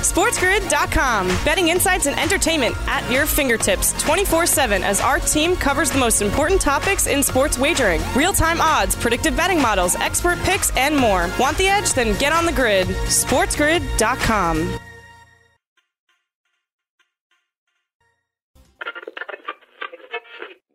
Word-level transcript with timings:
SportsGrid.com. 0.00 1.28
Betting 1.44 1.68
insights 1.68 2.06
and 2.06 2.18
entertainment 2.18 2.74
at 2.88 3.08
your 3.10 3.26
fingertips 3.26 3.92
24 4.02 4.46
7 4.46 4.82
as 4.82 5.00
our 5.00 5.18
team 5.18 5.54
covers 5.56 5.90
the 5.90 5.98
most 5.98 6.22
important 6.22 6.60
topics 6.60 7.06
in 7.06 7.22
sports 7.22 7.58
wagering 7.58 8.00
real 8.14 8.32
time 8.32 8.60
odds, 8.60 8.96
predictive 8.96 9.36
betting 9.36 9.60
models, 9.60 9.94
expert 9.96 10.38
picks, 10.40 10.74
and 10.76 10.96
more. 10.96 11.30
Want 11.38 11.56
the 11.58 11.68
edge? 11.68 11.92
Then 11.92 12.18
get 12.18 12.32
on 12.32 12.46
the 12.46 12.52
grid. 12.52 12.88
SportsGrid.com. 12.88 14.78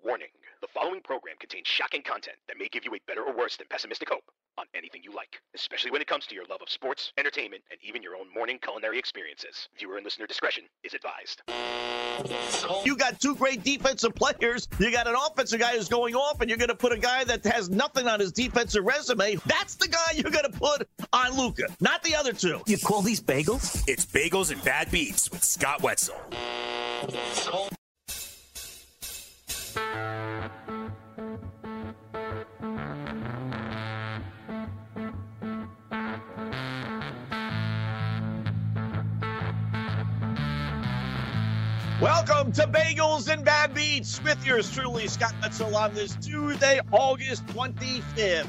Warning 0.03 0.27
the 0.61 0.67
following 0.73 1.01
program 1.01 1.35
contains 1.39 1.67
shocking 1.67 2.03
content 2.03 2.37
that 2.47 2.57
may 2.59 2.67
give 2.67 2.85
you 2.85 2.93
a 2.93 2.99
better 3.07 3.23
or 3.23 3.35
worse 3.35 3.57
than 3.57 3.65
pessimistic 3.69 4.09
hope 4.09 4.23
on 4.57 4.65
anything 4.75 5.01
you 5.03 5.13
like, 5.13 5.41
especially 5.55 5.91
when 5.91 6.01
it 6.01 6.07
comes 6.07 6.25
to 6.27 6.35
your 6.35 6.45
love 6.45 6.61
of 6.61 6.69
sports, 6.69 7.11
entertainment, 7.17 7.63
and 7.71 7.79
even 7.83 8.01
your 8.01 8.15
own 8.15 8.31
morning 8.33 8.57
culinary 8.61 8.97
experiences. 8.97 9.67
Viewer 9.77 9.97
and 9.97 10.03
listener 10.03 10.27
discretion 10.27 10.63
is 10.83 10.93
advised. 10.93 11.41
You 12.85 12.95
got 12.95 13.19
two 13.19 13.35
great 13.35 13.63
defensive 13.63 14.15
players. 14.15 14.67
You 14.79 14.91
got 14.91 15.07
an 15.07 15.15
offensive 15.15 15.59
guy 15.59 15.75
who's 15.75 15.89
going 15.89 16.15
off, 16.15 16.41
and 16.41 16.49
you're 16.49 16.57
going 16.57 16.69
to 16.69 16.75
put 16.75 16.91
a 16.91 16.97
guy 16.97 17.23
that 17.25 17.43
has 17.45 17.69
nothing 17.69 18.07
on 18.07 18.19
his 18.19 18.31
defensive 18.31 18.85
resume. 18.85 19.35
That's 19.45 19.75
the 19.75 19.87
guy 19.87 20.13
you're 20.15 20.31
going 20.31 20.51
to 20.51 20.57
put 20.57 20.87
on 21.11 21.37
Luka, 21.37 21.63
not 21.81 22.03
the 22.03 22.15
other 22.15 22.33
two. 22.33 22.61
You 22.65 22.77
call 22.77 23.01
these 23.01 23.21
bagels? 23.21 23.83
It's 23.87 24.05
Bagels 24.05 24.51
and 24.51 24.63
Bad 24.63 24.91
Beats 24.91 25.29
with 25.31 25.43
Scott 25.43 25.81
Wetzel. 25.81 26.15
Welcome 42.27 42.53
to 42.53 42.63
Bagels 42.63 43.31
and 43.31 43.45
Bad 43.45 43.75
Beats 43.75 44.19
with 44.23 44.43
yours 44.43 44.71
truly, 44.73 45.07
Scott 45.07 45.35
Wetzel, 45.43 45.75
on 45.75 45.93
this 45.93 46.15
Tuesday, 46.15 46.79
August 46.91 47.45
25th. 47.47 48.47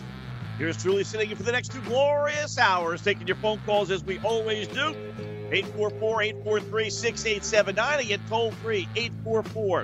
Here's 0.57 0.83
truly 0.83 1.05
sitting 1.05 1.31
in 1.31 1.37
for 1.37 1.43
the 1.43 1.53
next 1.53 1.73
two 1.73 1.83
glorious 1.83 2.57
hours, 2.59 3.03
taking 3.03 3.27
your 3.27 3.37
phone 3.37 3.61
calls 3.67 3.91
as 3.91 4.03
we 4.03 4.19
always 4.21 4.67
do. 4.69 4.95
844 5.53 6.23
843 6.23 6.89
6879. 6.89 8.01
Again, 8.01 8.21
toll 8.31 8.51
free 8.51 8.89
844 8.97 9.83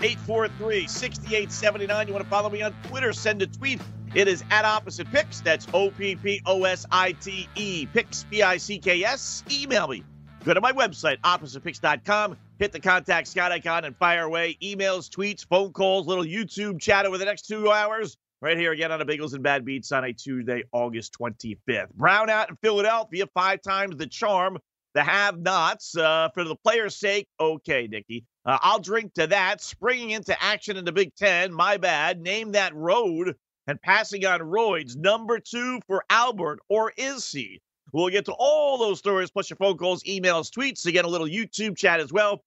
843 0.00 0.86
6879. 0.86 2.06
You 2.06 2.14
want 2.14 2.24
to 2.24 2.30
follow 2.30 2.48
me 2.48 2.62
on 2.62 2.74
Twitter? 2.84 3.12
Send 3.12 3.42
a 3.42 3.46
tweet. 3.46 3.82
It 4.14 4.28
is 4.28 4.44
at 4.50 4.64
Opposite 4.64 5.12
Picks. 5.12 5.42
That's 5.42 5.66
O 5.74 5.90
P 5.90 6.16
P 6.16 6.40
O 6.46 6.64
S 6.64 6.86
I 6.90 7.12
T 7.12 7.50
E. 7.54 7.84
Picks, 7.84 8.24
P 8.24 8.42
I 8.42 8.56
C 8.56 8.78
K 8.78 9.04
S. 9.04 9.44
Email 9.50 9.88
me. 9.88 10.04
Go 10.44 10.54
to 10.54 10.60
my 10.62 10.72
website, 10.72 11.18
oppositepicks.com. 11.18 12.38
Hit 12.58 12.72
the 12.72 12.80
contact 12.80 13.28
Scott 13.28 13.52
icon 13.52 13.84
and 13.84 13.94
fire 13.96 14.22
away 14.22 14.56
emails, 14.62 15.10
tweets, 15.10 15.46
phone 15.46 15.72
calls, 15.72 16.06
little 16.06 16.24
YouTube 16.24 16.80
chat 16.80 17.04
over 17.04 17.18
the 17.18 17.24
next 17.26 17.42
two 17.42 17.70
hours. 17.70 18.16
Right 18.40 18.56
here 18.56 18.72
again 18.72 18.90
on 18.90 18.98
the 18.98 19.04
Bagels 19.04 19.34
and 19.34 19.42
Bad 19.42 19.62
Beats 19.64 19.92
on 19.92 20.04
a 20.04 20.12
Tuesday, 20.14 20.64
August 20.72 21.14
25th. 21.20 21.90
Brown 21.94 22.30
out 22.30 22.48
in 22.48 22.56
Philadelphia, 22.56 23.26
five 23.34 23.60
times 23.60 23.96
the 23.96 24.06
charm, 24.06 24.56
the 24.94 25.02
have 25.02 25.38
nots. 25.38 25.94
Uh, 25.96 26.30
for 26.32 26.44
the 26.44 26.56
players' 26.56 26.96
sake, 26.96 27.28
okay, 27.38 27.88
Nicky. 27.90 28.24
Uh, 28.46 28.56
I'll 28.62 28.78
drink 28.78 29.12
to 29.14 29.26
that. 29.26 29.60
Springing 29.60 30.10
into 30.10 30.42
action 30.42 30.78
in 30.78 30.86
the 30.86 30.92
Big 30.92 31.14
Ten, 31.14 31.52
my 31.52 31.76
bad. 31.76 32.22
Name 32.22 32.52
that 32.52 32.74
road 32.74 33.34
and 33.66 33.80
passing 33.82 34.24
on 34.24 34.40
roids. 34.40 34.96
Number 34.96 35.38
two 35.40 35.80
for 35.86 36.04
Albert, 36.08 36.60
or 36.70 36.92
is 36.96 37.30
he? 37.30 37.60
We'll 37.96 38.10
get 38.10 38.26
to 38.26 38.34
all 38.38 38.76
those 38.76 38.98
stories, 38.98 39.30
plus 39.30 39.48
your 39.48 39.56
phone 39.56 39.78
calls, 39.78 40.02
emails, 40.02 40.50
tweets. 40.50 40.84
Again, 40.84 41.06
a 41.06 41.08
little 41.08 41.26
YouTube 41.26 41.78
chat 41.78 41.98
as 41.98 42.12
well. 42.12 42.44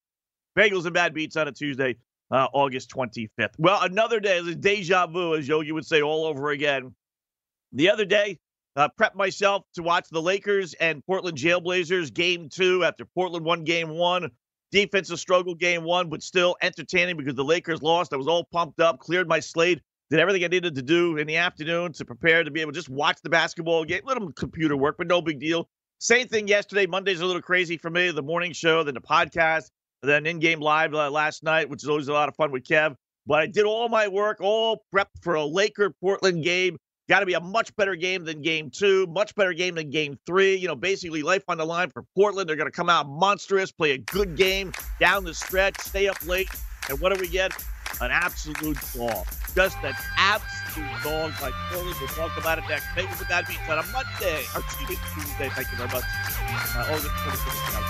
Bagels 0.56 0.86
and 0.86 0.94
Bad 0.94 1.12
Beats 1.12 1.36
on 1.38 1.48
a 1.48 1.52
Tuesday, 1.52 1.96
uh, 2.30 2.46
August 2.54 2.92
25th. 2.92 3.56
Well, 3.58 3.82
another 3.82 4.20
day, 4.20 4.38
it's 4.38 4.56
deja 4.58 5.08
vu, 5.08 5.34
as 5.34 5.48
Yogi 5.48 5.72
would 5.72 5.88
say, 5.88 6.04
all 6.04 6.26
over 6.26 6.52
again. 6.52 6.94
The 7.74 7.90
other 7.90 8.06
day, 8.06 8.38
uh, 8.76 8.90
prepped 9.00 9.16
myself 9.16 9.64
to 9.74 9.82
watch 9.82 10.06
the 10.12 10.22
Lakers 10.22 10.76
and 10.76 11.04
Portland 11.08 11.36
Jailblazers 11.36 12.14
game 12.14 12.48
two 12.50 12.84
after 12.84 13.04
Portland 13.06 13.44
won 13.44 13.64
game 13.64 13.90
one. 13.90 14.30
Defensive 14.72 15.20
struggle 15.20 15.56
game 15.56 15.84
one, 15.84 16.10
but 16.10 16.22
still 16.22 16.58
entertaining 16.62 17.18
because 17.18 17.34
the 17.34 17.44
Lakers 17.44 17.82
lost. 17.82 18.14
I 18.14 18.18
was 18.18 18.28
all 18.28 18.48
pumped 18.52 18.80
up, 18.80 19.00
cleared 19.00 19.28
my 19.28 19.40
slate, 19.40 19.82
did 20.10 20.20
everything 20.20 20.44
I 20.44 20.48
needed 20.48 20.76
to 20.76 20.82
do 20.82 21.18
in 21.18 21.28
the 21.28 21.38
afternoon 21.38 21.94
to 21.94 22.06
prepare 22.06 22.44
to 22.44 22.52
be 22.52 22.62
able 22.62 22.72
to 22.72 22.78
just 22.78 22.90
watch 22.90 23.18
the 23.22 23.30
basketball 23.30 23.86
game. 23.86 24.02
Little 24.06 24.32
computer 24.32 24.76
work, 24.76 24.96
but 24.98 25.08
no 25.08 25.22
big 25.22 25.40
deal. 25.40 25.70
Same 26.00 26.28
thing 26.28 26.48
yesterday. 26.48 26.86
Monday's 26.86 27.20
a 27.22 27.26
little 27.26 27.42
crazy 27.42 27.78
for 27.78 27.90
me. 27.90 28.10
The 28.12 28.24
morning 28.24 28.54
show, 28.54 28.84
then 28.84 28.96
the 28.96 29.02
podcast, 29.02 29.70
then 30.02 30.26
in-game 30.26 30.62
live 30.62 30.94
uh, 30.94 31.12
last 31.12 31.44
night, 31.44 31.70
which 31.70 31.84
is 31.84 31.90
always 31.90 32.08
a 32.08 32.14
lot 32.14 32.30
of 32.30 32.36
fun 32.36 32.52
with 32.52 32.64
Kev. 32.64 32.96
But 33.28 33.40
I 33.42 33.48
did 33.48 33.66
all 33.66 33.90
my 33.90 34.08
work, 34.08 34.38
all 34.42 34.84
prepped 34.96 35.22
for 35.22 35.36
a 35.36 35.46
Laker 35.46 35.94
Portland 36.02 36.44
game. 36.44 36.78
Got 37.10 37.20
to 37.20 37.26
be 37.26 37.34
a 37.34 37.40
much 37.40 37.76
better 37.76 37.96
game 37.96 38.24
than 38.24 38.42
game 38.42 38.70
two, 38.70 39.08
much 39.08 39.36
better 39.36 39.52
game 39.54 39.76
than 39.76 39.90
game 39.90 40.18
three. 40.26 40.56
You 40.56 40.68
know, 40.68 40.76
basically 40.76 41.22
life 41.22 41.44
on 41.48 41.58
the 41.58 41.66
line 41.66 41.90
for 41.90 42.04
Portland. 42.16 42.48
They're 42.48 42.56
going 42.56 42.72
to 42.72 42.76
come 42.76 42.90
out 42.90 43.08
monstrous, 43.08 43.72
play 43.72 43.92
a 43.92 43.98
good 43.98 44.38
game 44.38 44.72
down 45.00 45.24
the 45.24 45.34
stretch, 45.34 45.80
stay 45.80 46.08
up 46.08 46.24
late. 46.26 46.50
And 46.90 47.00
what 47.00 47.14
do 47.14 47.22
we 47.22 47.28
get? 47.28 47.52
An 48.02 48.12
absolute 48.12 48.78
dog. 48.96 49.26
Just 49.56 49.78
an 49.84 49.94
absolute 50.18 50.90
dog 51.04 51.32
like 51.42 51.54
Portland. 51.72 51.96
We'll 52.00 52.10
talk 52.10 52.36
about 52.38 52.58
it 52.58 52.64
next. 52.68 52.86
For 53.18 53.26
that 53.26 53.48
beats 53.48 53.60
on 53.70 53.78
a 53.78 53.84
Monday. 53.92 54.44
Or 54.56 54.62
excuse 54.62 55.00
Tuesday. 55.14 55.50
Thank 55.50 55.72
you 55.72 55.78
very 55.78 55.90
much. 55.90 56.04
Uh, 56.76 56.86
August 56.90 57.10
26th. 57.10 57.90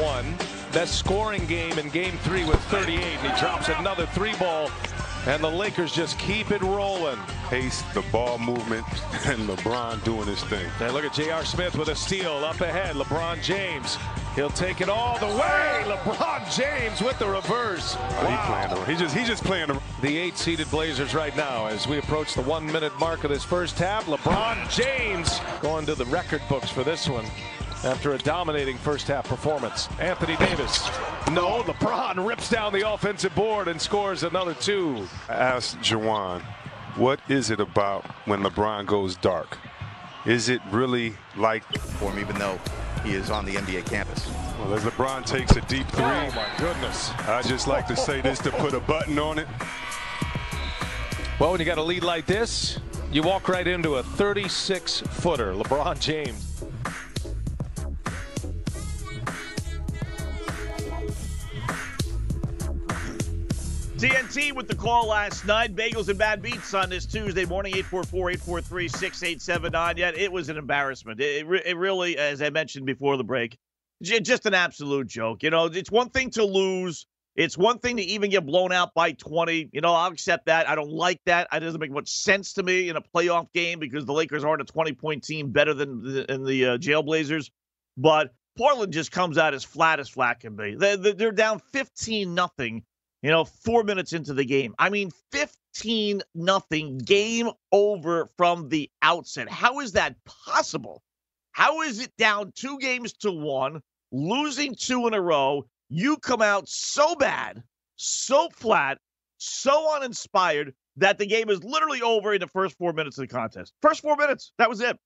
One. 0.00 0.34
Best 0.72 0.98
scoring 0.98 1.44
game 1.46 1.78
in 1.78 1.88
game 1.90 2.16
three 2.18 2.44
with 2.44 2.60
38. 2.64 3.02
And 3.02 3.32
he 3.32 3.40
drops 3.40 3.68
another 3.68 4.06
three 4.06 4.34
ball. 4.36 4.70
And 5.26 5.44
the 5.44 5.50
Lakers 5.50 5.92
just 5.92 6.18
keep 6.18 6.50
it 6.50 6.62
rolling. 6.62 7.18
Pace, 7.48 7.82
the 7.92 8.02
ball 8.10 8.38
movement, 8.38 8.86
and 9.26 9.46
LeBron 9.48 10.02
doing 10.02 10.26
his 10.26 10.42
thing. 10.44 10.66
And 10.80 10.94
look 10.94 11.04
at 11.04 11.12
J.R. 11.12 11.44
Smith 11.44 11.76
with 11.76 11.88
a 11.88 11.94
steal 11.94 12.32
up 12.44 12.60
ahead. 12.60 12.96
LeBron 12.96 13.42
James. 13.42 13.98
He'll 14.34 14.48
take 14.48 14.80
it 14.80 14.88
all 14.88 15.18
the 15.18 15.26
way. 15.26 15.82
LeBron 15.84 16.56
James 16.56 17.02
with 17.02 17.18
the 17.18 17.28
reverse. 17.28 17.96
Oh, 17.98 18.26
he 18.26 18.36
playing 18.46 18.72
around. 18.72 18.88
He 18.88 18.96
just 18.96 19.14
he 19.14 19.24
just 19.24 19.44
playing 19.44 19.70
around. 19.70 19.82
The 20.00 20.16
eight-seeded 20.16 20.70
Blazers 20.70 21.14
right 21.14 21.36
now 21.36 21.66
as 21.66 21.86
we 21.86 21.98
approach 21.98 22.34
the 22.34 22.42
one-minute 22.42 22.98
mark 22.98 23.24
of 23.24 23.30
this 23.30 23.44
first 23.44 23.76
half. 23.78 24.06
LeBron 24.06 24.70
James 24.70 25.40
going 25.60 25.84
to 25.86 25.94
the 25.94 26.06
record 26.06 26.40
books 26.48 26.70
for 26.70 26.84
this 26.84 27.08
one 27.08 27.26
after 27.84 28.12
a 28.12 28.18
dominating 28.18 28.76
first 28.78 29.06
half 29.08 29.28
performance. 29.28 29.88
Anthony 29.98 30.36
Davis. 30.36 30.86
No, 31.32 31.62
LeBron 31.62 32.26
rips 32.26 32.50
down 32.50 32.72
the 32.72 32.88
offensive 32.90 33.34
board 33.34 33.68
and 33.68 33.80
scores 33.80 34.22
another 34.22 34.54
two. 34.54 35.06
I 35.28 35.34
asked 35.34 35.78
Jawan, 35.78 36.42
what 36.96 37.20
is 37.28 37.50
it 37.50 37.60
about 37.60 38.04
when 38.26 38.42
LeBron 38.42 38.86
goes 38.86 39.16
dark? 39.16 39.58
Is 40.26 40.48
it 40.48 40.60
really 40.70 41.14
like 41.36 41.64
for 41.78 42.10
him, 42.12 42.18
even 42.18 42.36
though 42.38 42.58
he 43.04 43.12
is 43.14 43.30
on 43.30 43.46
the 43.46 43.54
NBA 43.54 43.86
campus? 43.86 44.28
Well, 44.58 44.74
as 44.74 44.84
LeBron 44.84 45.24
takes 45.24 45.52
a 45.56 45.62
deep 45.62 45.86
three, 45.88 46.04
Oh 46.04 46.30
my 46.34 46.46
goodness. 46.58 47.10
I 47.20 47.40
just 47.42 47.66
like 47.66 47.86
to 47.86 47.96
say 47.96 48.20
this 48.20 48.38
to 48.40 48.50
put 48.50 48.74
a 48.74 48.80
button 48.80 49.18
on 49.18 49.38
it. 49.38 49.48
Well, 51.38 51.52
when 51.52 51.60
you 51.60 51.64
got 51.64 51.78
a 51.78 51.82
lead 51.82 52.02
like 52.04 52.26
this, 52.26 52.78
you 53.10 53.22
walk 53.22 53.48
right 53.48 53.66
into 53.66 53.96
a 53.96 54.02
36 54.02 55.00
footer. 55.00 55.54
LeBron 55.54 55.98
James. 55.98 56.62
TNT 64.00 64.52
with 64.54 64.66
the 64.66 64.74
call 64.74 65.08
last 65.08 65.44
night. 65.44 65.76
Bagels 65.76 66.08
and 66.08 66.18
Bad 66.18 66.40
Beats 66.40 66.72
on 66.72 66.88
this 66.88 67.04
Tuesday 67.04 67.44
morning, 67.44 67.74
844-843-6879. 67.74 69.98
Yet 69.98 70.16
it 70.16 70.32
was 70.32 70.48
an 70.48 70.56
embarrassment. 70.56 71.20
It, 71.20 71.46
it, 71.66 71.76
really, 71.76 72.16
as 72.16 72.40
I 72.40 72.48
mentioned 72.48 72.86
before 72.86 73.18
the 73.18 73.24
break, 73.24 73.58
just 74.00 74.46
an 74.46 74.54
absolute 74.54 75.06
joke. 75.06 75.42
You 75.42 75.50
know, 75.50 75.66
it's 75.66 75.90
one 75.90 76.08
thing 76.08 76.30
to 76.30 76.42
lose. 76.42 77.04
It's 77.36 77.58
one 77.58 77.78
thing 77.78 77.98
to 77.98 78.02
even 78.02 78.30
get 78.30 78.46
blown 78.46 78.72
out 78.72 78.94
by 78.94 79.12
20. 79.12 79.68
You 79.70 79.82
know, 79.82 79.92
I'll 79.92 80.10
accept 80.10 80.46
that. 80.46 80.66
I 80.66 80.76
don't 80.76 80.92
like 80.92 81.20
that. 81.26 81.48
It 81.52 81.60
doesn't 81.60 81.78
make 81.78 81.90
much 81.90 82.08
sense 82.08 82.54
to 82.54 82.62
me 82.62 82.88
in 82.88 82.96
a 82.96 83.02
playoff 83.02 83.52
game 83.52 83.80
because 83.80 84.06
the 84.06 84.14
Lakers 84.14 84.44
aren't 84.44 84.62
a 84.62 84.64
20 84.64 84.94
point 84.94 85.24
team 85.24 85.52
better 85.52 85.74
than 85.74 86.02
the, 86.02 86.24
the 86.42 86.64
uh, 86.64 86.78
Jailblazers. 86.78 87.50
But 87.98 88.32
Portland 88.56 88.94
just 88.94 89.12
comes 89.12 89.36
out 89.36 89.52
as 89.52 89.62
flat 89.62 90.00
as 90.00 90.08
flat 90.08 90.40
can 90.40 90.56
be. 90.56 90.74
They're, 90.74 90.96
they're 90.96 91.32
down 91.32 91.60
15 91.74 92.34
nothing. 92.34 92.82
You 93.22 93.30
know, 93.30 93.44
four 93.44 93.84
minutes 93.84 94.12
into 94.12 94.32
the 94.32 94.44
game. 94.44 94.74
I 94.78 94.88
mean, 94.88 95.10
15 95.32 96.22
nothing 96.34 96.98
game 96.98 97.50
over 97.70 98.28
from 98.36 98.68
the 98.68 98.90
outset. 99.02 99.48
How 99.50 99.80
is 99.80 99.92
that 99.92 100.16
possible? 100.24 101.02
How 101.52 101.82
is 101.82 102.00
it 102.00 102.16
down 102.16 102.52
two 102.54 102.78
games 102.78 103.12
to 103.18 103.30
one, 103.30 103.82
losing 104.10 104.74
two 104.74 105.06
in 105.06 105.14
a 105.14 105.20
row? 105.20 105.66
You 105.90 106.16
come 106.16 106.40
out 106.40 106.68
so 106.68 107.14
bad, 107.14 107.62
so 107.96 108.48
flat, 108.54 108.98
so 109.36 109.94
uninspired 109.94 110.74
that 110.96 111.18
the 111.18 111.26
game 111.26 111.50
is 111.50 111.62
literally 111.62 112.00
over 112.00 112.32
in 112.32 112.40
the 112.40 112.46
first 112.46 112.76
four 112.78 112.92
minutes 112.92 113.18
of 113.18 113.28
the 113.28 113.34
contest. 113.34 113.74
First 113.82 114.00
four 114.00 114.16
minutes, 114.16 114.52
that 114.58 114.70
was 114.70 114.80
it. 114.80 114.98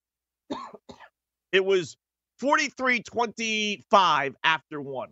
it 1.51 1.65
was 1.65 1.97
43 2.39 3.01
25 3.01 4.35
after 4.43 4.81
one. 4.81 5.09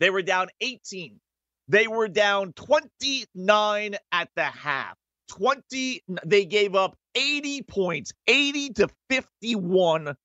They 0.00 0.10
were 0.10 0.22
down 0.22 0.48
18. 0.60 1.20
They 1.68 1.86
were 1.86 2.08
down 2.08 2.52
29 2.54 3.96
at 4.12 4.28
the 4.34 4.44
half. 4.44 4.96
20, 5.28 6.02
they 6.24 6.46
gave 6.46 6.74
up 6.74 6.96
80 7.14 7.62
points, 7.62 8.12
80 8.26 8.70
to 8.74 8.88
51 9.10 10.16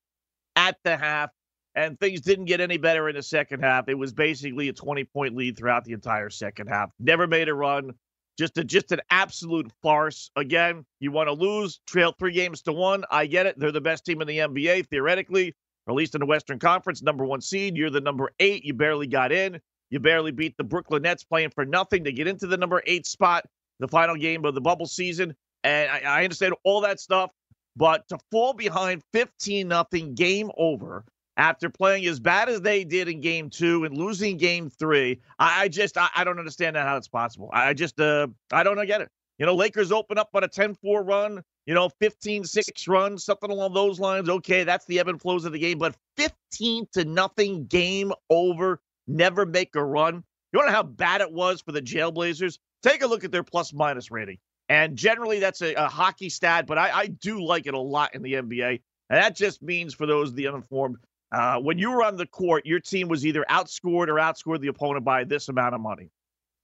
at 0.56 0.78
the 0.84 0.96
half, 0.96 1.30
and 1.76 2.00
things 2.00 2.22
didn't 2.22 2.46
get 2.46 2.62
any 2.62 2.78
better 2.78 3.10
in 3.10 3.16
the 3.16 3.24
second 3.24 3.62
half. 3.62 3.90
It 3.90 3.96
was 3.96 4.14
basically 4.14 4.70
a 4.70 4.74
20 4.74 5.04
point 5.06 5.36
lead 5.36 5.58
throughout 5.58 5.84
the 5.84 5.94
entire 5.94 6.30
second 6.30 6.68
half. 6.68 6.92
Never 7.00 7.28
made 7.28 7.50
a 7.50 7.54
run. 7.54 7.94
Just 8.38 8.58
a 8.58 8.64
just 8.64 8.92
an 8.92 9.02
absolute 9.12 9.72
farce. 9.84 10.32
Again, 10.36 10.86
you 11.00 11.12
want 11.12 11.28
to 11.28 11.34
lose, 11.34 11.80
trail 11.86 12.16
three 12.18 12.32
games 12.32 12.64
to 12.64 12.74
one. 12.74 13.04
I 13.12 13.28
get 13.28 13.46
it. 13.46 13.60
They're 13.60 13.72
the 13.72 13.82
best 13.82 14.06
team 14.06 14.22
in 14.22 14.28
the 14.28 14.40
NBA, 14.40 14.88
theoretically, 14.88 15.54
or 15.86 15.92
at 15.92 15.98
least 15.98 16.16
in 16.16 16.20
the 16.20 16.26
Western 16.26 16.58
Conference, 16.58 17.04
number 17.04 17.26
one 17.26 17.42
seed. 17.42 17.78
You're 17.78 17.92
the 17.92 18.02
number 18.02 18.32
eight. 18.40 18.64
You 18.64 18.74
barely 18.74 19.06
got 19.06 19.32
in. 19.32 19.60
You 19.94 20.00
barely 20.00 20.32
beat 20.32 20.58
the 20.58 20.64
Brooklyn 20.64 21.04
Nets 21.04 21.24
playing 21.24 21.52
for 21.52 21.66
nothing 21.66 22.04
to 22.06 22.12
get 22.12 22.26
into 22.26 22.48
the 22.48 22.58
number 22.58 22.82
eight 22.88 23.06
spot, 23.06 23.46
the 23.80 23.88
final 23.88 24.16
game 24.16 24.44
of 24.44 24.56
the 24.56 24.60
bubble 24.60 24.88
season. 24.88 25.36
And 25.64 25.92
I, 25.92 26.00
I 26.00 26.24
understand 26.24 26.56
all 26.64 26.82
that 26.82 27.00
stuff, 27.00 27.30
but 27.76 28.08
to 28.08 28.18
fall 28.32 28.54
behind 28.54 29.04
15 29.14 29.68
nothing 29.68 30.16
game 30.16 30.50
over 30.58 31.06
after 31.38 31.70
playing 31.70 32.08
as 32.08 32.20
bad 32.20 32.50
as 32.50 32.62
they 32.62 32.84
did 32.84 33.08
in 33.08 33.22
game 33.22 33.52
two 33.52 33.84
and 33.84 33.96
losing 33.96 34.36
game 34.38 34.68
three, 34.68 35.22
I, 35.38 35.66
I 35.66 35.68
just 35.68 35.96
I, 35.96 36.10
I, 36.16 36.24
don't 36.24 36.40
understand 36.40 36.76
how 36.76 36.98
it's 36.98 37.08
possible. 37.08 37.52
I 37.54 37.76
just 37.76 38.00
uh 38.00 38.26
I 38.52 38.64
don't 38.64 38.84
get 38.88 39.02
it. 39.02 39.10
You 39.38 39.46
know, 39.46 39.54
Lakers 39.54 39.92
open 39.92 40.18
up 40.18 40.30
on 40.34 40.44
a 40.44 40.50
10-4 40.50 41.08
run, 41.08 41.44
you 41.68 41.76
know, 41.76 41.92
15-6 42.02 42.88
run, 42.88 43.20
something 43.20 43.52
along 43.52 43.76
those 43.76 44.00
lines. 44.00 44.28
Okay, 44.28 44.64
that's 44.64 44.86
the 44.86 45.00
ebb 45.00 45.08
and 45.08 45.22
flows 45.22 45.46
of 45.46 45.52
the 45.52 45.60
game, 45.60 45.78
but 45.78 45.96
15 46.18 46.88
to 46.94 47.06
nothing 47.06 47.68
game 47.68 48.12
over 48.32 48.80
never 49.08 49.46
make 49.46 49.76
a 49.76 49.84
run. 49.84 50.24
You 50.52 50.60
want 50.60 50.68
to 50.68 50.72
know 50.72 50.76
how 50.76 50.84
bad 50.84 51.22
it 51.22 51.32
was 51.32 51.62
for 51.62 51.72
the 51.72 51.82
Jailblazers? 51.82 52.58
Take 52.84 53.02
a 53.02 53.08
look 53.08 53.24
at 53.24 53.32
their 53.32 53.44
plus 53.44 53.74
minus 53.74 54.12
rating. 54.12 54.38
And 54.70 54.96
generally, 54.96 55.40
that's 55.40 55.62
a, 55.62 55.74
a 55.74 55.88
hockey 55.88 56.30
stat, 56.30 56.68
but 56.68 56.78
I, 56.78 56.92
I, 56.92 57.08
do 57.08 57.44
like 57.44 57.68
it 57.68 57.74
a 57.74 57.80
lot 57.80 58.16
in 58.16 58.22
the 58.22 58.34
NBA. 58.34 58.82
And 59.10 59.22
that 59.22 59.36
just 59.36 59.62
means 59.62 59.94
for 59.94 60.06
those 60.06 60.34
the 60.34 60.48
uninformed, 60.48 60.98
uh, 61.34 61.60
when 61.60 61.78
you 61.78 61.92
were 61.92 62.04
on 62.04 62.16
the 62.16 62.28
court, 62.28 62.66
your 62.66 62.80
team 62.80 63.08
was 63.08 63.26
either 63.26 63.46
outscored 63.50 64.08
or 64.08 64.16
outscored 64.16 64.62
the 64.62 64.68
opponent 64.68 65.04
by 65.04 65.24
this 65.24 65.50
amount 65.50 65.76
of 65.76 65.82
money. 65.82 66.10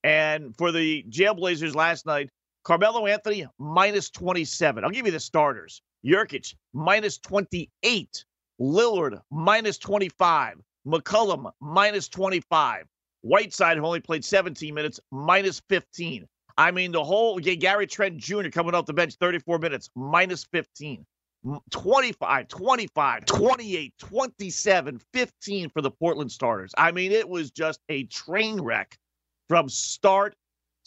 And 0.03 0.55
for 0.57 0.71
the 0.71 1.03
Jailblazers 1.09 1.75
last 1.75 2.05
night, 2.05 2.29
Carmelo 2.63 3.05
Anthony 3.07 3.47
minus 3.57 4.09
27. 4.09 4.83
I'll 4.83 4.91
give 4.91 5.05
you 5.05 5.11
the 5.11 5.19
starters. 5.19 5.81
Nurkic 6.05 6.53
minus 6.73 7.17
28. 7.17 8.25
Lillard 8.61 9.19
minus 9.31 9.77
25. 9.77 10.55
McCollum, 10.85 11.51
minus 11.59 12.07
25. 12.07 12.85
Whiteside, 13.21 13.77
who 13.77 13.85
only 13.85 13.99
played 13.99 14.23
17 14.23 14.73
minutes, 14.73 14.99
minus 15.11 15.61
15. 15.69 16.25
I 16.57 16.71
mean, 16.71 16.91
the 16.91 17.03
whole 17.03 17.39
Gary 17.39 17.87
Trent 17.87 18.17
Jr. 18.17 18.49
coming 18.49 18.73
off 18.73 18.85
the 18.85 18.93
bench 18.93 19.15
34 19.19 19.59
minutes, 19.59 19.89
minus 19.95 20.45
15. 20.45 21.05
25, 21.71 22.47
25, 22.49 23.25
28, 23.25 23.93
27, 23.97 25.01
15 25.13 25.69
for 25.69 25.81
the 25.81 25.91
Portland 25.91 26.31
starters. 26.31 26.73
I 26.77 26.91
mean, 26.91 27.13
it 27.13 27.27
was 27.27 27.49
just 27.51 27.79
a 27.87 28.03
train 28.05 28.59
wreck 28.59 28.97
from 29.47 29.69
start 29.69 30.35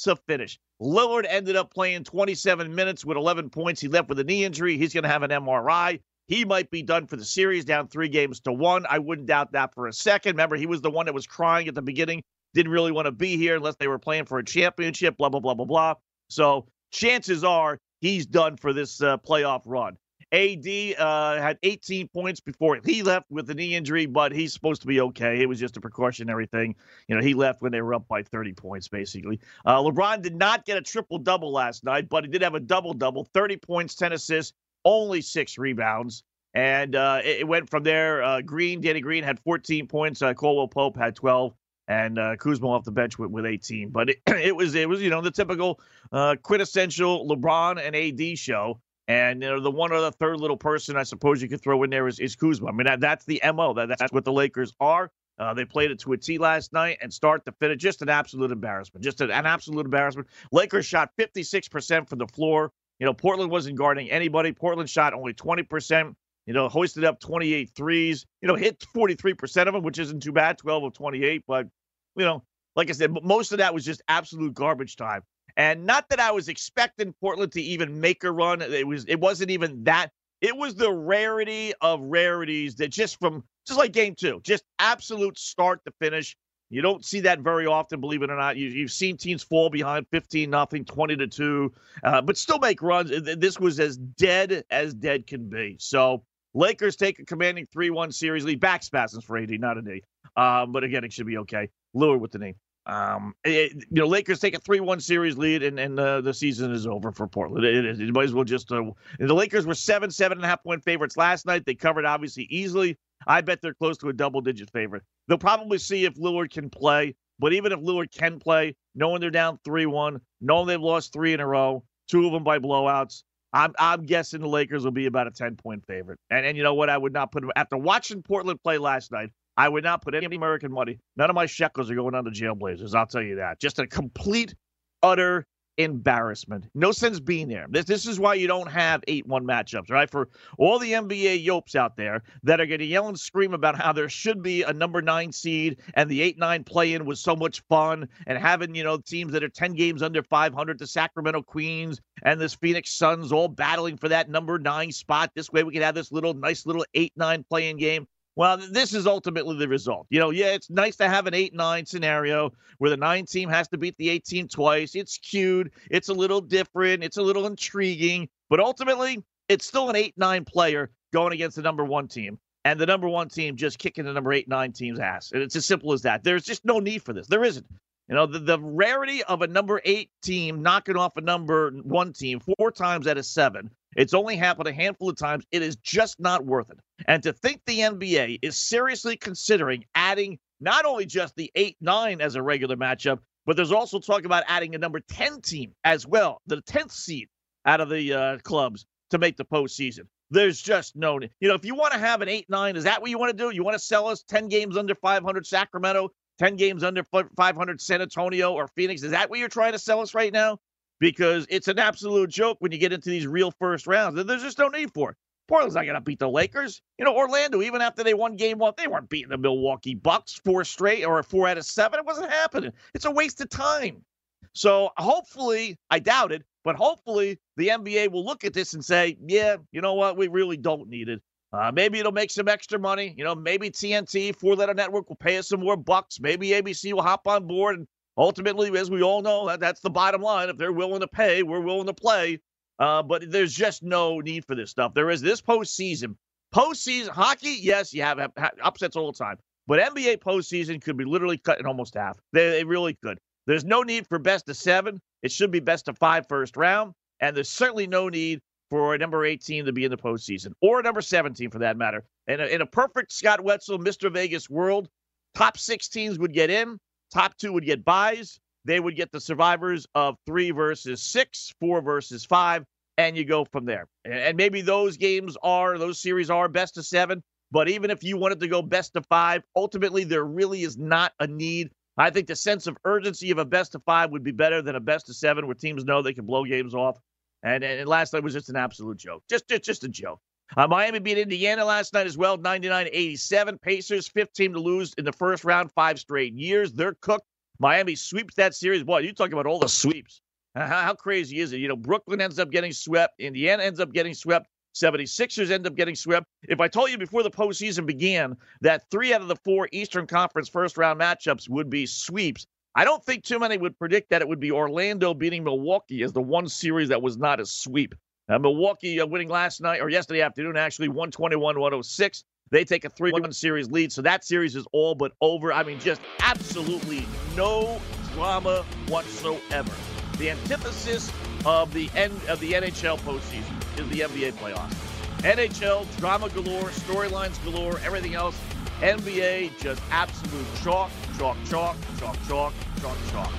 to 0.01 0.17
finish. 0.29 0.59
Lillard 0.81 1.25
ended 1.29 1.57
up 1.57 1.73
playing 1.73 2.05
27 2.05 2.75
minutes 2.75 3.05
with 3.05 3.17
11 3.17 3.51
points. 3.51 3.81
He 3.81 3.89
left 3.89 4.09
with 4.09 4.19
a 4.19 4.25
knee 4.25 4.45
injury. 4.45 4.77
He's 4.77 4.93
going 4.93 5.05
to 5.05 5.09
have 5.09 5.23
an 5.23 5.31
MRI. 5.31 6.01
He 6.29 6.45
might 6.45 6.71
be 6.71 6.83
done 6.83 7.07
for 7.07 7.17
the 7.17 7.25
series, 7.25 7.65
down 7.65 7.89
three 7.89 8.09
games 8.09 8.41
to 8.41 8.53
one. 8.53 8.87
I 8.89 8.99
wouldn't 8.99 9.27
doubt 9.27 9.53
that 9.53 9.75
for 9.75 9.87
a 9.87 9.93
second. 9.93 10.33
Remember, 10.33 10.57
he 10.57 10.67
was 10.67 10.81
the 10.81 10.91
one 10.91 11.07
that 11.07 11.15
was 11.15 11.27
crying 11.27 11.69
at 11.69 11.75
the 11.75 11.83
beginning, 11.83 12.23
didn't 12.55 12.73
really 12.73 12.93
want 12.93 13.07
to 13.07 13.13
be 13.13 13.37
here 13.37 13.57
unless 13.57 13.77
they 13.77 13.89
were 13.89 13.99
playing 13.99 14.25
for 14.25 14.39
a 14.39 14.45
championship, 14.45 15.17
blah, 15.17 15.29
blah, 15.29 15.41
blah, 15.41 15.55
blah, 15.55 15.67
blah. 15.67 15.95
So 16.29 16.67
chances 16.91 17.45
are 17.45 17.79
he's 18.01 18.27
done 18.27 18.57
for 18.57 18.73
this 18.73 19.03
uh, 19.03 19.19
playoff 19.19 19.63
run. 19.67 19.97
AD 20.33 20.67
uh, 20.99 21.43
had 21.43 21.59
18 21.63 22.09
points 22.09 22.41
before 22.41 22.81
he 22.83 23.03
left 23.03 23.27
with 23.31 23.47
the 23.47 23.55
knee 23.55 23.75
injury, 23.75 24.07
but 24.07 24.33
he's 24.33 24.55
supposed 24.55 24.81
to 24.81 24.87
be 24.87 25.01
okay. 25.01 25.43
It 25.43 25.49
was 25.49 25.61
just 25.61 25.77
a 25.77 25.81
precautionary 25.81 26.47
thing. 26.47 26.75
You 27.07 27.17
know, 27.17 27.23
he 27.23 27.35
left 27.35 27.61
when 27.61 27.71
they 27.71 27.83
were 27.83 27.95
up 27.95 28.09
by 28.09 28.23
30 28.23 28.55
points, 28.55 28.89
basically. 28.89 29.41
Uh, 29.67 29.77
LeBron 29.77 30.23
did 30.23 30.35
not 30.35 30.65
get 30.65 30.79
a 30.79 30.81
triple 30.81 31.19
double 31.19 31.53
last 31.53 31.85
night, 31.85 32.09
but 32.09 32.25
he 32.25 32.31
did 32.31 32.41
have 32.41 32.55
a 32.55 32.61
double 32.61 32.95
double 32.95 33.25
30 33.35 33.59
points, 33.59 33.95
10 33.95 34.13
assists, 34.13 34.55
only 34.85 35.21
six 35.21 35.59
rebounds. 35.59 36.25
And 36.55 36.95
uh, 36.95 37.21
it, 37.25 37.41
it, 37.41 37.49
went 37.49 37.71
from 37.71 37.83
there. 37.83 38.23
Uh, 38.23 38.43
Green, 38.43 38.81
Danny 38.81 39.01
Green 39.01 39.25
had 39.25 39.41
14 39.41 39.87
points. 39.87 40.21
Uh, 40.21 40.35
Caldwell 40.35 40.69
Pope 40.69 40.99
had 40.99 41.17
12, 41.17 41.55
and 41.89 42.19
uh, 42.19 42.37
Kuzma 42.37 42.69
off 42.69 42.85
the 42.85 42.91
bench 42.91 43.19
with, 43.19 43.31
with 43.31 43.47
18. 43.47 43.89
But 43.89 44.11
it, 44.11 44.19
it 44.27 44.55
was 44.55 44.75
it 44.75 44.89
was 44.89 45.01
you 45.01 45.09
know 45.09 45.23
the 45.23 45.31
typical 45.31 45.81
uh, 46.13 46.37
quintessential 46.43 47.27
LeBron 47.27 47.81
and 47.83 47.97
AD 47.97 48.39
show. 48.39 48.81
And 49.09 49.43
you 49.43 49.49
know 49.49 49.61
the 49.61 49.71
one 49.71 49.93
or 49.93 50.01
the 50.01 50.13
third 50.13 50.41
little 50.41 50.57
person 50.57 50.97
I 50.97 51.03
suppose 51.03 51.43
you 51.43 51.49
could 51.49 51.61
throw 51.61 51.83
in 51.83 51.91
there 51.91 52.07
is, 52.07 52.21
is 52.21 52.37
Kuzma. 52.37 52.69
I 52.69 52.73
mean 52.73 52.87
that, 52.87 53.01
that's 53.01 53.25
the 53.25 53.41
mo. 53.55 53.73
That, 53.75 53.89
that's 53.99 54.13
what 54.13 54.25
the 54.25 54.33
Lakers 54.33 54.75
are. 54.79 55.11
Uh, 55.39 55.55
they 55.55 55.65
played 55.65 55.91
it 55.91 55.99
to 56.01 56.13
a 56.13 56.17
T 56.17 56.39
last 56.39 56.73
night 56.73 56.99
and 57.01 57.13
start 57.13 57.45
to 57.47 57.53
finish. 57.53 57.79
Just 57.79 58.03
an 58.03 58.09
absolute 58.09 58.53
embarrassment. 58.53 59.03
Just 59.03 59.21
an, 59.21 59.31
an 59.31 59.47
absolute 59.47 59.87
embarrassment. 59.87 60.29
Lakers 60.53 60.87
shot 60.87 61.11
56% 61.19 62.09
from 62.09 62.19
the 62.19 62.27
floor. 62.29 62.71
You 62.99 63.07
know, 63.07 63.15
Portland 63.15 63.51
wasn't 63.51 63.77
guarding 63.77 64.11
anybody. 64.11 64.53
Portland 64.53 64.89
shot 64.89 65.15
only 65.15 65.35
20%. 65.35 66.15
You 66.47 66.55
know, 66.55 66.69
hoisted 66.69 67.05
up 67.05 67.21
28 67.21 67.71
threes. 67.75 68.27
You 68.41 68.49
know, 68.49 68.57
hit 68.57 68.85
43% 68.95 69.67
of 69.69 69.75
them, 69.75 69.83
which 69.83 69.99
isn't 69.99 70.23
too 70.23 70.33
bad, 70.33 70.59
12 70.59 70.85
of 70.85 70.93
28. 70.93 71.45
But, 71.47 71.69
you 72.17 72.25
know, 72.25 72.43
like 72.75 72.89
I 72.89 72.93
said, 72.93 73.13
most 73.23 73.53
of 73.53 73.59
that 73.59 73.75
was 73.75 73.85
just 73.85 74.03
absolute 74.09 74.55
garbage 74.55 74.97
time. 74.97 75.23
And 75.57 75.85
not 75.85 76.09
that 76.09 76.21
I 76.21 76.33
was 76.33 76.49
expecting 76.49 77.13
Portland 77.21 77.53
to 77.53 77.63
even 77.63 78.01
make 78.01 78.25
a 78.25 78.33
run. 78.33 78.63
It 78.63 78.87
was 78.87 79.05
it 79.05 79.21
wasn't 79.21 79.51
even 79.51 79.85
that. 79.85 80.09
It 80.41 80.57
was 80.57 80.75
the 80.75 80.91
rarity 80.91 81.73
of 81.81 82.01
rarities 82.01 82.77
that 82.77 82.89
just 82.89 83.21
from 83.21 83.45
just 83.67 83.79
like 83.79 83.93
game 83.93 84.15
two, 84.15 84.41
just 84.43 84.65
absolute 84.79 85.39
start 85.39 85.85
to 85.85 85.93
finish. 86.01 86.37
You 86.73 86.81
don't 86.81 87.05
see 87.05 87.21
that 87.21 87.41
very 87.41 87.67
often, 87.67 88.01
believe 88.01 88.23
it 88.23 88.31
or 88.31 88.37
not. 88.37 88.57
You, 88.57 88.81
have 88.81 88.91
seen 88.91 89.19
teams 89.19 89.43
fall 89.43 89.69
behind 89.69 90.07
15 90.11 90.49
nothing, 90.49 90.87
20 90.87 91.17
to 91.17 91.27
2, 91.27 91.73
uh, 92.03 92.23
but 92.23 92.39
still 92.39 92.59
make 92.59 92.81
runs. 92.81 93.11
This 93.11 93.61
was 93.61 93.79
as 93.79 93.99
dead 93.99 94.65
as 94.71 94.95
dead 94.95 95.27
can 95.27 95.51
be. 95.51 95.77
So, 95.79 96.25
Lakers 96.55 96.97
take 96.97 97.19
a 97.19 97.27
commanding 97.27 97.67
3 97.71 97.91
1 97.91 98.11
series 98.11 98.45
lead. 98.45 98.59
Back 98.59 98.83
spasms 98.83 99.23
for 99.23 99.37
AD, 99.37 99.51
not 99.61 99.77
a 99.77 99.83
knee. 99.83 100.03
Um, 100.35 100.73
but 100.73 100.83
again, 100.83 101.05
it 101.05 101.13
should 101.13 101.27
be 101.27 101.37
okay. 101.39 101.69
Lure 101.93 102.17
with 102.17 102.33
the 102.33 102.39
name. 102.39 102.55
Um, 102.87 103.35
it, 103.45 103.75
you 103.75 104.01
know, 104.01 104.07
Lakers 104.07 104.41
take 104.41 104.57
a 104.57 104.59
3 104.59 104.81
1 104.81 105.01
series 105.01 105.37
lead, 105.37 105.63
and, 105.63 105.79
and 105.79 106.01
uh, 106.01 106.23
the 106.23 106.33
season 106.33 106.73
is 106.73 106.87
over 106.87 107.13
for 107.13 107.27
Portland. 107.27 107.65
It 107.67 108.15
might 108.15 108.25
as 108.25 108.33
well 108.33 108.45
just. 108.45 108.73
Uh, 108.73 108.93
the 109.19 109.35
Lakers 109.35 109.67
were 109.67 109.75
seven, 109.75 110.11
seven 110.11 110.39
and 110.39 110.45
a 110.45 110.49
half 110.49 110.63
point 110.63 110.83
favorites 110.83 111.19
last 111.19 111.45
night. 111.45 111.67
They 111.67 111.75
covered 111.75 112.07
obviously 112.07 112.45
easily. 112.45 112.97
I 113.27 113.41
bet 113.41 113.61
they're 113.63 113.75
close 113.75 113.99
to 113.99 114.09
a 114.09 114.13
double 114.13 114.41
digit 114.41 114.71
favorite. 114.73 115.03
They'll 115.29 115.39
probably 115.39 115.79
see 115.79 116.05
if 116.05 116.15
Lillard 116.15 116.51
can 116.51 116.71
play. 116.71 117.15
But 117.39 117.53
even 117.53 117.73
if 117.73 117.81
Lillard 117.81 118.13
can 118.17 118.39
play, 118.39 118.77
knowing 118.95 119.21
they're 119.21 119.31
down 119.31 119.59
3 119.65 119.87
1, 119.87 120.21
knowing 120.41 120.67
they've 120.67 120.81
lost 120.81 121.13
three 121.13 121.33
in 121.33 121.41
a 121.41 121.47
row, 121.47 121.83
two 122.09 122.27
of 122.27 122.33
them 122.33 122.45
by 122.45 122.59
blowouts, 122.59 123.25
I'm 123.53 123.73
I'm 123.79 124.05
guessing 124.05 124.41
the 124.41 124.49
Lakers 124.49 124.85
will 124.85 124.93
be 124.93 125.07
about 125.07 125.27
a 125.27 125.31
10 125.31 125.57
point 125.57 125.85
favorite. 125.87 126.19
And 126.31 126.47
and 126.47 126.57
you 126.57 126.63
know 126.63 126.75
what? 126.75 126.89
I 126.89 126.97
would 126.97 127.13
not 127.13 127.33
put 127.33 127.45
after 127.57 127.77
watching 127.77 128.23
Portland 128.23 128.63
play 128.63 128.79
last 128.79 129.13
night, 129.13 129.31
I 129.57 129.69
would 129.69 129.85
not 129.85 130.03
put 130.03 130.15
any 130.15 130.37
American 130.37 130.73
money. 130.73 130.99
None 131.17 131.31
of 131.31 131.35
my 131.35 131.47
shekels 131.47 131.91
are 131.91 131.95
going 131.95 132.15
on 132.15 132.25
the 132.25 132.31
Jailblazers. 132.31 132.95
I'll 132.95 133.07
tell 133.07 133.23
you 133.23 133.37
that. 133.37 133.61
Just 133.61 133.79
a 133.79 133.87
complete, 133.87 134.55
utter 135.03 135.47
embarrassment. 135.79 136.67
No 136.75 136.93
sense 136.93 137.21
being 137.21 137.49
there. 137.49 137.67
This 137.69 137.85
this 137.87 138.07
is 138.07 138.21
why 138.21 138.35
you 138.35 138.47
don't 138.47 138.71
have 138.71 139.03
eight 139.09 139.27
one 139.27 139.45
matchups, 139.45 139.91
right? 139.91 140.11
For 140.11 140.29
all 140.59 140.79
the 140.79 140.93
NBA 140.93 141.45
yopes 141.47 141.75
out 141.75 141.97
there 141.97 142.23
that 142.43 142.61
are 142.61 142.67
going 142.67 142.81
to 142.81 142.85
yell 142.87 143.09
and 143.09 143.19
scream 143.19 143.55
about 143.55 143.77
how 143.77 143.93
there 143.93 144.09
should 144.09 144.43
be 144.43 144.63
a 144.63 144.73
number 144.73 145.03
nine 145.03 145.33
seed 145.33 145.79
and 145.95 146.11
the 146.11 146.23
eight 146.23 146.39
nine 146.39 146.65
play 146.65 146.95
in 146.95 147.05
was 147.05 147.21
so 147.21 147.35
much 147.35 147.63
fun 147.69 148.09
and 148.27 148.39
having 148.39 148.75
you 148.75 148.85
know 148.85 148.99
teams 148.99 149.33
that 149.33 149.43
are 149.43 149.49
ten 149.49 149.73
games 149.73 150.03
under 150.03 150.23
five 150.23 150.55
hundred, 150.55 150.79
the 150.79 150.87
Sacramento 150.87 151.43
Queens 151.43 152.01
and 152.25 152.41
this 152.41 152.55
Phoenix 152.55 152.95
Suns 152.95 153.33
all 153.33 153.49
battling 153.49 153.97
for 153.97 154.09
that 154.09 154.29
number 154.29 154.59
nine 154.59 154.93
spot. 154.93 155.31
This 155.35 155.51
way 155.51 155.63
we 155.63 155.73
could 155.73 155.83
have 155.83 155.95
this 155.95 156.13
little 156.13 156.35
nice 156.35 156.67
little 156.67 156.85
eight 156.95 157.13
nine 157.17 157.45
playing 157.49 157.79
game. 157.79 158.07
Well, 158.35 158.57
this 158.57 158.95
is 158.95 159.07
ultimately 159.07 159.57
the 159.57 159.69
result. 159.69 160.07
You 160.09 160.21
know, 160.21 160.31
yeah, 160.31 160.53
it's 160.55 160.71
nice 160.71 160.97
to 160.97 161.09
have 161.09 161.27
an 161.27 161.35
8 161.35 161.55
9 161.55 161.87
scenario 161.87 162.53
where 162.79 162.91
the 162.91 162.97
nine 162.97 163.27
team 163.27 163.49
has 163.51 163.69
to 163.69 163.79
beat 163.79 163.97
the 163.99 164.09
eight 164.09 164.25
team 164.25 164.49
twice. 164.49 164.95
It's 164.95 165.19
cute. 165.19 165.73
It's 165.91 166.09
a 166.09 166.15
little 166.15 166.41
different. 166.41 167.05
It's 167.05 167.19
a 167.19 167.23
little 167.23 167.47
intriguing. 167.47 168.29
But 168.49 168.61
ultimately, 168.61 169.23
it's 169.49 169.67
still 169.67 169.91
an 169.91 169.97
8 169.97 170.15
9 170.17 170.45
player 170.45 170.91
going 171.13 171.33
against 171.33 171.57
the 171.57 171.63
number 171.63 171.85
one 171.85 172.09
team. 172.09 172.39
And 172.65 172.79
the 172.79 172.87
number 172.87 173.09
one 173.09 173.29
team 173.29 173.57
just 173.57 173.79
kicking 173.79 174.05
the 174.05 174.13
number 174.13 174.33
eight, 174.33 174.49
nine 174.49 174.73
team's 174.73 175.01
ass. 175.01 175.33
And 175.33 175.43
it's 175.43 175.57
as 175.57 175.67
simple 175.67 175.93
as 175.93 176.03
that. 176.03 176.23
There's 176.23 176.45
just 176.45 176.65
no 176.65 176.79
need 176.79 177.03
for 177.03 177.13
this. 177.13 177.27
There 177.27 177.45
isn't. 177.45 177.67
You 178.09 178.15
know, 178.15 178.27
the, 178.27 178.39
the 178.39 178.61
rarity 178.61 179.25
of 179.25 179.43
a 179.43 179.47
number 179.47 179.81
eight 179.85 180.11
team 180.23 180.63
knocking 180.63 180.97
off 180.97 181.17
a 181.17 181.21
number 181.21 181.71
one 181.71 182.13
team 182.13 182.41
four 182.41 182.71
times 182.71 183.07
out 183.07 183.19
of 183.19 183.27
seven 183.27 183.71
it's 183.97 184.15
only 184.15 184.37
happened 184.37 184.69
a 184.69 184.73
handful 184.73 185.11
of 185.11 185.17
times. 185.17 185.45
It 185.51 185.63
is 185.63 185.77
just 185.77 186.21
not 186.21 186.45
worth 186.45 186.71
it. 186.71 186.79
And 187.07 187.23
to 187.25 187.33
think 187.33 187.61
the 187.67 187.81
NBA 187.81 188.39
is 188.43 188.57
seriously 188.57 189.17
considering 189.17 189.85
adding 189.95 190.39
not 190.61 190.85
only 190.85 191.07
just 191.07 191.35
the 191.37 191.51
8 191.55 191.77
9 191.81 192.21
as 192.21 192.35
a 192.35 192.43
regular 192.43 192.77
matchup, 192.77 193.19
but 193.45 193.57
there's 193.57 193.73
also 193.73 193.99
talk 193.99 194.25
about 194.25 194.45
adding 194.47 194.75
a 194.75 194.79
number 194.79 195.01
10 195.01 195.41
team 195.41 195.73
as 195.85 196.07
well, 196.07 196.41
the 196.47 196.63
10th 196.63 196.93
seed 196.93 197.29
out 197.67 197.81
of 197.81 197.89
the 197.89 198.13
uh, 198.13 198.39
clubs 198.39 198.87
to 199.11 199.19
make 199.19 199.37
the 199.37 199.45
postseason. 199.45 200.07
There's 200.31 200.63
just 200.63 200.97
no, 200.97 201.21
you 201.41 201.49
know, 201.49 201.55
if 201.55 201.65
you 201.65 201.75
want 201.75 201.93
to 201.93 201.99
have 201.99 202.23
an 202.23 202.29
8 202.29 202.49
9, 202.49 202.77
is 202.77 202.85
that 202.85 203.03
what 203.03 203.11
you 203.11 203.19
want 203.19 203.37
to 203.37 203.45
do? 203.45 203.55
You 203.55 203.65
want 203.65 203.75
to 203.75 203.85
sell 203.85 204.09
us 204.09 204.23
10 204.23 204.49
games 204.49 204.77
under 204.77 204.95
500 204.95 205.47
Sacramento, 205.47 206.11
10 206.39 206.57
games 206.57 206.83
under 206.83 207.05
500 207.37 207.81
San 207.81 208.01
Antonio 208.01 208.53
or 208.53 208.69
Phoenix? 208.69 209.03
Is 209.03 209.11
that 209.11 209.29
what 209.29 209.39
you're 209.39 209.49
trying 209.49 209.73
to 209.73 209.79
sell 209.79 210.01
us 210.01 210.15
right 210.15 210.33
now? 210.33 210.59
Because 211.03 211.49
it's 211.51 211.67
an 211.67 211.81
absolute 211.81 212.31
joke 212.31 212.59
when 212.61 212.71
you 212.71 212.79
get 212.79 212.93
into 212.93 213.11
these 213.11 213.27
real 213.27 213.51
first 213.51 213.89
rounds. 213.89 214.25
There's 214.25 214.43
just 214.43 214.61
no 214.61 214.69
need 214.69 214.95
for 214.95 215.11
it. 215.11 215.17
Portland's 215.49 215.75
not 215.75 215.83
going 215.83 215.97
to 215.97 216.01
beat 216.01 216.21
the 216.21 216.29
Lakers. 216.29 216.81
You 216.97 217.05
know, 217.05 217.17
Orlando, 217.17 217.61
even 217.61 217.81
after 217.81 218.05
they 218.05 218.15
won 218.15 218.37
game 218.37 218.59
one, 218.59 218.75
they 218.77 218.87
weren't 218.87 219.09
beating 219.09 219.31
the 219.31 219.37
Milwaukee 219.37 219.97
Bucks 219.97 220.41
four 220.45 220.63
straight 220.63 221.05
or 221.05 221.21
four 221.25 221.49
out 221.49 221.59
of 221.59 221.65
seven. 221.65 221.99
It 221.99 222.07
wasn't 222.07 222.31
happening. 222.31 222.73
It's 222.95 223.05
a 223.05 223.11
waste 223.11 223.41
of 223.41 223.51
time. 223.51 224.05
So 224.53 224.91
hopefully, 224.97 225.77
I 225.91 225.99
doubt 225.99 226.31
it, 226.31 226.45
but 226.63 226.77
hopefully 226.77 227.41
the 227.57 227.69
NBA 227.69 228.13
will 228.13 228.25
look 228.25 228.45
at 228.45 228.55
this 228.55 228.75
and 228.75 228.85
say, 228.85 229.19
yeah, 229.27 229.57
you 229.73 229.81
know 229.81 229.95
what? 229.95 230.17
We 230.17 230.29
really 230.29 230.57
don't 230.57 230.89
need 230.89 231.09
it. 231.09 231.21
Uh, 231.53 231.73
maybe 231.75 231.99
it'll 231.99 232.13
make 232.13 232.31
some 232.31 232.47
extra 232.47 232.79
money. 232.79 233.13
You 233.19 233.25
know, 233.25 233.35
maybe 233.35 233.71
TNT, 233.71 234.37
four 234.37 234.55
letter 234.55 234.73
network, 234.73 235.09
will 235.09 235.17
pay 235.17 235.37
us 235.37 235.49
some 235.49 235.61
more 235.61 235.77
bucks. 235.77 236.21
Maybe 236.21 236.51
ABC 236.51 236.93
will 236.93 237.03
hop 237.03 237.27
on 237.27 237.49
board 237.49 237.77
and 237.77 237.89
ultimately, 238.17 238.77
as 238.79 238.91
we 238.91 239.03
all 239.03 239.23
know, 239.23 239.47
that, 239.47 239.61
that's 239.61 239.81
the 239.81 239.91
bottom 239.91 240.23
line. 240.23 240.49
If 240.49 240.57
they're 240.57 240.73
willing 240.73 241.01
to 241.01 241.09
pay, 241.09 241.43
we're 241.43 241.61
willing 241.61 241.87
to 241.87 241.95
play. 241.95 242.41
Uh, 242.79 243.03
but 243.03 243.31
there's 243.31 243.55
just 243.55 243.83
no 243.83 244.21
need 244.21 244.45
for 244.45 244.55
this 244.55 244.71
stuff. 244.71 244.95
There 244.95 245.11
is 245.11 245.21
this 245.21 245.41
postseason. 245.41 246.17
Postseason 246.55 247.09
hockey, 247.09 247.57
yes, 247.61 247.95
you 247.95 248.03
have, 248.03 248.19
have, 248.19 248.33
upsets 248.63 248.97
all 248.97 249.11
the 249.13 249.19
time. 249.19 249.37
But 249.67 249.81
NBA 249.95 250.19
postseason 250.19 250.83
could 250.83 250.97
be 250.97 251.05
literally 251.05 251.39
cut 251.39 251.61
in 251.61 251.67
almost 251.67 251.95
half. 251.95 252.19
They, 252.33 252.51
they 252.51 252.65
really 252.65 252.95
could. 253.03 253.19
There's 253.47 253.65
no 253.65 253.83
need 253.83 254.07
for 254.07 254.19
best 254.19 254.49
of 254.49 254.57
seven. 254.57 255.01
It 255.23 255.33
should 255.33 255.51
be 255.51 255.61
best 255.61 255.89
of 255.89 255.99
five 255.99 256.27
first 256.29 256.57
round. 256.57 256.93
And 257.21 257.37
there's 257.37 257.49
certainly 257.49 257.87
no 257.87 258.09
need 258.09 258.41
for 258.71 258.95
a 258.95 258.99
number 258.99 259.25
18 259.25 259.67
to 259.67 259.73
be 259.73 259.85
in 259.85 259.91
the 259.91 259.97
postseason 259.97 260.53
or 260.61 260.81
a 260.81 260.83
number 260.83 261.01
17 261.01 261.51
for 261.51 261.59
that 261.61 261.77
matter. 261.77 262.05
In 262.27 262.41
a, 262.41 262.47
in 262.47 262.63
a 262.63 262.67
perfect 262.67 263.13
Scott 263.13 263.43
Wetzel, 263.43 263.79
Mr. 263.79 264.13
Vegas 264.13 264.51
world, 264.51 264.89
top 265.35 265.59
six 265.59 265.89
teams 265.89 266.19
would 266.19 266.33
get 266.33 266.51
in. 266.51 266.79
Top 267.13 267.37
two 267.37 267.53
would 267.53 267.65
get 267.65 267.85
buys. 267.85 268.39
They 268.65 268.81
would 268.81 268.97
get 268.97 269.11
the 269.13 269.21
survivors 269.21 269.87
of 269.95 270.17
three 270.27 270.51
versus 270.51 271.03
six, 271.03 271.53
four 271.61 271.83
versus 271.83 272.25
five, 272.25 272.65
and 272.97 273.17
you 273.17 273.25
go 273.25 273.45
from 273.45 273.65
there. 273.65 273.87
And 274.05 274.37
maybe 274.37 274.61
those 274.61 274.97
games 274.97 275.37
are, 275.43 275.79
those 275.79 275.99
series 276.01 276.31
are 276.31 276.49
best 276.49 276.79
of 276.79 276.87
seven. 276.87 277.23
But 277.51 277.69
even 277.69 277.91
if 277.91 278.03
you 278.03 278.17
wanted 278.17 278.41
to 278.41 278.49
go 278.49 278.63
best 278.63 278.97
of 278.97 279.05
five, 279.07 279.43
ultimately 279.55 280.05
there 280.05 280.25
really 280.25 280.63
is 280.63 280.79
not 280.79 281.13
a 281.21 281.27
need. 281.27 281.71
I 281.99 282.09
think 282.09 282.27
the 282.27 282.37
sense 282.37 282.67
of 282.67 282.79
urgency 282.85 283.31
of 283.31 283.39
a 283.39 283.45
best 283.45 283.75
of 283.75 283.83
five 283.85 284.11
would 284.11 284.23
be 284.23 284.31
better 284.33 284.63
than 284.63 284.77
a 284.77 284.81
best 284.81 285.11
of 285.11 285.17
seven 285.17 285.47
where 285.47 285.55
teams 285.55 285.85
know 285.85 286.01
they 286.01 286.15
can 286.15 286.25
blow 286.25 286.45
games 286.45 286.75
off. 286.75 286.99
And, 287.43 287.63
and 287.65 287.87
last 287.89 288.13
night 288.13 288.23
was 288.23 288.33
just 288.33 288.49
an 288.49 288.57
absolute 288.57 288.97
joke. 288.97 289.25
Just, 289.29 289.49
just, 289.49 289.65
just 289.65 289.85
a 289.85 289.89
joke. 289.89 290.21
Uh, 290.57 290.67
Miami 290.67 290.99
beat 290.99 291.19
Indiana 291.19 291.65
last 291.65 291.95
night 291.95 292.07
as 292.07 292.19
well, 292.19 292.37
99 292.37 292.89
87. 292.93 293.59
Pacers, 293.59 294.09
15 294.09 294.53
to 294.53 294.59
lose 294.59 294.93
in 294.99 295.05
the 295.05 295.13
first 295.13 295.45
round, 295.45 295.73
five 295.73 295.99
straight 295.99 296.35
years. 296.35 296.73
They're 296.73 296.97
cooked. 297.01 297.27
Miami 297.59 297.95
sweeps 297.95 298.35
that 298.35 298.55
series. 298.55 298.83
Boy, 298.83 298.99
you 298.99 299.13
talk 299.13 299.33
about 299.33 299.47
all 299.47 299.59
the 299.59 299.69
sweeps. 299.69 300.21
How, 300.55 300.67
how 300.67 300.95
crazy 300.95 301.41
is 301.41 301.53
it? 301.53 301.59
You 301.59 301.69
know, 301.69 301.77
Brooklyn 301.77 302.21
ends 302.21 302.39
up 302.39 302.51
getting 302.51 302.73
swept, 302.73 303.19
Indiana 303.19 303.63
ends 303.63 303.81
up 303.81 303.93
getting 303.93 304.15
swept. 304.15 304.49
76ers 304.75 305.51
end 305.51 305.67
up 305.67 305.75
getting 305.75 305.95
swept. 305.95 306.27
If 306.45 306.61
I 306.61 306.67
told 306.67 306.91
you 306.91 306.97
before 306.97 307.23
the 307.23 307.31
postseason 307.31 307.85
began 307.85 308.35
that 308.63 308.91
three 308.91 309.13
out 309.13 309.21
of 309.21 309.29
the 309.29 309.37
four 309.37 309.69
Eastern 309.71 310.07
Conference 310.07 310.49
first 310.49 310.79
round 310.79 310.99
matchups 310.99 311.49
would 311.49 311.69
be 311.69 311.85
sweeps, 311.85 312.47
I 312.75 312.85
don't 312.85 313.05
think 313.05 313.23
too 313.23 313.39
many 313.39 313.59
would 313.59 313.79
predict 313.79 314.09
that 314.11 314.23
it 314.23 314.29
would 314.29 314.41
be 314.41 314.51
Orlando 314.51 315.13
beating 315.13 315.45
Milwaukee 315.45 316.03
as 316.03 316.15
the 316.15 316.23
one 316.23 316.49
series 316.49 316.89
that 316.89 317.03
was 317.03 317.19
not 317.19 317.39
a 317.39 317.45
sweep. 317.45 317.95
Uh, 318.29 318.39
Milwaukee 318.39 319.01
uh, 319.01 319.07
winning 319.07 319.29
last 319.29 319.61
night 319.61 319.81
or 319.81 319.89
yesterday 319.89 320.23
afternoon, 320.23 320.57
actually 320.57 320.89
121 320.89 321.59
106. 321.59 322.25
They 322.51 322.65
take 322.65 322.85
a 322.85 322.91
3 322.91 323.13
1 323.13 323.33
series 323.33 323.71
lead. 323.71 323.93
So 323.93 324.03
that 324.03 324.25
series 324.25 324.55
is 324.55 324.67
all 324.73 324.95
but 324.95 325.13
over. 325.21 325.53
I 325.53 325.63
mean, 325.63 325.81
just 325.81 326.01
absolutely 326.21 327.07
no 327.37 327.81
drama 328.13 328.65
whatsoever. 328.89 329.73
The 330.19 330.31
antithesis 330.31 331.11
of 331.45 331.73
the 331.73 331.91
end 331.97 332.19
of 332.29 332.39
the 332.41 332.53
NHL 332.53 332.99
postseason 333.01 333.79
is 333.79 333.89
the 333.89 334.01
NBA 334.01 334.33
playoffs. 334.35 334.75
NHL 335.23 335.87
drama 335.99 336.29
galore, 336.29 336.69
storylines 336.71 337.43
galore, 337.45 337.79
everything 337.85 338.15
else. 338.15 338.39
NBA 338.81 339.57
just 339.59 339.81
absolute 339.91 340.47
chalk, 340.63 340.91
chalk, 341.17 341.37
chalk, 341.49 341.77
chalk, 341.99 342.17
chalk, 342.29 342.53
chalk, 342.81 342.97
chalk. 343.11 343.33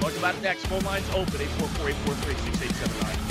Talk 0.00 0.16
about 0.16 0.42
next. 0.42 0.66
Phone 0.66 0.80
lines 0.80 1.08
open 1.10 1.40
844 1.40 1.90
843 1.90 2.52
6879. 2.56 3.29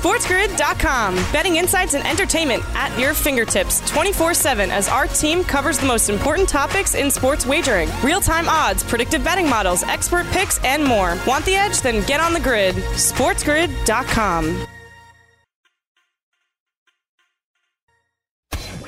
SportsGrid.com. 0.00 1.14
Betting 1.30 1.56
insights 1.56 1.92
and 1.92 2.06
entertainment 2.06 2.62
at 2.74 2.98
your 2.98 3.12
fingertips 3.12 3.86
24 3.90 4.32
7 4.32 4.70
as 4.70 4.88
our 4.88 5.06
team 5.06 5.44
covers 5.44 5.78
the 5.78 5.86
most 5.86 6.08
important 6.08 6.48
topics 6.48 6.94
in 6.94 7.10
sports 7.10 7.44
wagering 7.44 7.90
real 8.02 8.22
time 8.22 8.48
odds, 8.48 8.82
predictive 8.82 9.22
betting 9.22 9.46
models, 9.46 9.82
expert 9.82 10.24
picks, 10.28 10.58
and 10.64 10.82
more. 10.82 11.18
Want 11.26 11.44
the 11.44 11.54
edge? 11.54 11.82
Then 11.82 12.02
get 12.06 12.18
on 12.18 12.32
the 12.32 12.40
grid. 12.40 12.76
SportsGrid.com. 12.76 14.66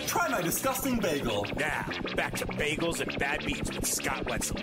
Try 0.06 0.28
my 0.28 0.40
disgusting 0.40 0.98
bagel. 0.98 1.44
Now, 1.56 1.90
back 2.16 2.36
to 2.36 2.46
Bagels 2.46 3.00
and 3.02 3.18
Bad 3.18 3.44
Beats 3.44 3.70
with 3.70 3.86
Scott 3.86 4.26
Wetzel. 4.30 4.56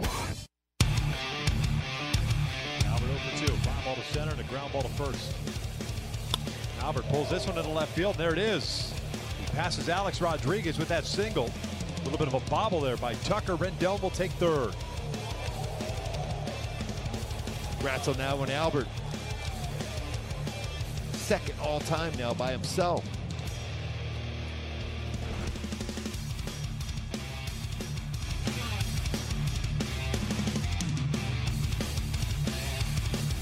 Albert 2.87 3.05
over 3.05 3.37
two. 3.37 3.53
Fly 3.53 3.73
ball 3.85 3.95
to 3.95 4.03
center 4.13 4.31
and 4.31 4.39
a 4.39 4.43
ground 4.45 4.73
ball 4.73 4.81
to 4.81 4.89
first. 4.89 5.35
Albert 6.79 7.07
pulls 7.09 7.29
this 7.29 7.45
one 7.45 7.55
to 7.55 7.61
the 7.61 7.69
left 7.69 7.91
field. 7.93 8.15
There 8.15 8.31
it 8.33 8.39
is. 8.39 8.93
He 9.39 9.45
passes 9.55 9.89
Alex 9.89 10.21
Rodriguez 10.21 10.77
with 10.77 10.87
that 10.89 11.05
single. 11.05 11.51
A 11.97 12.03
little 12.03 12.17
bit 12.17 12.27
of 12.27 12.33
a 12.33 12.49
bobble 12.49 12.79
there 12.79 12.97
by 12.97 13.13
Tucker. 13.15 13.55
Rendon 13.55 14.01
will 14.01 14.09
take 14.09 14.31
third. 14.31 14.73
Gratzel 17.79 18.17
now 18.17 18.41
and 18.41 18.51
Albert. 18.51 18.87
Second 21.13 21.55
all 21.61 21.79
time 21.81 22.11
now 22.17 22.33
by 22.33 22.51
himself. 22.51 23.05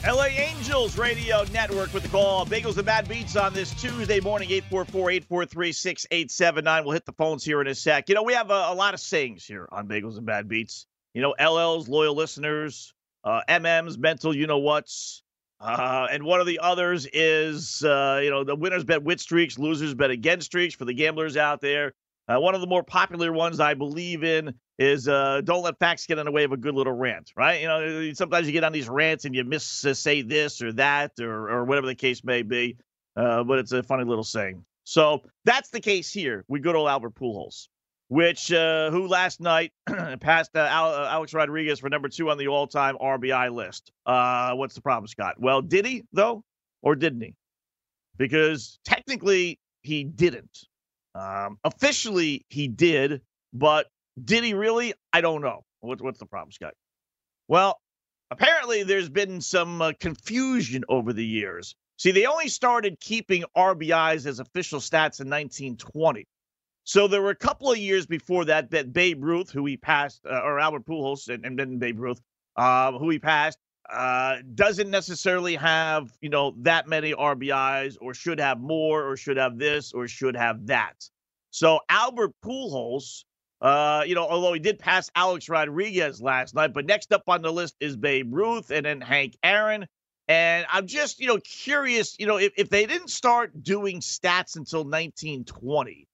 LA 0.07 0.27
Angels 0.27 0.97
Radio 0.97 1.43
Network 1.51 1.93
with 1.93 2.01
the 2.01 2.07
call. 2.07 2.45
Bagels 2.45 2.77
and 2.77 2.85
Bad 2.85 3.09
Beats 3.09 3.35
on 3.35 3.53
this 3.53 3.73
Tuesday 3.73 4.21
morning, 4.21 4.49
844 4.49 5.11
843 5.11 5.71
6879. 5.73 6.85
We'll 6.85 6.93
hit 6.93 7.05
the 7.05 7.11
phones 7.11 7.43
here 7.43 7.59
in 7.59 7.67
a 7.67 7.75
sec. 7.75 8.07
You 8.07 8.15
know, 8.15 8.23
we 8.23 8.31
have 8.31 8.49
a, 8.49 8.67
a, 8.69 8.73
lot 8.73 8.93
of 8.93 9.01
sayings 9.01 9.43
here 9.45 9.67
on 9.69 9.85
Bagels 9.85 10.15
and 10.15 10.25
Bad 10.25 10.47
Beats. 10.47 10.85
You 11.13 11.21
know, 11.21 11.35
LL's 11.37 11.89
loyal 11.89 12.15
listeners, 12.15 12.93
uh, 13.25 13.41
MM's 13.49 13.97
mental, 13.97 14.33
you 14.33 14.47
know 14.47 14.59
what's. 14.59 15.23
Uh, 15.59 16.07
and 16.09 16.23
one 16.23 16.39
of 16.39 16.47
the 16.47 16.59
others 16.59 17.05
is, 17.11 17.83
uh, 17.83 18.21
you 18.23 18.29
know, 18.29 18.45
the 18.45 18.55
winners 18.55 18.85
bet 18.85 19.03
with 19.03 19.19
streaks, 19.19 19.59
losers 19.59 19.93
bet 19.93 20.09
against 20.09 20.45
streaks 20.45 20.73
for 20.73 20.85
the 20.85 20.93
gamblers 20.93 21.35
out 21.35 21.59
there. 21.59 21.93
Uh, 22.27 22.39
one 22.39 22.55
of 22.55 22.61
the 22.61 22.67
more 22.67 22.83
popular 22.83 23.31
ones 23.31 23.59
I 23.59 23.73
believe 23.73 24.23
in 24.23 24.53
is 24.77 25.07
uh, 25.07 25.41
don't 25.43 25.63
let 25.63 25.79
facts 25.79 26.05
get 26.05 26.17
in 26.17 26.25
the 26.25 26.31
way 26.31 26.43
of 26.43 26.51
a 26.51 26.57
good 26.57 26.75
little 26.75 26.93
rant, 26.93 27.31
right? 27.37 27.61
You 27.61 27.67
know, 27.67 28.13
sometimes 28.13 28.47
you 28.47 28.53
get 28.53 28.63
on 28.63 28.73
these 28.73 28.89
rants 28.89 29.25
and 29.25 29.33
you 29.33 29.43
miss 29.43 29.85
uh, 29.85 29.93
say 29.93 30.21
this 30.21 30.61
or 30.61 30.73
that 30.73 31.13
or, 31.19 31.49
or 31.49 31.63
whatever 31.63 31.87
the 31.87 31.95
case 31.95 32.23
may 32.23 32.41
be, 32.41 32.77
uh, 33.15 33.43
but 33.43 33.59
it's 33.59 33.71
a 33.71 33.81
funny 33.81 34.03
little 34.03 34.23
saying. 34.23 34.63
So 34.83 35.23
that's 35.45 35.69
the 35.69 35.79
case 35.79 36.11
here. 36.11 36.43
We 36.47 36.59
go 36.59 36.73
to 36.73 36.87
Albert 36.87 37.15
Pujols, 37.15 37.67
which 38.09 38.51
uh, 38.51 38.91
who 38.91 39.07
last 39.07 39.39
night 39.39 39.71
passed 40.19 40.55
uh, 40.55 41.07
Alex 41.09 41.33
Rodriguez 41.33 41.79
for 41.79 41.89
number 41.89 42.09
two 42.09 42.29
on 42.29 42.37
the 42.37 42.47
all-time 42.47 42.97
RBI 42.97 43.53
list. 43.53 43.91
Uh, 44.05 44.53
what's 44.53 44.75
the 44.75 44.81
problem, 44.81 45.07
Scott? 45.07 45.35
Well, 45.39 45.61
did 45.61 45.85
he 45.85 46.03
though, 46.13 46.43
or 46.81 46.95
didn't 46.95 47.21
he? 47.21 47.35
Because 48.17 48.79
technically 48.85 49.59
he 49.81 50.03
didn't. 50.03 50.66
Um, 51.17 51.57
officially, 51.63 52.45
he 52.49 52.67
did, 52.67 53.21
but 53.53 53.87
did 54.23 54.43
he 54.43 54.53
really? 54.53 54.93
I 55.11 55.21
don't 55.21 55.41
know. 55.41 55.63
What, 55.79 56.01
what's 56.01 56.19
the 56.19 56.25
problem, 56.25 56.51
Scott? 56.51 56.73
Well, 57.47 57.79
apparently 58.29 58.83
there's 58.83 59.09
been 59.09 59.41
some 59.41 59.81
uh, 59.81 59.93
confusion 59.99 60.83
over 60.89 61.13
the 61.13 61.25
years. 61.25 61.75
See, 61.97 62.11
they 62.11 62.25
only 62.25 62.49
started 62.49 62.99
keeping 62.99 63.43
RBIs 63.55 64.25
as 64.27 64.39
official 64.39 64.79
stats 64.79 65.19
in 65.19 65.29
1920. 65.29 66.27
So 66.83 67.07
there 67.07 67.21
were 67.21 67.31
a 67.31 67.35
couple 67.35 67.71
of 67.71 67.77
years 67.77 68.05
before 68.05 68.45
that 68.45 68.71
that 68.71 68.93
Babe 68.93 69.23
Ruth, 69.23 69.49
who 69.49 69.65
he 69.65 69.77
passed, 69.77 70.21
uh, 70.25 70.41
or 70.43 70.59
Albert 70.59 70.85
Pujols, 70.85 71.27
and, 71.27 71.45
and 71.45 71.57
then 71.57 71.79
Babe 71.79 71.99
Ruth, 71.99 72.21
uh, 72.55 72.91
who 72.93 73.09
he 73.09 73.19
passed, 73.19 73.57
uh, 73.91 74.37
doesn't 74.55 74.89
necessarily 74.89 75.55
have 75.55 76.11
you 76.21 76.29
know 76.29 76.53
that 76.59 76.87
many 76.87 77.13
RBIs, 77.13 77.97
or 78.01 78.13
should 78.13 78.39
have 78.39 78.59
more, 78.59 79.07
or 79.07 79.17
should 79.17 79.37
have 79.37 79.57
this, 79.57 79.93
or 79.93 80.07
should 80.07 80.35
have 80.35 80.67
that. 80.67 81.09
So 81.51 81.79
Albert 81.89 82.33
Pujols 82.43 83.23
uh, 83.61 84.03
you 84.05 84.13
know, 84.13 84.27
although 84.27 84.53
he 84.53 84.59
did 84.59 84.77
pass 84.77 85.09
Alex 85.15 85.49
Rodriguez 85.49 86.21
last 86.21 86.53
night, 86.53 86.73
but 86.73 86.85
next 86.85 87.11
up 87.11 87.23
on 87.27 87.41
the 87.41 87.51
list 87.51 87.75
is 87.79 87.95
Babe 87.95 88.33
Ruth 88.33 88.69
and 88.69 88.85
then 88.85 89.01
Hank 89.01 89.35
Aaron. 89.43 89.87
And 90.27 90.65
I'm 90.71 90.87
just, 90.87 91.19
you 91.19 91.27
know, 91.27 91.39
curious, 91.39 92.15
you 92.19 92.27
know, 92.27 92.37
if, 92.37 92.53
if 92.57 92.69
they 92.69 92.85
didn't 92.85 93.09
start 93.09 93.63
doing 93.63 94.01
stats 94.01 94.57
until 94.57 94.81
1920, 94.81 96.07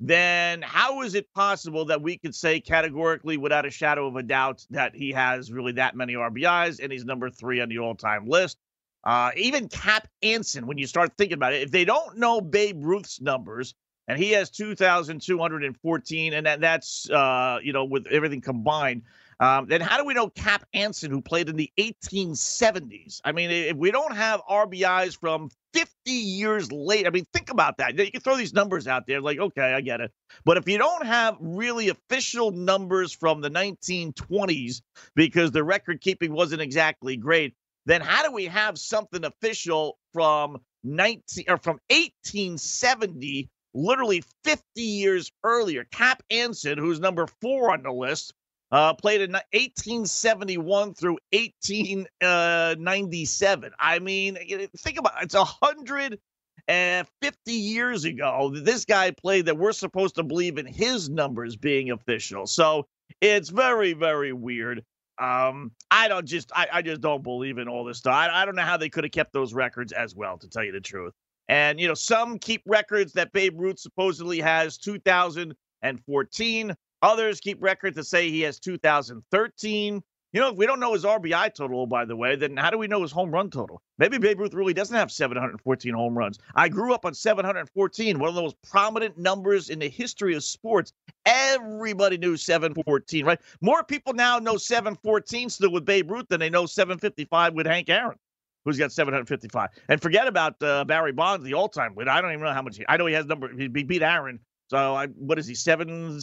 then 0.00 0.62
how 0.62 1.02
is 1.02 1.14
it 1.14 1.32
possible 1.34 1.84
that 1.86 2.00
we 2.00 2.16
could 2.18 2.34
say 2.34 2.60
categorically, 2.60 3.36
without 3.36 3.66
a 3.66 3.70
shadow 3.70 4.06
of 4.06 4.16
a 4.16 4.22
doubt, 4.22 4.64
that 4.70 4.94
he 4.94 5.10
has 5.12 5.50
really 5.50 5.72
that 5.72 5.96
many 5.96 6.14
RBIs 6.14 6.80
and 6.82 6.92
he's 6.92 7.04
number 7.04 7.30
three 7.30 7.60
on 7.60 7.68
the 7.68 7.78
all 7.78 7.94
time 7.94 8.26
list? 8.28 8.58
Uh, 9.04 9.30
even 9.36 9.68
Cap 9.68 10.06
Anson, 10.22 10.66
when 10.66 10.78
you 10.78 10.86
start 10.86 11.12
thinking 11.16 11.34
about 11.34 11.52
it, 11.52 11.62
if 11.62 11.70
they 11.70 11.84
don't 11.84 12.18
know 12.18 12.40
Babe 12.40 12.84
Ruth's 12.84 13.20
numbers, 13.20 13.74
and 14.06 14.18
he 14.18 14.32
has 14.32 14.50
2,214, 14.50 16.32
and 16.32 16.46
that, 16.46 16.60
that's 16.60 17.08
uh, 17.10 17.58
you 17.62 17.72
know 17.72 17.84
with 17.84 18.06
everything 18.06 18.40
combined. 18.40 19.02
Um, 19.40 19.66
then 19.68 19.80
how 19.80 19.98
do 19.98 20.04
we 20.04 20.14
know 20.14 20.28
Cap 20.30 20.64
Anson, 20.74 21.10
who 21.10 21.22
played 21.22 21.48
in 21.48 21.56
the 21.56 21.70
1870s? 21.78 23.20
I 23.24 23.32
mean, 23.32 23.50
if 23.50 23.76
we 23.76 23.92
don't 23.92 24.16
have 24.16 24.40
RBIs 24.50 25.16
from 25.18 25.50
50 25.74 26.10
years 26.10 26.72
late, 26.72 27.06
I 27.06 27.10
mean, 27.10 27.24
think 27.32 27.50
about 27.50 27.76
that. 27.78 27.96
You 27.96 28.10
can 28.10 28.20
throw 28.20 28.36
these 28.36 28.52
numbers 28.52 28.88
out 28.88 29.06
there, 29.06 29.20
like, 29.20 29.38
okay, 29.38 29.74
I 29.74 29.80
get 29.80 30.00
it. 30.00 30.10
But 30.44 30.56
if 30.56 30.68
you 30.68 30.76
don't 30.76 31.06
have 31.06 31.36
really 31.40 31.88
official 31.88 32.50
numbers 32.50 33.12
from 33.12 33.40
the 33.40 33.50
1920s 33.50 34.82
because 35.14 35.52
the 35.52 35.62
record 35.62 36.00
keeping 36.00 36.32
wasn't 36.32 36.62
exactly 36.62 37.16
great, 37.16 37.54
then 37.86 38.00
how 38.00 38.24
do 38.24 38.32
we 38.32 38.46
have 38.46 38.76
something 38.76 39.24
official 39.24 39.98
from 40.12 40.58
19 40.82 41.44
or 41.48 41.58
from 41.58 41.78
1870 41.90 43.48
literally 43.74 44.22
50 44.44 44.62
years 44.80 45.30
earlier. 45.44 45.84
Cap 45.84 46.22
Anson, 46.30 46.78
who's 46.78 47.00
number 47.00 47.26
four 47.40 47.70
on 47.70 47.82
the 47.82 47.92
list, 47.92 48.32
uh, 48.70 48.94
played 48.94 49.22
in 49.22 49.32
1871 49.32 50.94
through 50.94 51.18
1897. 51.32 53.72
I 53.78 53.98
mean, 53.98 54.38
think 54.76 54.98
about 54.98 55.14
it. 55.20 55.24
It's 55.24 55.34
150 55.34 57.52
years 57.52 58.04
ago. 58.04 58.52
This 58.54 58.84
guy 58.84 59.10
played 59.10 59.46
that 59.46 59.56
we're 59.56 59.72
supposed 59.72 60.16
to 60.16 60.22
believe 60.22 60.58
in 60.58 60.66
his 60.66 61.08
numbers 61.08 61.56
being 61.56 61.90
official. 61.90 62.46
So 62.46 62.86
it's 63.20 63.48
very, 63.48 63.94
very 63.94 64.32
weird. 64.32 64.84
Um, 65.18 65.72
I 65.90 66.06
don't 66.06 66.26
just, 66.26 66.52
I, 66.54 66.68
I 66.74 66.82
just 66.82 67.00
don't 67.00 67.24
believe 67.24 67.58
in 67.58 67.66
all 67.68 67.84
this 67.84 67.98
stuff. 67.98 68.14
I, 68.14 68.42
I 68.42 68.44
don't 68.44 68.54
know 68.54 68.62
how 68.62 68.76
they 68.76 68.88
could 68.88 69.02
have 69.04 69.10
kept 69.10 69.32
those 69.32 69.52
records 69.52 69.92
as 69.92 70.14
well, 70.14 70.38
to 70.38 70.48
tell 70.48 70.62
you 70.62 70.70
the 70.72 70.80
truth. 70.80 71.12
And, 71.48 71.80
you 71.80 71.88
know, 71.88 71.94
some 71.94 72.38
keep 72.38 72.62
records 72.66 73.14
that 73.14 73.32
Babe 73.32 73.58
Ruth 73.58 73.80
supposedly 73.80 74.38
has 74.40 74.78
2014. 74.78 76.76
Others 77.02 77.40
keep 77.40 77.62
records 77.62 77.96
that 77.96 78.04
say 78.04 78.30
he 78.30 78.42
has 78.42 78.58
2013. 78.58 80.02
You 80.32 80.40
know, 80.40 80.50
if 80.50 80.56
we 80.56 80.66
don't 80.66 80.78
know 80.78 80.92
his 80.92 81.04
RBI 81.04 81.54
total, 81.54 81.86
by 81.86 82.04
the 82.04 82.14
way, 82.14 82.36
then 82.36 82.54
how 82.56 82.68
do 82.68 82.76
we 82.76 82.86
know 82.86 83.00
his 83.00 83.10
home 83.10 83.30
run 83.30 83.48
total? 83.48 83.80
Maybe 83.96 84.18
Babe 84.18 84.38
Ruth 84.40 84.52
really 84.52 84.74
doesn't 84.74 84.94
have 84.94 85.10
714 85.10 85.94
home 85.94 86.18
runs. 86.18 86.38
I 86.54 86.68
grew 86.68 86.92
up 86.92 87.06
on 87.06 87.14
714, 87.14 88.18
one 88.18 88.28
of 88.28 88.34
those 88.34 88.52
prominent 88.68 89.16
numbers 89.16 89.70
in 89.70 89.78
the 89.78 89.88
history 89.88 90.34
of 90.34 90.44
sports. 90.44 90.92
Everybody 91.24 92.18
knew 92.18 92.36
714, 92.36 93.24
right? 93.24 93.40
More 93.62 93.82
people 93.82 94.12
now 94.12 94.38
know 94.38 94.58
714 94.58 95.48
still 95.48 95.72
with 95.72 95.86
Babe 95.86 96.10
Ruth 96.10 96.26
than 96.28 96.40
they 96.40 96.50
know 96.50 96.66
755 96.66 97.54
with 97.54 97.66
Hank 97.66 97.88
Aaron 97.88 98.18
who's 98.64 98.76
got 98.76 98.92
755. 98.92 99.70
And 99.88 100.02
forget 100.02 100.28
about 100.28 100.62
uh, 100.62 100.84
Barry 100.84 101.12
Bonds, 101.12 101.42
the 101.42 101.54
all-time 101.54 101.94
leader. 101.96 102.10
I 102.10 102.20
don't 102.20 102.32
even 102.32 102.44
know 102.44 102.52
how 102.52 102.60
much 102.60 102.76
he. 102.76 102.84
I 102.86 102.98
know 102.98 103.06
he 103.06 103.14
has 103.14 103.24
number. 103.24 103.50
He 103.56 103.66
beat 103.68 104.02
Aaron. 104.02 104.40
So 104.68 104.94
I, 104.94 105.06
what 105.06 105.38
is 105.38 105.46
he? 105.46 105.54
Seven. 105.54 106.20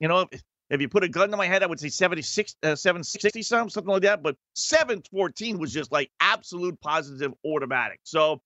You 0.00 0.08
know, 0.08 0.26
if, 0.70 0.80
you 0.80 0.88
put 0.88 1.04
a 1.04 1.08
gun 1.08 1.30
to 1.30 1.36
my 1.36 1.46
head, 1.46 1.62
I 1.62 1.66
would 1.66 1.80
say 1.80 1.88
76, 1.88 2.56
uh, 2.62 2.74
760 2.74 3.42
something, 3.42 3.70
something 3.70 3.92
like 3.92 4.02
that. 4.02 4.22
But 4.22 4.36
714 4.54 5.58
was 5.58 5.72
just 5.72 5.92
like 5.92 6.10
absolute 6.20 6.80
positive 6.80 7.32
automatic. 7.46 8.00
So 8.02 8.40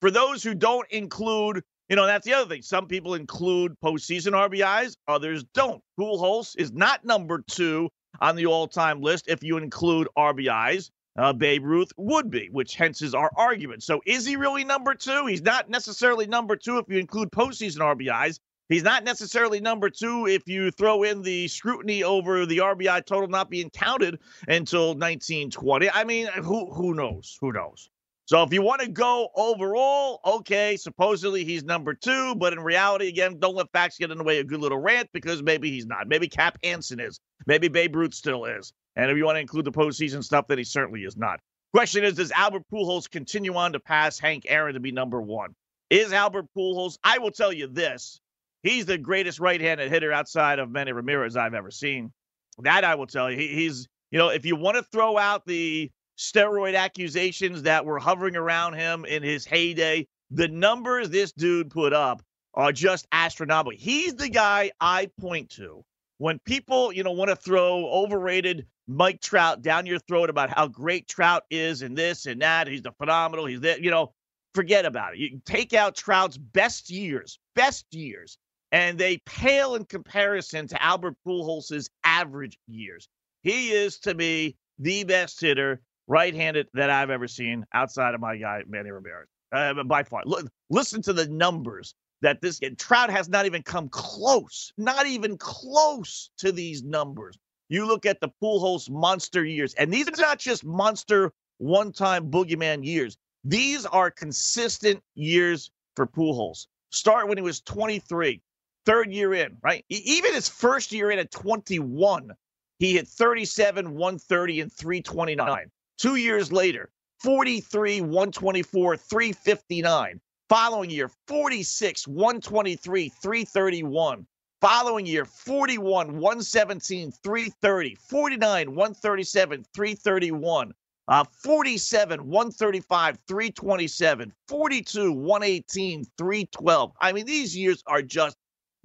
for 0.00 0.10
those 0.10 0.42
who 0.42 0.54
don't 0.54 0.88
include, 0.90 1.62
you 1.88 1.96
know, 1.96 2.06
that's 2.06 2.24
the 2.24 2.34
other 2.34 2.48
thing. 2.48 2.62
Some 2.62 2.86
people 2.86 3.14
include 3.14 3.74
postseason 3.84 4.32
RBIs, 4.32 4.96
others 5.06 5.44
don't. 5.54 5.82
Pujols 5.98 6.56
is 6.58 6.72
not 6.72 7.04
number 7.04 7.44
two 7.48 7.88
on 8.20 8.36
the 8.36 8.46
all-time 8.46 9.00
list 9.00 9.26
if 9.28 9.42
you 9.42 9.58
include 9.58 10.08
RBIs 10.16 10.90
uh, 11.18 11.32
Babe 11.32 11.64
Ruth 11.64 11.92
would 11.96 12.30
be, 12.30 12.48
which 12.52 12.76
hence 12.76 13.02
is 13.02 13.12
our 13.12 13.30
argument. 13.36 13.82
So 13.82 14.00
is 14.06 14.24
he 14.24 14.36
really 14.36 14.64
number 14.64 14.94
two? 14.94 15.26
He's 15.26 15.42
not 15.42 15.68
necessarily 15.68 16.26
number 16.26 16.54
two 16.54 16.78
if 16.78 16.86
you 16.88 16.98
include 16.98 17.30
postseason 17.32 17.78
RBIs. 17.78 18.38
He's 18.68 18.82
not 18.82 19.04
necessarily 19.04 19.60
number 19.60 19.88
two 19.88 20.26
if 20.26 20.46
you 20.46 20.70
throw 20.70 21.02
in 21.02 21.22
the 21.22 21.48
scrutiny 21.48 22.04
over 22.04 22.44
the 22.44 22.58
RBI 22.58 23.04
total 23.06 23.28
not 23.28 23.48
being 23.48 23.70
counted 23.70 24.20
until 24.46 24.88
1920. 24.88 25.90
I 25.90 26.04
mean, 26.04 26.26
who 26.26 26.72
who 26.72 26.94
knows? 26.94 27.38
Who 27.40 27.52
knows? 27.52 27.88
So 28.26 28.42
if 28.42 28.52
you 28.52 28.60
want 28.60 28.82
to 28.82 28.88
go 28.88 29.30
overall, 29.34 30.20
okay, 30.22 30.76
supposedly 30.76 31.44
he's 31.44 31.64
number 31.64 31.94
two, 31.94 32.34
but 32.34 32.52
in 32.52 32.60
reality, 32.60 33.08
again, 33.08 33.38
don't 33.38 33.54
let 33.54 33.72
facts 33.72 33.96
get 33.96 34.10
in 34.10 34.18
the 34.18 34.24
way 34.24 34.38
of 34.38 34.44
a 34.44 34.48
good 34.48 34.60
little 34.60 34.76
rant 34.76 35.08
because 35.14 35.42
maybe 35.42 35.70
he's 35.70 35.86
not. 35.86 36.08
Maybe 36.08 36.28
Cap 36.28 36.58
Anson 36.62 37.00
is. 37.00 37.20
Maybe 37.46 37.68
Babe 37.68 37.96
Ruth 37.96 38.12
still 38.12 38.44
is. 38.44 38.74
And 38.96 39.10
if 39.10 39.16
you 39.16 39.24
want 39.24 39.36
to 39.36 39.40
include 39.40 39.64
the 39.64 39.72
postseason 39.72 40.22
stuff, 40.22 40.46
then 40.46 40.58
he 40.58 40.64
certainly 40.64 41.04
is 41.04 41.16
not. 41.16 41.40
Question 41.72 42.04
is, 42.04 42.16
does 42.16 42.30
Albert 42.32 42.64
Pujols 42.70 43.08
continue 43.08 43.54
on 43.54 43.72
to 43.72 43.80
pass 43.80 44.18
Hank 44.18 44.44
Aaron 44.46 44.74
to 44.74 44.80
be 44.80 44.92
number 44.92 45.22
one? 45.22 45.54
Is 45.88 46.12
Albert 46.12 46.48
Pujols? 46.54 46.98
I 47.02 47.16
will 47.16 47.30
tell 47.30 47.50
you 47.52 47.66
this: 47.66 48.20
he's 48.62 48.86
the 48.86 48.98
greatest 48.98 49.40
right-handed 49.40 49.90
hitter 49.90 50.12
outside 50.12 50.58
of 50.58 50.70
Manny 50.70 50.92
Ramirez 50.92 51.36
I've 51.36 51.54
ever 51.54 51.70
seen. 51.70 52.12
That 52.58 52.84
I 52.84 52.94
will 52.94 53.06
tell 53.06 53.30
you. 53.30 53.36
He, 53.36 53.48
he's, 53.48 53.88
you 54.10 54.18
know, 54.18 54.28
if 54.28 54.44
you 54.44 54.56
want 54.56 54.76
to 54.76 54.82
throw 54.82 55.16
out 55.16 55.46
the 55.46 55.90
steroid 56.18 56.76
accusations 56.76 57.62
that 57.62 57.84
were 57.84 57.98
hovering 57.98 58.36
around 58.36 58.74
him 58.74 59.04
in 59.04 59.22
his 59.22 59.44
heyday, 59.44 60.06
the 60.30 60.48
numbers 60.48 61.10
this 61.10 61.32
dude 61.32 61.70
put 61.70 61.92
up 61.92 62.22
are 62.54 62.72
just 62.72 63.06
astronomical. 63.12 63.78
He's 63.78 64.14
the 64.14 64.28
guy 64.28 64.72
I 64.80 65.08
point 65.20 65.50
to 65.50 65.84
when 66.18 66.40
people, 66.40 66.92
you 66.92 67.04
know, 67.04 67.12
want 67.12 67.30
to 67.30 67.36
throw 67.36 67.86
overrated 67.86 68.66
Mike 68.88 69.20
Trout 69.20 69.62
down 69.62 69.86
your 69.86 70.00
throat 70.00 70.30
about 70.30 70.50
how 70.50 70.66
great 70.66 71.06
Trout 71.06 71.44
is 71.50 71.82
and 71.82 71.96
this 71.96 72.26
and 72.26 72.42
that. 72.42 72.66
He's 72.66 72.82
the 72.82 72.90
phenomenal. 72.92 73.46
He's 73.46 73.60
that, 73.60 73.82
you 73.82 73.90
know, 73.90 74.12
forget 74.54 74.84
about 74.84 75.14
it. 75.14 75.20
You 75.20 75.40
take 75.44 75.74
out 75.74 75.94
Trout's 75.94 76.36
best 76.36 76.90
years, 76.90 77.38
best 77.54 77.86
years, 77.92 78.38
and 78.72 78.98
they 78.98 79.18
pale 79.18 79.74
in 79.74 79.84
comparison 79.84 80.66
to 80.68 80.82
Albert 80.82 81.16
Pujols' 81.26 81.88
average 82.04 82.58
years. 82.66 83.08
He 83.42 83.70
is 83.70 83.98
to 84.00 84.14
me 84.14 84.56
the 84.78 85.04
best 85.04 85.40
hitter 85.40 85.80
right-handed 86.06 86.68
that 86.74 86.90
I've 86.90 87.10
ever 87.10 87.28
seen 87.28 87.64
outside 87.72 88.14
of 88.14 88.20
my 88.20 88.36
guy 88.36 88.62
Manny 88.66 88.90
Ramirez. 88.90 89.28
Uh, 89.50 89.82
by 89.84 90.02
far. 90.02 90.22
Listen 90.68 91.00
to 91.00 91.14
the 91.14 91.26
numbers 91.28 91.94
that 92.20 92.42
this 92.42 92.60
Trout 92.76 93.08
has 93.08 93.30
not 93.30 93.46
even 93.46 93.62
come 93.62 93.88
close, 93.88 94.72
not 94.76 95.06
even 95.06 95.38
close 95.38 96.30
to 96.38 96.52
these 96.52 96.82
numbers. 96.82 97.38
You 97.70 97.86
look 97.86 98.04
at 98.04 98.20
the 98.20 98.30
Pujols 98.42 98.90
monster 98.90 99.44
years, 99.44 99.72
and 99.74 99.92
these 99.92 100.06
are 100.08 100.20
not 100.20 100.38
just 100.38 100.64
monster 100.64 101.32
one 101.58 101.92
time 101.92 102.30
boogeyman 102.30 102.84
years. 102.84 103.16
These 103.44 103.86
are 103.86 104.10
consistent 104.10 105.02
years 105.14 105.70
for 105.96 106.06
Pujols. 106.06 106.66
Start 106.90 107.28
when 107.28 107.38
he 107.38 107.42
was 107.42 107.60
23, 107.62 108.42
third 108.88 109.12
year 109.12 109.34
in, 109.34 109.58
right? 109.62 109.84
Even 109.90 110.32
his 110.32 110.48
first 110.48 110.92
year 110.92 111.10
in 111.10 111.18
at 111.18 111.30
21, 111.30 112.32
he 112.78 112.94
hit 112.94 113.06
37, 113.06 113.94
130, 113.94 114.60
and 114.62 114.72
329. 114.72 115.70
Two 115.98 116.16
years 116.16 116.50
later, 116.50 116.90
43, 117.22 118.00
124, 118.00 118.96
359. 118.96 120.20
Following 120.48 120.88
year, 120.88 121.10
46, 121.26 122.08
123, 122.08 123.08
331. 123.10 124.26
Following 124.62 125.04
year, 125.04 125.26
41, 125.26 126.18
117, 126.18 127.12
330. 127.12 127.94
49, 127.96 128.74
137, 128.74 129.64
331. 129.74 130.72
Uh, 131.08 131.24
47, 131.42 132.26
135, 132.26 133.18
327. 133.28 134.32
42, 134.46 135.12
118, 135.12 136.04
312. 136.16 136.92
I 137.00 137.12
mean, 137.12 137.26
these 137.26 137.54
years 137.54 137.82
are 137.86 138.02
just, 138.02 138.36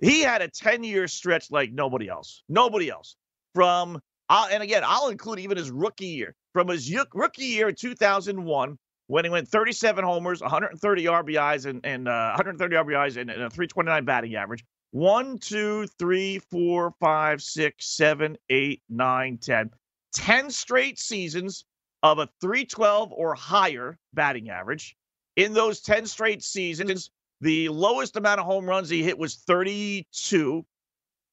he 0.04 0.22
had 0.22 0.42
a 0.42 0.50
10 0.50 0.84
year 0.84 1.08
stretch 1.08 1.50
like 1.50 1.72
nobody 1.72 2.10
else. 2.10 2.44
Nobody 2.50 2.90
else. 2.90 3.16
From, 3.56 4.02
uh, 4.30 4.48
and 4.52 4.62
again, 4.62 4.84
I'll 4.86 5.10
include 5.10 5.40
even 5.40 5.58
his 5.58 5.72
rookie 5.72 6.08
year. 6.08 6.36
From 6.52 6.68
his 6.68 6.94
rookie 7.14 7.46
year 7.46 7.70
in 7.70 7.76
2001, 7.76 8.78
when 9.08 9.26
he 9.26 9.30
went 9.30 9.48
37 9.48 10.04
homers, 10.04 10.42
130 10.42 11.06
RBIs, 11.06 11.66
and, 11.66 11.86
and 11.86 12.08
uh, 12.08 12.34
130 12.36 12.76
RBIs 12.76 13.18
and, 13.18 13.30
and 13.30 13.44
a 13.44 13.50
329 13.50 14.06
batting 14.06 14.36
average. 14.36 14.64
One, 14.92 15.38
two, 15.40 15.88
three, 15.98 16.40
four, 16.52 16.94
five, 17.00 17.42
six, 17.42 17.96
seven, 17.96 18.38
eight, 18.50 18.82
nine, 18.90 19.38
ten. 19.38 19.72
10 20.14 20.52
straight 20.52 21.00
seasons 21.00 21.66
of 22.04 22.20
a 22.20 22.30
312 22.42 23.12
or 23.12 23.34
higher 23.34 23.98
batting 24.14 24.50
average. 24.50 24.96
In 25.36 25.54
those 25.54 25.82
10 25.82 26.06
straight 26.06 26.44
seasons, 26.44 27.10
the 27.44 27.68
lowest 27.68 28.16
amount 28.16 28.40
of 28.40 28.46
home 28.46 28.66
runs 28.66 28.90
he 28.90 29.04
hit 29.04 29.18
was 29.18 29.36
32. 29.36 30.66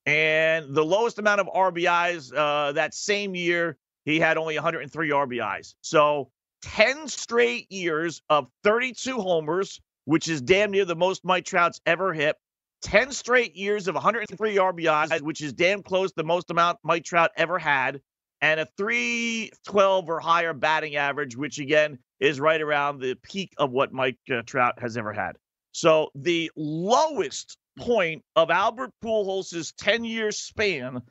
And 0.06 0.74
the 0.74 0.84
lowest 0.84 1.20
amount 1.20 1.40
of 1.40 1.46
RBIs 1.46 2.32
uh, 2.36 2.72
that 2.72 2.94
same 2.94 3.36
year, 3.36 3.78
he 4.04 4.18
had 4.18 4.36
only 4.36 4.56
103 4.56 5.10
RBIs. 5.10 5.74
So 5.82 6.30
10 6.62 7.06
straight 7.06 7.70
years 7.70 8.22
of 8.28 8.48
32 8.64 9.20
homers, 9.20 9.80
which 10.04 10.26
is 10.26 10.42
damn 10.42 10.72
near 10.72 10.84
the 10.84 10.96
most 10.96 11.24
Mike 11.24 11.44
Trout's 11.44 11.80
ever 11.86 12.12
hit. 12.12 12.34
10 12.82 13.12
straight 13.12 13.54
years 13.54 13.86
of 13.86 13.94
103 13.94 14.56
RBIs, 14.56 15.20
which 15.20 15.40
is 15.40 15.52
damn 15.52 15.80
close 15.80 16.12
the 16.12 16.24
most 16.24 16.50
amount 16.50 16.78
Mike 16.82 17.04
Trout 17.04 17.30
ever 17.36 17.58
had. 17.58 18.00
And 18.40 18.58
a 18.58 18.66
312 18.76 20.08
or 20.08 20.18
higher 20.18 20.54
batting 20.54 20.96
average, 20.96 21.36
which 21.36 21.60
again 21.60 22.00
is 22.18 22.40
right 22.40 22.60
around 22.60 22.98
the 22.98 23.14
peak 23.22 23.52
of 23.58 23.70
what 23.70 23.92
Mike 23.92 24.18
uh, 24.28 24.42
Trout 24.44 24.80
has 24.80 24.96
ever 24.96 25.12
had. 25.12 25.36
So 25.72 26.10
the 26.14 26.50
lowest 26.56 27.56
point 27.78 28.22
of 28.36 28.50
Albert 28.50 28.90
Pujols' 29.02 29.72
10 29.76 30.04
year 30.04 30.32
span 30.32 31.02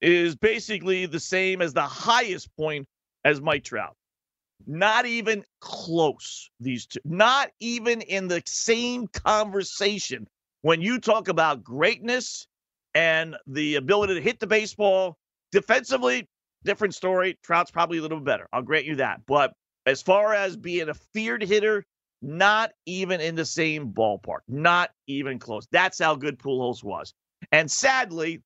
is 0.00 0.36
basically 0.36 1.06
the 1.06 1.20
same 1.20 1.62
as 1.62 1.72
the 1.72 1.82
highest 1.82 2.54
point 2.56 2.86
as 3.24 3.40
Mike 3.40 3.64
Trout. 3.64 3.96
Not 4.66 5.06
even 5.06 5.44
close, 5.60 6.50
these 6.60 6.86
two. 6.86 7.00
Not 7.04 7.50
even 7.60 8.00
in 8.02 8.28
the 8.28 8.42
same 8.46 9.06
conversation. 9.08 10.26
When 10.62 10.80
you 10.82 10.98
talk 10.98 11.28
about 11.28 11.62
greatness 11.62 12.46
and 12.94 13.36
the 13.46 13.76
ability 13.76 14.14
to 14.14 14.20
hit 14.20 14.40
the 14.40 14.46
baseball 14.46 15.16
defensively, 15.52 16.26
different 16.64 16.94
story. 16.94 17.38
Trout's 17.42 17.70
probably 17.70 17.98
a 17.98 18.02
little 18.02 18.18
bit 18.18 18.26
better. 18.26 18.48
I'll 18.52 18.62
grant 18.62 18.84
you 18.84 18.96
that. 18.96 19.20
But 19.26 19.52
as 19.86 20.02
far 20.02 20.34
as 20.34 20.56
being 20.56 20.88
a 20.88 20.94
feared 20.94 21.42
hitter, 21.42 21.84
not 22.20 22.72
even 22.86 23.20
in 23.20 23.34
the 23.34 23.44
same 23.44 23.92
ballpark. 23.92 24.40
Not 24.48 24.90
even 25.06 25.38
close. 25.38 25.66
That's 25.70 25.98
how 25.98 26.16
good 26.16 26.38
Pujols 26.38 26.82
was. 26.82 27.14
And 27.52 27.70
sadly, 27.70 28.42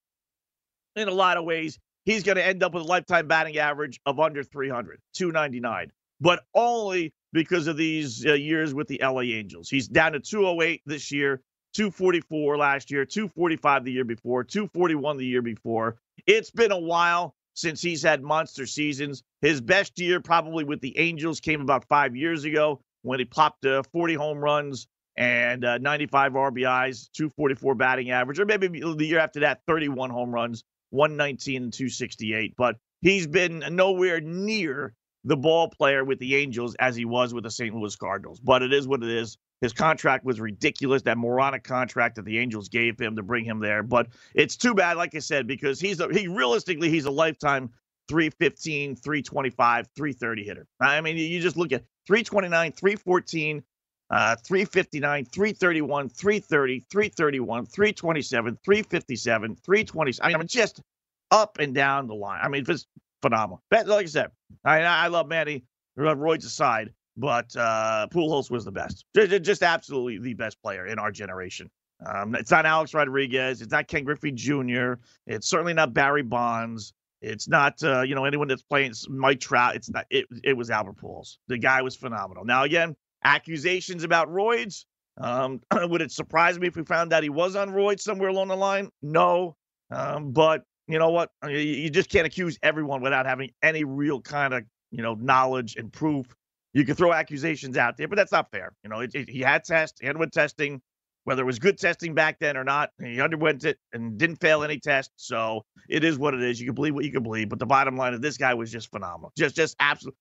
in 0.97 1.09
a 1.09 1.13
lot 1.13 1.37
of 1.37 1.45
ways, 1.45 1.79
he's 2.05 2.23
going 2.23 2.37
to 2.37 2.45
end 2.45 2.63
up 2.63 2.75
with 2.75 2.83
a 2.83 2.87
lifetime 2.87 3.29
batting 3.29 3.57
average 3.59 4.01
of 4.05 4.21
under 4.21 4.43
300, 4.43 5.01
299 5.15 5.91
but 6.23 6.45
only 6.55 7.13
because 7.33 7.67
of 7.67 7.77
these 7.77 8.25
uh, 8.25 8.33
years 8.33 8.73
with 8.73 8.87
the 8.87 9.01
LA 9.03 9.23
Angels. 9.23 9.69
He's 9.69 9.89
down 9.89 10.13
to 10.13 10.21
208 10.21 10.81
this 10.87 11.11
year, 11.11 11.43
244 11.75 12.57
last 12.57 12.91
year, 12.91 13.05
245 13.05 13.85
the 13.85 13.93
year 13.93 14.05
before, 14.05 14.45
241 14.45 15.17
the 15.17 15.27
year 15.27 15.43
before. 15.43 15.97
It's 16.27 16.51
been 16.51 16.71
a 16.71 16.79
while 16.79 17.35
since 17.55 17.83
he's 17.83 18.03
had 18.03 18.23
monster 18.23 18.67
seasons. 18.67 19.25
His 19.41 19.61
best 19.61 19.99
year, 19.99 20.21
probably 20.21 20.63
with 20.63 20.81
the 20.81 20.97
Angels, 20.97 21.41
came 21.41 21.61
about 21.61 21.89
five 21.89 22.15
years 22.15 22.45
ago 22.45 22.81
when 23.03 23.19
he 23.19 23.25
popped 23.25 23.65
uh, 23.67 23.83
40 23.93 24.15
home 24.15 24.39
runs 24.39 24.87
and 25.17 25.65
uh, 25.65 25.79
95 25.79 26.33
RBIs, 26.33 27.11
244 27.13 27.75
batting 27.75 28.11
average, 28.11 28.39
or 28.39 28.47
maybe 28.47 28.69
the 28.69 29.07
year 29.07 29.19
after 29.19 29.41
that, 29.41 29.61
31 29.67 30.11
home 30.11 30.31
runs, 30.31 30.65
119 30.91 31.65
and 31.65 31.73
268. 31.73 32.55
But 32.57 32.77
he's 33.01 33.27
been 33.27 33.63
nowhere 33.71 34.21
near 34.21 34.95
the 35.25 35.37
ball 35.37 35.69
player 35.69 36.05
with 36.05 36.19
the 36.19 36.35
Angels 36.37 36.75
as 36.77 36.97
he 36.97 37.05
was 37.05 37.33
with 37.33 37.45
the 37.45 37.51
St. 37.51 37.75
Louis 37.75 37.95
Cardinals. 37.95 38.41
But 38.41 38.63
it 38.63 38.73
is 38.73 38.89
what 38.89 39.03
it 39.03 39.11
is. 39.11 39.37
His 39.61 39.73
contract 39.73 40.25
was 40.25 40.41
ridiculous, 40.41 41.03
that 41.03 41.19
moronic 41.19 41.63
contract 41.63 42.17
that 42.17 42.25
the 42.25 42.39
Angels 42.39 42.69
gave 42.69 42.99
him 42.99 43.15
to 43.15 43.23
bring 43.23 43.45
him 43.45 43.61
there. 43.61 43.85
But 43.85 44.09
it's 44.35 44.57
too 44.57 44.75
bad, 44.75 44.97
like 44.97 45.15
I 45.15 45.21
said, 45.21 45.47
because 45.47 45.79
he's 45.79 46.01
a, 46.01 46.13
he 46.13 46.27
realistically 46.27 46.91
he's 46.91 47.05
a 47.05 47.13
lifetime 47.13 47.71
315, 48.09 48.97
325, 48.97 49.89
330 49.95 50.45
hitter. 50.45 50.67
I 50.81 51.01
mean, 51.01 51.17
you 51.17 51.41
just 51.41 51.57
look 51.57 51.71
at 51.71 51.85
329, 52.07 52.73
314, 52.73 53.63
uh, 54.11 54.37
359, 54.37 55.25
331, 55.27 56.09
330, 56.09 56.81
331, 56.91 57.67
327, 57.67 58.59
357, 58.65 59.57
320. 59.57 60.13
I 60.23 60.37
mean, 60.37 60.47
just 60.47 60.83
up 61.31 61.59
and 61.59 61.75
down 61.75 62.07
the 62.07 62.15
line. 62.15 62.41
I 62.43 62.49
mean, 62.49 62.65
it's 62.69 62.87
phenomenal. 63.23 63.63
Like 63.71 63.89
I 63.89 64.05
said, 64.07 64.31
I, 64.65 64.81
I 64.81 65.07
love 65.09 65.29
Manny, 65.29 65.65
Roy's 65.97 66.45
aside, 66.45 66.93
but 67.17 67.55
uh, 67.57 68.09
Pujols 68.11 68.51
was 68.51 68.65
the 68.65 68.73
best. 68.73 69.05
Just, 69.15 69.43
just 69.43 69.63
absolutely 69.63 70.19
the 70.19 70.35
best 70.35 70.61
player 70.63 70.87
in 70.87 70.99
our 70.99 71.11
generation. 71.11 71.71
Um, 72.05 72.35
it's 72.35 72.51
not 72.51 72.67
Alex 72.67 72.95
Rodriguez. 72.95 73.63
It's 73.63 73.71
not 73.71 73.87
Ken 73.87 74.05
Griffey 74.05 74.33
Jr. 74.33 74.95
It's 75.27 75.49
certainly 75.49 75.75
not 75.75 75.95
Barry 75.95 76.23
Bonds. 76.23 76.93
It's 77.23 77.49
not 77.49 77.83
uh, 77.83 78.03
you 78.03 78.15
know 78.15 78.25
anyone 78.25 78.49
that's 78.49 78.63
playing 78.63 78.93
Mike 79.09 79.41
Trout. 79.41 79.77
It's 79.77 79.89
not. 79.89 80.07
It 80.11 80.27
it 80.43 80.55
was 80.55 80.71
Albert 80.71 80.97
Pujols. 80.97 81.39
The 81.49 81.57
guy 81.57 81.81
was 81.83 81.97
phenomenal. 81.97 82.45
Now 82.45 82.65
again, 82.65 82.97
accusations 83.25 84.05
about 84.05 84.29
roids. 84.29 84.85
Um, 85.19 85.61
would 85.73 86.03
it 86.03 86.11
surprise 86.11 86.59
me 86.59 86.67
if 86.67 86.77
we 86.77 86.85
found 86.85 87.13
out 87.13 87.23
he 87.23 87.31
was 87.31 87.55
on 87.55 87.71
roids 87.71 88.01
somewhere 88.01 88.29
along 88.29 88.49
the 88.49 88.57
line? 88.57 88.91
No. 89.03 89.57
Um, 89.91 90.33
but 90.33 90.65
you 90.89 90.99
know 90.99 91.11
what? 91.11 91.31
You 91.49 91.91
just 91.91 92.11
can't 92.11 92.27
accuse 92.27 92.59
everyone 92.63 93.03
without 93.03 93.27
having 93.27 93.51
any 93.63 93.85
real 93.85 94.21
kind 94.21 94.53
of, 94.55 94.65
you 94.91 95.03
know, 95.03 95.15
knowledge 95.15 95.77
and 95.77 95.93
proof. 95.93 96.27
You 96.75 96.85
can 96.85 96.97
throw 96.97 97.13
accusations 97.13 97.77
out 97.77 97.97
there, 97.97 98.09
but 98.09 98.17
that's 98.17 98.33
not 98.33 98.51
fair. 98.51 98.73
You 98.83 98.91
know, 98.91 99.01
it, 99.01 99.15
it, 99.15 99.29
he 99.29 99.41
had 99.41 99.65
tests, 99.65 100.01
he 100.01 100.09
underwent 100.09 100.33
testing, 100.33 100.81
whether 101.25 101.43
it 101.43 101.47
was 101.47 101.59
good 101.59 101.79
testing 101.79 102.15
back 102.15 102.39
then 102.41 102.57
or 102.57 102.65
not. 102.65 102.91
He 103.03 103.21
underwent 103.21 103.65
it 103.65 103.79
and 103.93 104.19
didn't 104.19 104.37
fail 104.37 104.63
any 104.63 104.79
test. 104.79 105.11
So 105.17 105.65
it 105.89 106.05
is 106.05 106.19
what 106.19 106.35
it 106.35 106.43
is. 106.43 106.61
You 106.61 106.67
can 106.67 106.75
believe 106.75 106.95
what 106.95 107.05
you 107.05 107.13
can 107.13 107.23
believe, 107.23 107.49
but 107.49 107.59
the 107.59 107.67
bottom 107.67 107.97
line 107.97 108.15
is 108.15 108.21
this 108.21 108.37
guy 108.37 108.55
was 108.55 108.71
just 108.71 108.91
phenomenal. 108.91 109.33
Just, 109.37 109.57
just 109.57 109.77
absolute. 109.81 110.15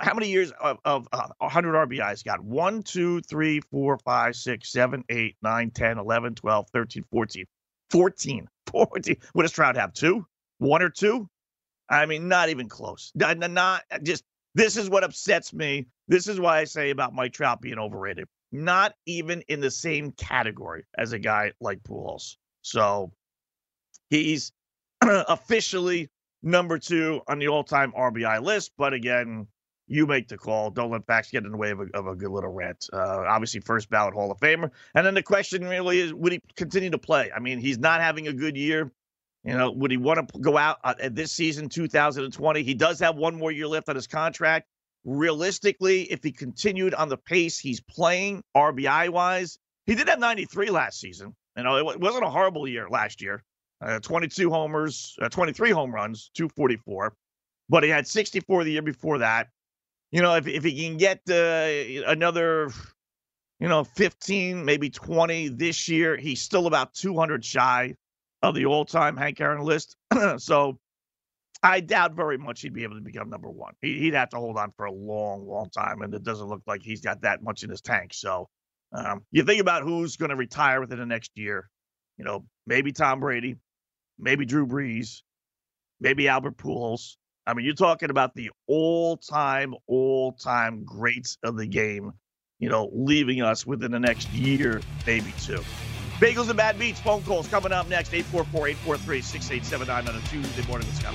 How 0.00 0.14
many 0.14 0.30
years 0.30 0.52
of, 0.52 0.78
of 0.86 1.06
uh, 1.12 1.28
100 1.38 1.88
RBIs 1.88 2.24
got? 2.24 2.42
1, 2.42 2.82
2, 2.82 3.20
3, 3.20 3.60
4, 3.60 3.98
5, 3.98 4.36
6, 4.36 4.72
7, 4.72 5.04
8, 5.08 5.36
9, 5.42 5.70
10, 5.70 5.98
11, 5.98 6.34
12, 6.34 6.66
13, 6.72 7.04
14. 7.10 7.44
14. 7.90 8.48
14. 8.70 9.16
What 9.34 9.42
does 9.42 9.52
Trout 9.52 9.76
have? 9.76 9.92
Two? 9.92 10.26
One 10.58 10.82
or 10.82 10.88
two? 10.88 11.28
I 11.90 12.06
mean, 12.06 12.26
not 12.26 12.48
even 12.48 12.68
close. 12.68 13.12
Not, 13.14 13.38
not 13.38 13.82
just 14.02 14.24
this 14.54 14.78
is 14.78 14.88
what 14.88 15.04
upsets 15.04 15.52
me. 15.52 15.86
This 16.08 16.26
is 16.26 16.40
why 16.40 16.58
I 16.58 16.64
say 16.64 16.90
about 16.90 17.14
Mike 17.14 17.34
Trout 17.34 17.60
being 17.60 17.78
overrated. 17.78 18.26
Not 18.52 18.94
even 19.06 19.42
in 19.48 19.60
the 19.60 19.70
same 19.70 20.12
category 20.12 20.84
as 20.96 21.12
a 21.12 21.18
guy 21.18 21.52
like 21.60 21.82
Pujols. 21.82 22.36
So 22.62 23.12
he's 24.08 24.52
officially 25.02 26.10
number 26.42 26.78
two 26.78 27.20
on 27.26 27.38
the 27.38 27.48
all-time 27.48 27.92
RBI 27.92 28.42
list. 28.42 28.72
But 28.78 28.92
again, 28.92 29.46
you 29.88 30.06
make 30.06 30.28
the 30.28 30.36
call. 30.36 30.70
Don't 30.70 30.90
let 30.90 31.06
facts 31.06 31.30
get 31.30 31.44
in 31.44 31.52
the 31.52 31.56
way 31.56 31.70
of 31.70 31.80
a, 31.80 31.86
of 31.94 32.06
a 32.06 32.14
good 32.14 32.30
little 32.30 32.50
rant. 32.50 32.88
Uh, 32.92 33.24
obviously, 33.26 33.60
first 33.60 33.88
ballot 33.90 34.14
Hall 34.14 34.30
of 34.30 34.38
Famer. 34.38 34.70
And 34.94 35.06
then 35.06 35.14
the 35.14 35.22
question 35.22 35.66
really 35.66 36.00
is, 36.00 36.12
would 36.14 36.32
he 36.32 36.40
continue 36.56 36.90
to 36.90 36.98
play? 36.98 37.30
I 37.34 37.40
mean, 37.40 37.58
he's 37.58 37.78
not 37.78 38.00
having 38.00 38.28
a 38.28 38.32
good 38.32 38.56
year. 38.56 38.90
You 39.44 39.56
know, 39.56 39.70
would 39.70 39.92
he 39.92 39.96
want 39.96 40.28
to 40.28 40.38
go 40.40 40.56
out 40.56 40.78
uh, 40.82 40.94
this 41.12 41.30
season, 41.30 41.68
2020? 41.68 42.64
He 42.64 42.74
does 42.74 42.98
have 42.98 43.14
one 43.14 43.36
more 43.36 43.52
year 43.52 43.68
left 43.68 43.88
on 43.88 43.94
his 43.94 44.08
contract. 44.08 44.66
Realistically, 45.06 46.02
if 46.02 46.24
he 46.24 46.32
continued 46.32 46.92
on 46.92 47.08
the 47.08 47.16
pace 47.16 47.60
he's 47.60 47.80
playing, 47.80 48.42
RBI 48.56 49.08
wise, 49.10 49.56
he 49.86 49.94
did 49.94 50.08
have 50.08 50.18
93 50.18 50.70
last 50.70 50.98
season. 50.98 51.32
You 51.56 51.62
know, 51.62 51.88
it 51.90 52.00
wasn't 52.00 52.24
a 52.24 52.28
horrible 52.30 52.66
year 52.66 52.88
last 52.90 53.22
year. 53.22 53.44
Uh, 53.80 54.00
22 54.00 54.50
homers, 54.50 55.14
uh, 55.22 55.28
23 55.28 55.70
home 55.70 55.94
runs, 55.94 56.30
244. 56.34 57.14
But 57.68 57.84
he 57.84 57.90
had 57.90 58.08
64 58.08 58.64
the 58.64 58.72
year 58.72 58.82
before 58.82 59.18
that. 59.18 59.48
you 60.10 60.22
know, 60.22 60.34
if 60.34 60.46
if 60.46 60.64
he 60.64 60.86
can 60.86 60.96
get 60.96 61.20
uh, 61.30 62.10
another, 62.10 62.70
you 63.60 63.68
know, 63.68 63.84
15, 63.84 64.64
maybe 64.64 64.90
20 64.90 65.48
this 65.48 65.88
year, 65.88 66.16
he's 66.16 66.42
still 66.42 66.66
about 66.66 66.94
200 66.94 67.44
shy 67.44 67.94
of 68.42 68.54
the 68.54 68.66
all-time 68.66 69.16
Hank 69.16 69.40
Aaron 69.40 69.62
list. 69.62 69.96
so 70.38 70.78
I 71.62 71.80
doubt 71.80 72.14
very 72.14 72.38
much 72.38 72.60
he'd 72.60 72.74
be 72.74 72.84
able 72.84 72.96
to 72.96 73.00
become 73.00 73.30
number 73.30 73.50
one. 73.50 73.72
He'd 73.80 74.14
have 74.14 74.28
to 74.30 74.36
hold 74.36 74.56
on 74.56 74.72
for 74.76 74.86
a 74.86 74.92
long, 74.92 75.46
long 75.46 75.70
time, 75.70 76.02
and 76.02 76.14
it 76.14 76.22
doesn't 76.22 76.46
look 76.46 76.62
like 76.66 76.82
he's 76.82 77.00
got 77.00 77.22
that 77.22 77.42
much 77.42 77.62
in 77.62 77.70
his 77.70 77.80
tank. 77.80 78.12
So 78.14 78.48
um, 78.92 79.22
you 79.30 79.42
think 79.42 79.60
about 79.60 79.82
who's 79.82 80.16
going 80.16 80.30
to 80.30 80.36
retire 80.36 80.80
within 80.80 80.98
the 80.98 81.06
next 81.06 81.32
year. 81.34 81.68
You 82.18 82.24
know, 82.24 82.44
maybe 82.66 82.92
Tom 82.92 83.20
Brady, 83.20 83.56
maybe 84.18 84.44
Drew 84.46 84.66
Brees, 84.66 85.22
maybe 86.00 86.28
Albert 86.28 86.56
Pujols. 86.56 87.16
I 87.46 87.54
mean, 87.54 87.64
you're 87.64 87.74
talking 87.74 88.10
about 88.10 88.34
the 88.34 88.50
all-time, 88.66 89.74
all-time 89.86 90.84
greats 90.84 91.38
of 91.42 91.56
the 91.56 91.66
game. 91.66 92.12
You 92.58 92.70
know, 92.70 92.90
leaving 92.92 93.42
us 93.42 93.66
within 93.66 93.90
the 93.90 94.00
next 94.00 94.30
year, 94.32 94.80
maybe 95.06 95.32
two. 95.42 95.62
Bagels 96.18 96.48
and 96.48 96.56
Bad 96.56 96.78
Beats 96.78 96.98
phone 97.00 97.22
calls 97.22 97.46
coming 97.46 97.72
up 97.72 97.86
next 97.88 98.14
844 98.14 98.68
843 98.68 99.20
6879 99.20 100.08
on 100.08 100.16
a 100.16 100.26
Tuesday 100.28 100.66
morning 100.66 100.88
with 100.88 100.96
Scott 100.96 101.14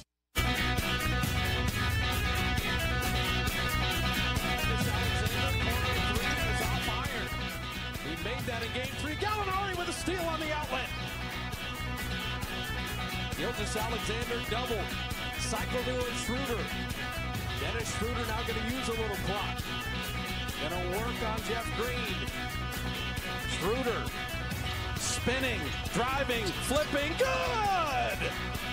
Steal 10.01 10.23
on 10.23 10.39
the 10.39 10.51
outlet. 10.51 10.89
Gilgeous-Alexander 13.37 14.41
double. 14.49 14.81
Cycle 15.37 15.83
to 15.83 16.01
Schroeder. 16.25 16.63
Dennis 17.61 17.95
Schroeder 17.97 18.25
now 18.25 18.41
going 18.47 18.59
to 18.59 18.75
use 18.75 18.87
a 18.87 18.93
little 18.93 19.15
clock. 19.27 19.61
Going 20.59 20.81
to 20.81 20.97
work 20.97 21.15
on 21.29 21.37
Jeff 21.47 21.69
Green. 21.77 22.17
Schroeder 23.59 24.03
spinning, 24.95 25.61
driving, 25.93 26.45
flipping. 26.45 27.13
Good! 27.19 28.70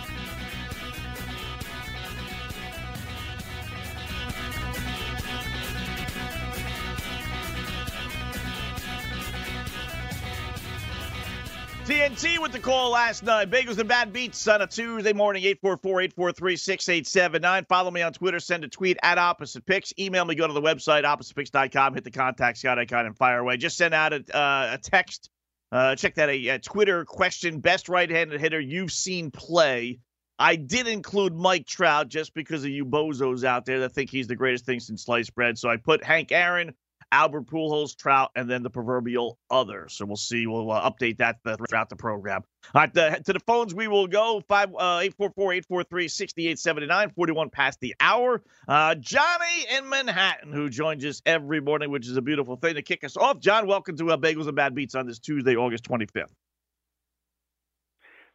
TNT 11.88 12.38
with 12.38 12.52
the 12.52 12.58
call 12.58 12.90
last 12.90 13.22
night. 13.22 13.50
Bagels 13.50 13.78
and 13.78 13.88
Bad 13.88 14.12
Beats 14.12 14.46
on 14.46 14.60
a 14.60 14.66
Tuesday 14.66 15.14
morning, 15.14 15.42
844-843-6879. 15.64 17.66
Follow 17.66 17.90
me 17.90 18.02
on 18.02 18.12
Twitter. 18.12 18.40
Send 18.40 18.62
a 18.64 18.68
tweet 18.68 18.98
at 19.02 19.16
Opposite 19.16 19.64
Picks. 19.64 19.94
Email 19.98 20.26
me. 20.26 20.34
Go 20.34 20.46
to 20.46 20.52
the 20.52 20.60
website, 20.60 21.04
oppositepicks.com. 21.04 21.94
Hit 21.94 22.04
the 22.04 22.10
contact 22.10 22.58
Scott 22.58 22.78
icon 22.78 23.06
and 23.06 23.16
fire 23.16 23.38
away. 23.38 23.56
Just 23.56 23.78
send 23.78 23.94
out 23.94 24.12
a, 24.12 24.16
uh, 24.36 24.74
a 24.74 24.78
text. 24.82 25.30
Uh, 25.72 25.96
check 25.96 26.16
that 26.16 26.28
a, 26.28 26.48
a 26.48 26.58
Twitter 26.58 27.06
question. 27.06 27.60
Best 27.60 27.88
right-handed 27.88 28.38
hitter 28.38 28.60
you've 28.60 28.92
seen 28.92 29.30
play. 29.30 29.98
I 30.38 30.56
did 30.56 30.88
include 30.88 31.34
Mike 31.34 31.66
Trout 31.66 32.08
just 32.08 32.34
because 32.34 32.64
of 32.64 32.70
you 32.70 32.84
bozos 32.84 33.44
out 33.44 33.64
there 33.64 33.80
that 33.80 33.94
think 33.94 34.10
he's 34.10 34.26
the 34.26 34.36
greatest 34.36 34.66
thing 34.66 34.80
since 34.80 35.06
sliced 35.06 35.34
bread. 35.34 35.56
So 35.56 35.70
I 35.70 35.78
put 35.78 36.04
Hank 36.04 36.32
Aaron, 36.32 36.74
Albert 37.12 37.46
Pujols, 37.46 37.96
Trout, 37.96 38.30
and 38.36 38.48
then 38.50 38.62
the 38.62 38.70
proverbial 38.70 39.38
other. 39.50 39.88
So 39.88 40.04
we'll 40.04 40.16
see. 40.16 40.46
We'll 40.46 40.70
uh, 40.70 40.90
update 40.90 41.18
that 41.18 41.38
throughout 41.42 41.88
the 41.88 41.96
program. 41.96 42.42
All 42.74 42.82
right, 42.82 42.92
the, 42.92 43.22
to 43.24 43.32
the 43.32 43.40
phones 43.40 43.74
we 43.74 43.88
will 43.88 44.06
go. 44.06 44.42
5 44.46 44.74
uh, 44.76 45.02
844-843-6879, 45.20 47.14
41 47.14 47.50
past 47.50 47.80
the 47.80 47.94
hour. 48.00 48.42
Uh, 48.66 48.94
Johnny 48.96 49.66
in 49.76 49.88
Manhattan, 49.88 50.52
who 50.52 50.68
joins 50.68 51.04
us 51.04 51.22
every 51.24 51.60
morning, 51.60 51.90
which 51.90 52.06
is 52.06 52.16
a 52.16 52.22
beautiful 52.22 52.56
thing 52.56 52.74
to 52.74 52.82
kick 52.82 53.04
us 53.04 53.16
off. 53.16 53.40
John, 53.40 53.66
welcome 53.66 53.96
to 53.96 54.10
uh, 54.10 54.16
Bagels 54.16 54.46
and 54.46 54.56
Bad 54.56 54.74
Beats 54.74 54.94
on 54.94 55.06
this 55.06 55.18
Tuesday, 55.18 55.56
August 55.56 55.84
25th. 55.84 56.26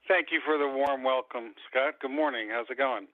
Thank 0.07 0.27
you 0.31 0.41
for 0.45 0.57
the 0.57 0.67
warm 0.67 1.03
welcome, 1.03 1.53
Scott. 1.69 1.95
Good 2.01 2.11
morning. 2.11 2.49
How's 2.51 2.67
it 2.69 2.77
going? 2.77 3.07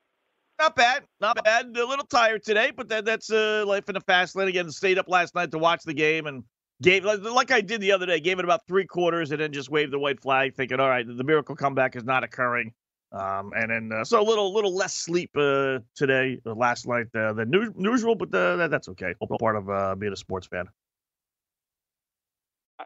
Not 0.60 0.76
bad, 0.76 1.04
not 1.22 1.42
bad. 1.44 1.68
A 1.68 1.86
little 1.86 2.06
tired 2.06 2.44
today, 2.44 2.72
but 2.76 2.90
that, 2.90 3.06
that's 3.06 3.32
uh, 3.32 3.64
life 3.66 3.88
in 3.88 3.94
the 3.94 4.02
fast 4.02 4.36
lane. 4.36 4.50
Again, 4.50 4.70
stayed 4.72 5.00
up 5.00 5.08
last 5.08 5.34
night 5.34 5.52
to 5.52 5.58
watch 5.58 5.84
the 5.86 5.94
game 5.94 6.28
and 6.28 6.44
gave 6.82 7.06
like 7.06 7.52
I 7.52 7.62
did 7.62 7.80
the 7.80 7.94
other 7.94 8.06
day. 8.06 8.20
Gave 8.20 8.40
it 8.40 8.46
about 8.46 8.68
three 8.68 8.86
quarters 8.86 9.32
and 9.32 9.40
then 9.40 9.54
just 9.54 9.70
waved 9.70 9.94
the 9.94 10.00
white 10.00 10.22
flag, 10.22 10.56
thinking, 10.56 10.82
all 10.82 10.90
right, 10.90 11.06
the 11.08 11.24
miracle 11.24 11.56
comeback 11.56 11.96
is 11.96 12.04
not 12.04 12.26
occurring. 12.26 12.74
Um, 13.14 13.54
and 13.56 13.72
then 13.72 14.00
uh, 14.00 14.04
so 14.04 14.22
a 14.22 14.24
little 14.24 14.54
little 14.54 14.76
less 14.76 14.94
sleep 14.94 15.32
uh, 15.36 15.80
today, 15.96 16.40
uh, 16.46 16.54
last 16.54 16.88
night 16.88 17.08
uh, 17.16 17.34
than 17.34 17.52
usual, 17.80 18.16
but 18.16 18.34
uh, 18.36 18.68
that's 18.68 18.90
okay. 18.90 19.16
Part 19.40 19.56
of 19.56 19.70
uh, 19.70 19.96
being 19.96 20.14
a 20.14 20.18
sports 20.18 20.46
fan. 20.46 20.66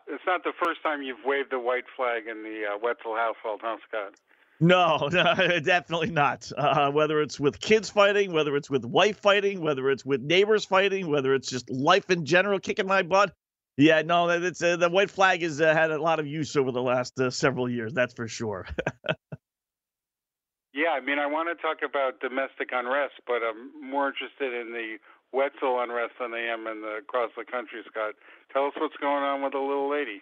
It's 0.07 0.23
not 0.25 0.43
the 0.43 0.53
first 0.63 0.81
time 0.81 1.01
you've 1.01 1.25
waved 1.25 1.51
the 1.51 1.59
white 1.59 1.85
flag 1.95 2.27
in 2.27 2.43
the 2.43 2.65
uh, 2.73 2.77
Wetzel 2.81 3.15
household, 3.15 3.61
huh, 3.63 3.77
Scott? 3.87 4.13
No, 4.63 5.09
no 5.11 5.59
definitely 5.59 6.11
not. 6.11 6.49
Uh, 6.57 6.89
whether 6.89 7.21
it's 7.21 7.37
with 7.37 7.59
kids 7.59 7.89
fighting, 7.89 8.31
whether 8.31 8.55
it's 8.55 8.69
with 8.69 8.85
wife 8.85 9.19
fighting, 9.19 9.59
whether 9.59 9.89
it's 9.91 10.05
with 10.05 10.21
neighbors 10.21 10.63
fighting, 10.63 11.09
whether 11.09 11.35
it's 11.35 11.49
just 11.49 11.69
life 11.69 12.09
in 12.09 12.25
general 12.25 12.59
kicking 12.59 12.87
my 12.87 13.03
butt. 13.03 13.33
Yeah, 13.75 14.03
no, 14.03 14.29
it's 14.29 14.63
uh, 14.63 14.77
the 14.77 14.89
white 14.89 15.09
flag 15.09 15.41
has 15.41 15.59
uh, 15.59 15.73
had 15.73 15.91
a 15.91 16.01
lot 16.01 16.19
of 16.19 16.27
use 16.27 16.55
over 16.55 16.71
the 16.71 16.81
last 16.81 17.19
uh, 17.19 17.29
several 17.29 17.69
years. 17.69 17.91
That's 17.93 18.13
for 18.13 18.27
sure. 18.27 18.65
yeah, 20.73 20.91
I 20.91 21.01
mean, 21.01 21.19
I 21.19 21.25
want 21.25 21.49
to 21.49 21.61
talk 21.61 21.79
about 21.83 22.21
domestic 22.21 22.69
unrest, 22.71 23.15
but 23.27 23.41
I'm 23.43 23.89
more 23.89 24.07
interested 24.07 24.53
in 24.53 24.71
the 24.71 24.97
Wetzel 25.33 25.81
unrest 25.81 26.13
than 26.21 26.33
I 26.33 26.53
am 26.53 26.67
in 26.67 26.81
the 26.81 26.99
across 27.01 27.31
the 27.35 27.43
country. 27.43 27.81
Scott, 27.89 28.13
tell 28.53 28.67
us 28.67 28.73
what's 28.77 28.95
going 29.01 29.23
on 29.23 29.41
with 29.41 29.53
the 29.53 29.59
little 29.59 29.89
lady. 29.89 30.21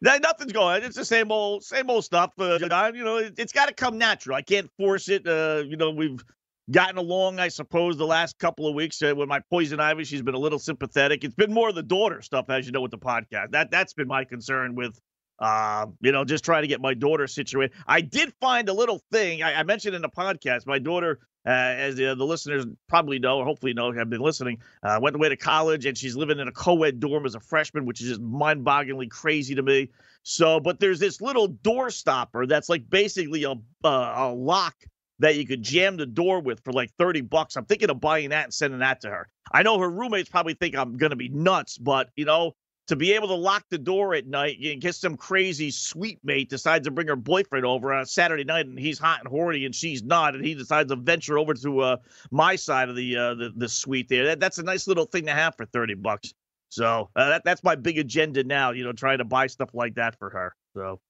Nothing's 0.00 0.52
going. 0.52 0.76
on. 0.76 0.82
It's 0.82 0.96
the 0.96 1.04
same 1.04 1.32
old, 1.32 1.64
same 1.64 1.88
old 1.88 2.04
stuff. 2.04 2.32
Uh, 2.38 2.58
you 2.60 3.04
know, 3.04 3.16
it, 3.16 3.38
has 3.38 3.52
got 3.52 3.68
to 3.68 3.74
come 3.74 3.98
natural. 3.98 4.36
I 4.36 4.42
can't 4.42 4.70
force 4.78 5.08
it. 5.08 5.26
Uh, 5.26 5.62
you 5.66 5.76
know, 5.76 5.90
we've 5.90 6.22
gotten 6.70 6.98
along, 6.98 7.38
I 7.38 7.48
suppose, 7.48 7.96
the 7.96 8.06
last 8.06 8.38
couple 8.38 8.66
of 8.66 8.74
weeks 8.74 9.00
uh, 9.02 9.14
with 9.16 9.28
my 9.28 9.40
poison 9.50 9.80
ivy. 9.80 10.04
She's 10.04 10.22
been 10.22 10.34
a 10.34 10.38
little 10.38 10.58
sympathetic. 10.58 11.24
It's 11.24 11.34
been 11.34 11.52
more 11.52 11.68
of 11.68 11.74
the 11.74 11.82
daughter 11.82 12.20
stuff, 12.22 12.50
as 12.50 12.66
you 12.66 12.72
know, 12.72 12.80
with 12.80 12.90
the 12.90 12.98
podcast. 12.98 13.52
That 13.52 13.70
that's 13.70 13.94
been 13.94 14.08
my 14.08 14.24
concern 14.24 14.74
with, 14.74 14.98
uh, 15.38 15.86
you 16.00 16.12
know, 16.12 16.24
just 16.24 16.44
trying 16.44 16.62
to 16.62 16.68
get 16.68 16.80
my 16.80 16.94
daughter 16.94 17.26
situated. 17.26 17.76
I 17.86 18.00
did 18.00 18.32
find 18.40 18.68
a 18.68 18.72
little 18.72 19.02
thing 19.12 19.42
I, 19.42 19.60
I 19.60 19.62
mentioned 19.62 19.94
in 19.94 20.02
the 20.02 20.08
podcast. 20.08 20.66
My 20.66 20.78
daughter 20.78 21.20
uh, 21.46 21.50
as 21.50 21.94
the, 21.94 22.14
the, 22.16 22.26
listeners 22.26 22.66
probably 22.88 23.20
know, 23.20 23.38
or 23.38 23.44
hopefully 23.44 23.72
know, 23.72 23.92
have 23.92 24.10
been 24.10 24.20
listening, 24.20 24.58
uh, 24.82 24.98
went 25.00 25.14
away 25.14 25.28
to 25.28 25.36
college 25.36 25.86
and 25.86 25.96
she's 25.96 26.16
living 26.16 26.40
in 26.40 26.48
a 26.48 26.52
co-ed 26.52 26.98
dorm 26.98 27.24
as 27.24 27.36
a 27.36 27.40
freshman, 27.40 27.86
which 27.86 28.02
is 28.02 28.08
just 28.08 28.20
mind-bogglingly 28.20 29.08
crazy 29.08 29.54
to 29.54 29.62
me. 29.62 29.88
So, 30.24 30.58
but 30.58 30.80
there's 30.80 30.98
this 30.98 31.20
little 31.20 31.46
door 31.46 31.90
stopper 31.90 32.46
that's 32.46 32.68
like 32.68 32.90
basically 32.90 33.44
a 33.44 33.52
uh, 33.52 34.14
a 34.16 34.32
lock 34.34 34.74
that 35.20 35.36
you 35.36 35.46
could 35.46 35.62
jam 35.62 35.96
the 35.96 36.06
door 36.06 36.40
with 36.40 36.60
for 36.64 36.72
like 36.72 36.90
30 36.98 37.20
bucks. 37.22 37.56
I'm 37.56 37.64
thinking 37.64 37.90
of 37.90 38.00
buying 38.00 38.30
that 38.30 38.44
and 38.44 38.52
sending 38.52 38.80
that 38.80 39.00
to 39.02 39.08
her. 39.08 39.28
I 39.52 39.62
know 39.62 39.78
her 39.78 39.88
roommates 39.88 40.28
probably 40.28 40.54
think 40.54 40.74
I'm 40.74 40.96
going 40.96 41.10
to 41.10 41.16
be 41.16 41.28
nuts, 41.28 41.78
but 41.78 42.10
you 42.16 42.24
know, 42.24 42.56
to 42.86 42.96
be 42.96 43.12
able 43.12 43.28
to 43.28 43.34
lock 43.34 43.64
the 43.68 43.78
door 43.78 44.14
at 44.14 44.26
night 44.26 44.60
in 44.60 44.80
case 44.80 44.98
some 44.98 45.16
crazy 45.16 45.70
suite 45.70 46.20
mate 46.22 46.48
decides 46.48 46.86
to 46.86 46.90
bring 46.90 47.08
her 47.08 47.16
boyfriend 47.16 47.66
over 47.66 47.92
on 47.92 48.02
a 48.02 48.06
Saturday 48.06 48.44
night 48.44 48.66
and 48.66 48.78
he's 48.78 48.98
hot 48.98 49.20
and 49.20 49.28
horny 49.28 49.64
and 49.64 49.74
she's 49.74 50.02
not, 50.02 50.34
and 50.34 50.44
he 50.44 50.54
decides 50.54 50.90
to 50.90 50.96
venture 50.96 51.38
over 51.38 51.54
to 51.54 51.80
uh, 51.80 51.96
my 52.30 52.54
side 52.54 52.88
of 52.88 52.96
the, 52.96 53.16
uh, 53.16 53.34
the 53.34 53.52
the 53.56 53.68
suite 53.68 54.08
there. 54.08 54.24
That, 54.26 54.40
that's 54.40 54.58
a 54.58 54.62
nice 54.62 54.86
little 54.86 55.06
thing 55.06 55.26
to 55.26 55.32
have 55.32 55.56
for 55.56 55.66
thirty 55.66 55.94
bucks. 55.94 56.32
So 56.68 57.10
uh, 57.16 57.28
that 57.28 57.42
that's 57.44 57.64
my 57.64 57.74
big 57.74 57.98
agenda 57.98 58.44
now. 58.44 58.70
You 58.70 58.84
know, 58.84 58.92
trying 58.92 59.18
to 59.18 59.24
buy 59.24 59.46
stuff 59.48 59.70
like 59.74 59.94
that 59.96 60.18
for 60.18 60.30
her. 60.30 60.54
So. 60.74 61.00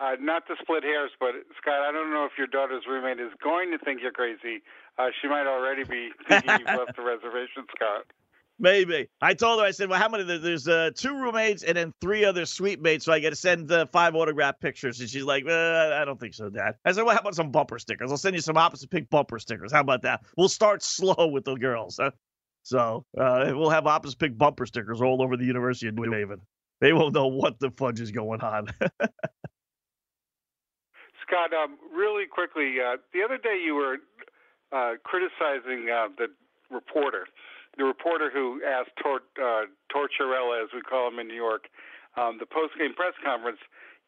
Uh, 0.00 0.16
not 0.18 0.44
to 0.48 0.56
split 0.60 0.82
hairs, 0.82 1.12
but 1.20 1.30
Scott, 1.60 1.86
I 1.86 1.92
don't 1.92 2.10
know 2.10 2.24
if 2.24 2.32
your 2.36 2.48
daughter's 2.48 2.82
roommate 2.88 3.20
is 3.20 3.30
going 3.40 3.70
to 3.70 3.78
think 3.78 4.02
you're 4.02 4.10
crazy. 4.10 4.60
Uh, 4.98 5.10
she 5.20 5.28
might 5.28 5.46
already 5.46 5.84
be 5.84 6.10
thinking 6.26 6.50
you've 6.58 6.76
left 6.76 6.96
the 6.96 7.02
reservation, 7.06 7.62
Scott. 7.76 8.10
Maybe. 8.62 9.08
I 9.20 9.34
told 9.34 9.58
her, 9.58 9.66
I 9.66 9.72
said, 9.72 9.90
well, 9.90 9.98
how 9.98 10.08
many? 10.08 10.22
There's 10.22 10.68
uh, 10.68 10.92
two 10.94 11.16
roommates 11.16 11.64
and 11.64 11.76
then 11.76 11.92
three 12.00 12.24
other 12.24 12.46
suite 12.46 12.80
mates, 12.80 13.04
so 13.04 13.12
I 13.12 13.18
got 13.18 13.30
to 13.30 13.36
send 13.36 13.72
uh, 13.72 13.86
five 13.86 14.14
autograph 14.14 14.60
pictures. 14.60 15.00
And 15.00 15.10
she's 15.10 15.24
like, 15.24 15.44
uh, 15.48 15.98
I 16.00 16.04
don't 16.04 16.20
think 16.20 16.32
so, 16.32 16.48
Dad. 16.48 16.76
I 16.84 16.92
said, 16.92 17.02
well, 17.02 17.12
how 17.12 17.20
about 17.20 17.34
some 17.34 17.50
bumper 17.50 17.80
stickers? 17.80 18.12
I'll 18.12 18.16
send 18.16 18.36
you 18.36 18.40
some 18.40 18.56
opposite 18.56 18.88
pick 18.88 19.10
bumper 19.10 19.40
stickers. 19.40 19.72
How 19.72 19.80
about 19.80 20.02
that? 20.02 20.20
We'll 20.36 20.48
start 20.48 20.80
slow 20.84 21.26
with 21.26 21.44
the 21.44 21.56
girls. 21.56 21.98
Huh? 22.00 22.12
So 22.62 23.04
uh, 23.18 23.50
we'll 23.52 23.70
have 23.70 23.88
opposite 23.88 24.20
pick 24.20 24.38
bumper 24.38 24.64
stickers 24.64 25.02
all 25.02 25.22
over 25.22 25.36
the 25.36 25.44
University 25.44 25.88
of 25.88 25.96
New 25.96 26.12
Haven. 26.12 26.40
They 26.80 26.92
won't 26.92 27.14
know 27.14 27.26
what 27.26 27.58
the 27.58 27.72
fudge 27.72 28.00
is 28.00 28.12
going 28.12 28.42
on. 28.42 28.68
Scott, 31.26 31.52
um, 31.52 31.78
really 31.92 32.26
quickly, 32.26 32.76
uh, 32.80 32.98
the 33.12 33.22
other 33.24 33.38
day 33.38 33.60
you 33.64 33.74
were 33.74 33.96
uh, 34.70 34.92
criticizing 35.02 35.88
uh, 35.90 36.08
the 36.16 36.28
reporter, 36.70 37.26
the 37.78 37.84
reporter 37.84 38.30
who 38.30 38.60
asked 38.64 38.92
Tor- 39.02 39.28
uh, 39.40 39.66
Tortorella, 39.88 40.62
as 40.62 40.70
we 40.74 40.80
call 40.82 41.08
him 41.08 41.18
in 41.18 41.28
New 41.28 41.38
York, 41.38 41.68
um, 42.16 42.36
the 42.38 42.46
post-game 42.46 42.94
press 42.94 43.14
conference. 43.24 43.58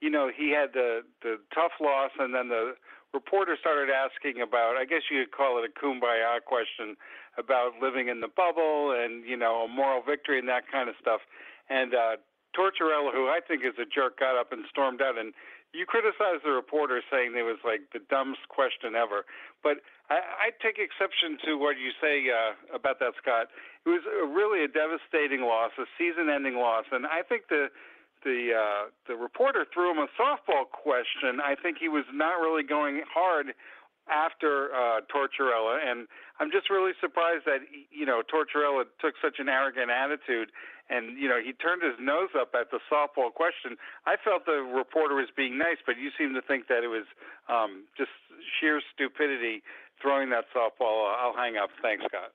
You 0.01 0.11
know, 0.11 0.29
he 0.29 0.51
had 0.51 0.73
the 0.75 1.01
the 1.23 1.41
tough 1.55 1.73
loss, 1.81 2.11
and 2.19 2.35
then 2.35 2.49
the 2.49 2.75
reporter 3.15 3.57
started 3.59 3.89
asking 3.89 4.43
about, 4.43 4.77
I 4.77 4.85
guess 4.85 5.07
you 5.09 5.25
could 5.25 5.33
call 5.33 5.63
it 5.63 5.65
a 5.65 5.73
kumbaya 5.73 6.43
question 6.45 6.97
about 7.39 7.79
living 7.81 8.09
in 8.09 8.21
the 8.21 8.29
bubble 8.29 8.93
and 8.93 9.25
you 9.25 9.37
know 9.37 9.65
a 9.65 9.69
moral 9.69 10.03
victory 10.03 10.39
and 10.39 10.49
that 10.49 10.65
kind 10.71 10.89
of 10.89 10.97
stuff. 11.01 11.21
And 11.71 11.95
uh, 11.95 12.17
Tortorella, 12.55 13.13
who 13.13 13.27
I 13.27 13.41
think 13.47 13.63
is 13.65 13.75
a 13.81 13.87
jerk, 13.87 14.21
got 14.21 14.39
up 14.39 14.53
and 14.53 14.65
stormed 14.69 15.01
out. 15.01 15.19
And 15.19 15.33
you 15.75 15.85
criticized 15.85 16.47
the 16.47 16.55
reporter 16.55 17.03
saying 17.11 17.35
it 17.35 17.43
was 17.43 17.59
like 17.67 17.83
the 17.93 17.99
dumbest 18.07 18.47
question 18.49 18.95
ever. 18.95 19.27
But 19.63 19.83
I, 20.09 20.49
I 20.49 20.57
take 20.63 20.79
exception 20.79 21.37
to 21.51 21.59
what 21.59 21.77
you 21.77 21.91
say 21.99 22.31
uh, 22.31 22.55
about 22.71 23.03
that, 23.03 23.19
Scott. 23.19 23.51
It 23.85 23.91
was 23.91 24.07
a, 24.07 24.25
really 24.25 24.63
a 24.63 24.71
devastating 24.71 25.43
loss, 25.43 25.75
a 25.77 25.91
season-ending 25.99 26.55
loss, 26.55 26.87
and 26.95 27.05
I 27.05 27.27
think 27.27 27.51
the 27.51 27.69
the 28.23 28.57
uh, 28.57 28.83
the 29.07 29.17
reporter 29.19 29.67
threw 29.75 29.91
him 29.91 29.99
a 29.99 30.09
softball 30.17 30.65
question. 30.71 31.43
I 31.45 31.55
think 31.61 31.77
he 31.79 31.89
was 31.89 32.05
not 32.15 32.41
really 32.41 32.63
going 32.63 33.03
hard 33.13 33.53
after 34.09 34.73
uh, 34.73 35.01
Tortorella, 35.09 35.81
and 35.81 36.09
I'm 36.41 36.51
just 36.51 36.69
really 36.69 36.93
surprised 37.01 37.45
that 37.47 37.65
you 37.91 38.07
know 38.07 38.23
Tortorella 38.25 38.85
took 39.01 39.15
such 39.23 39.37
an 39.39 39.49
arrogant 39.49 39.91
attitude, 39.91 40.53
and 40.91 41.19
you 41.19 41.29
know 41.29 41.41
he 41.43 41.53
turned 41.53 41.83
his 41.83 41.95
nose 42.01 42.31
up 42.39 42.53
at 42.59 42.71
the 42.71 42.79
softball 42.91 43.33
question. 43.33 43.77
I 44.07 44.17
felt 44.23 44.47
the 44.47 44.61
reporter 44.63 45.15
was 45.15 45.29
being 45.37 45.59
nice, 45.59 45.79
but 45.87 45.97
you 45.99 46.11
seem 46.19 46.35
to 46.35 46.43
think 46.43 46.69
that 46.69 46.85
it 46.85 46.89
was 46.89 47.07
um, 47.49 47.85
just 47.97 48.11
sheer 48.61 48.81
stupidity 48.93 49.63
throwing 50.01 50.31
that 50.31 50.45
softball. 50.55 51.13
I'll 51.15 51.37
hang 51.37 51.57
up. 51.57 51.71
Thanks, 51.83 52.05
Scott. 52.05 52.33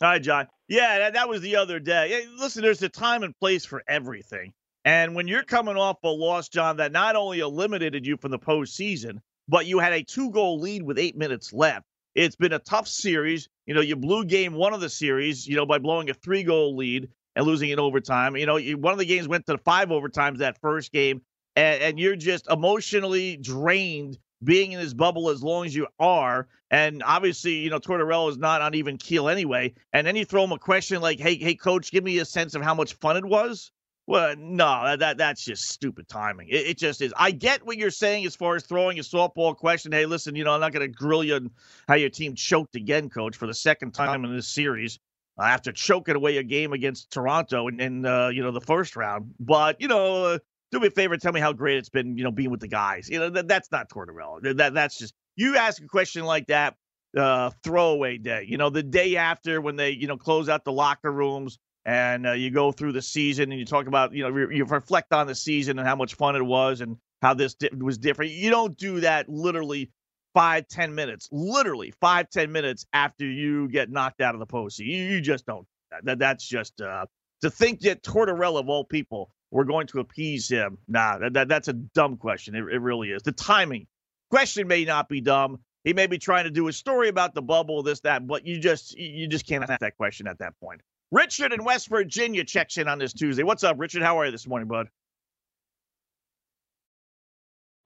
Hi, 0.00 0.18
John. 0.18 0.46
Yeah, 0.68 0.98
that, 0.98 1.14
that 1.14 1.28
was 1.28 1.40
the 1.40 1.56
other 1.56 1.80
day. 1.80 2.24
Listen, 2.38 2.62
there's 2.62 2.82
a 2.82 2.88
time 2.88 3.24
and 3.24 3.36
place 3.38 3.64
for 3.64 3.82
everything. 3.88 4.52
And 4.84 5.14
when 5.14 5.26
you're 5.26 5.42
coming 5.42 5.76
off 5.76 5.98
a 6.04 6.08
loss, 6.08 6.48
John, 6.48 6.76
that 6.76 6.92
not 6.92 7.16
only 7.16 7.40
eliminated 7.40 8.06
you 8.06 8.16
from 8.16 8.30
the 8.30 8.38
postseason, 8.38 9.18
but 9.48 9.66
you 9.66 9.80
had 9.80 9.92
a 9.92 10.04
two 10.04 10.30
goal 10.30 10.60
lead 10.60 10.82
with 10.82 10.98
eight 10.98 11.16
minutes 11.16 11.52
left. 11.52 11.84
It's 12.14 12.36
been 12.36 12.52
a 12.52 12.58
tough 12.58 12.86
series. 12.86 13.48
You 13.66 13.74
know, 13.74 13.80
you 13.80 13.96
blew 13.96 14.24
game 14.24 14.54
one 14.54 14.72
of 14.72 14.80
the 14.80 14.88
series, 14.88 15.46
you 15.46 15.56
know, 15.56 15.66
by 15.66 15.78
blowing 15.78 16.10
a 16.10 16.14
three 16.14 16.42
goal 16.42 16.76
lead 16.76 17.08
and 17.38 17.46
losing 17.46 17.70
in 17.70 17.78
overtime. 17.78 18.36
You 18.36 18.46
know, 18.46 18.56
you, 18.56 18.76
one 18.76 18.92
of 18.92 18.98
the 18.98 19.06
games 19.06 19.28
went 19.28 19.46
to 19.46 19.56
five 19.58 19.90
overtimes 19.90 20.38
that 20.38 20.60
first 20.60 20.92
game, 20.92 21.22
and, 21.54 21.80
and 21.80 21.98
you're 21.98 22.16
just 22.16 22.50
emotionally 22.50 23.36
drained 23.36 24.18
being 24.42 24.72
in 24.72 24.80
this 24.80 24.92
bubble 24.92 25.30
as 25.30 25.40
long 25.40 25.64
as 25.64 25.74
you 25.74 25.86
are. 26.00 26.48
And 26.72 27.00
obviously, 27.04 27.54
you 27.54 27.70
know, 27.70 27.78
Tortorella 27.78 28.28
is 28.28 28.38
not 28.38 28.60
on 28.60 28.74
even 28.74 28.96
keel 28.96 29.28
anyway. 29.28 29.72
And 29.92 30.04
then 30.04 30.16
you 30.16 30.24
throw 30.24 30.42
him 30.42 30.52
a 30.52 30.58
question 30.58 31.00
like, 31.00 31.20
hey, 31.20 31.36
hey, 31.36 31.54
coach, 31.54 31.92
give 31.92 32.02
me 32.02 32.18
a 32.18 32.24
sense 32.24 32.56
of 32.56 32.62
how 32.62 32.74
much 32.74 32.94
fun 32.94 33.16
it 33.16 33.24
was. 33.24 33.70
Well, 34.08 34.34
no, 34.36 34.96
that 34.96 35.18
that's 35.18 35.44
just 35.44 35.68
stupid 35.68 36.08
timing. 36.08 36.48
It, 36.48 36.66
it, 36.66 36.78
just 36.78 37.02
is. 37.02 37.12
I 37.16 37.30
get 37.30 37.64
what 37.64 37.76
you're 37.76 37.90
saying 37.90 38.26
as 38.26 38.34
far 38.34 38.56
as 38.56 38.64
throwing 38.64 38.98
a 38.98 39.02
softball 39.02 39.54
question. 39.54 39.92
Hey, 39.92 40.06
listen, 40.06 40.34
you 40.34 40.44
know, 40.44 40.52
I'm 40.52 40.60
not 40.60 40.72
going 40.72 40.80
to 40.80 40.88
grill 40.88 41.22
you 41.22 41.34
on 41.36 41.50
how 41.86 41.94
your 41.94 42.08
team 42.08 42.34
choked 42.34 42.74
again, 42.74 43.10
coach, 43.10 43.36
for 43.36 43.46
the 43.46 43.54
second 43.54 43.92
time 43.92 44.24
in 44.24 44.34
this 44.34 44.48
series 44.48 44.98
uh, 45.38 45.42
after 45.44 45.72
choking 45.72 46.16
away 46.16 46.36
a 46.38 46.42
game 46.42 46.72
against 46.72 47.10
Toronto 47.10 47.68
in, 47.68 47.80
in 47.80 48.06
uh, 48.06 48.28
you 48.28 48.42
know 48.42 48.50
the 48.50 48.60
first 48.60 48.96
round. 48.96 49.34
But 49.40 49.80
you 49.80 49.88
know, 49.88 50.24
uh, 50.24 50.38
do 50.72 50.80
me 50.80 50.88
a 50.88 50.90
favor, 50.90 51.16
tell 51.16 51.32
me 51.32 51.40
how 51.40 51.52
great 51.52 51.78
it's 51.78 51.88
been, 51.88 52.16
you 52.16 52.24
know, 52.24 52.30
being 52.30 52.50
with 52.50 52.60
the 52.60 52.68
guys. 52.68 53.08
You 53.08 53.18
know, 53.20 53.30
that, 53.30 53.48
that's 53.48 53.70
not 53.72 53.88
Tortorella. 53.90 54.56
That 54.56 54.74
that's 54.74 54.98
just 54.98 55.14
you 55.36 55.56
ask 55.56 55.82
a 55.82 55.86
question 55.86 56.24
like 56.24 56.46
that. 56.48 56.74
Uh, 57.16 57.50
throwaway 57.64 58.18
day. 58.18 58.44
You 58.46 58.58
know, 58.58 58.68
the 58.68 58.82
day 58.82 59.16
after 59.16 59.62
when 59.62 59.76
they, 59.76 59.90
you 59.92 60.06
know, 60.06 60.18
close 60.18 60.50
out 60.50 60.64
the 60.64 60.72
locker 60.72 61.10
rooms 61.10 61.58
and 61.88 62.26
uh, 62.26 62.32
you 62.32 62.50
go 62.50 62.70
through 62.70 62.92
the 62.92 63.00
season 63.00 63.50
and 63.50 63.58
you 63.58 63.64
talk 63.64 63.86
about 63.86 64.12
you 64.12 64.22
know 64.22 64.28
re- 64.28 64.54
you 64.54 64.64
reflect 64.66 65.12
on 65.12 65.26
the 65.26 65.34
season 65.34 65.78
and 65.78 65.88
how 65.88 65.96
much 65.96 66.14
fun 66.14 66.36
it 66.36 66.42
was 66.44 66.82
and 66.82 66.98
how 67.22 67.32
this 67.32 67.54
di- 67.54 67.70
was 67.78 67.96
different 67.96 68.30
you 68.30 68.50
don't 68.50 68.76
do 68.76 69.00
that 69.00 69.26
literally 69.28 69.90
five 70.34 70.68
ten 70.68 70.94
minutes 70.94 71.28
literally 71.32 71.92
five 72.00 72.28
ten 72.30 72.52
minutes 72.52 72.86
after 72.92 73.24
you 73.24 73.68
get 73.68 73.90
knocked 73.90 74.20
out 74.20 74.34
of 74.34 74.40
the 74.40 74.46
post. 74.46 74.78
You, 74.78 74.86
you 74.86 75.20
just 75.20 75.46
don't 75.46 75.66
that. 76.04 76.18
That's 76.18 76.46
just 76.46 76.80
uh, 76.80 77.06
to 77.42 77.50
think 77.50 77.80
that 77.80 78.02
tortorella 78.02 78.60
of 78.60 78.68
all 78.68 78.84
people 78.84 79.30
we're 79.50 79.64
going 79.64 79.86
to 79.86 80.00
appease 80.00 80.48
him 80.48 80.76
nah 80.88 81.18
that, 81.18 81.32
that 81.32 81.48
that's 81.48 81.68
a 81.68 81.72
dumb 81.72 82.16
question. 82.16 82.54
It, 82.54 82.60
it 82.60 82.80
really 82.80 83.10
is. 83.10 83.22
The 83.22 83.32
timing. 83.32 83.86
Question 84.30 84.68
may 84.68 84.84
not 84.84 85.08
be 85.08 85.22
dumb. 85.22 85.58
He 85.84 85.94
may 85.94 86.06
be 86.06 86.18
trying 86.18 86.44
to 86.44 86.50
do 86.50 86.68
a 86.68 86.72
story 86.72 87.08
about 87.08 87.34
the 87.34 87.40
bubble 87.40 87.82
this 87.82 88.00
that 88.00 88.26
but 88.26 88.46
you 88.46 88.58
just 88.58 88.96
you 88.96 89.26
just 89.26 89.46
can't 89.46 89.64
ask 89.68 89.80
that 89.80 89.96
question 89.96 90.26
at 90.26 90.38
that 90.40 90.52
point. 90.60 90.82
Richard 91.10 91.54
in 91.54 91.64
West 91.64 91.88
Virginia 91.88 92.44
checks 92.44 92.76
in 92.76 92.86
on 92.88 92.98
this 92.98 93.14
Tuesday. 93.14 93.42
What's 93.42 93.64
up, 93.64 93.76
Richard? 93.78 94.02
How 94.02 94.20
are 94.20 94.26
you 94.26 94.30
this 94.30 94.46
morning, 94.46 94.68
bud? 94.68 94.88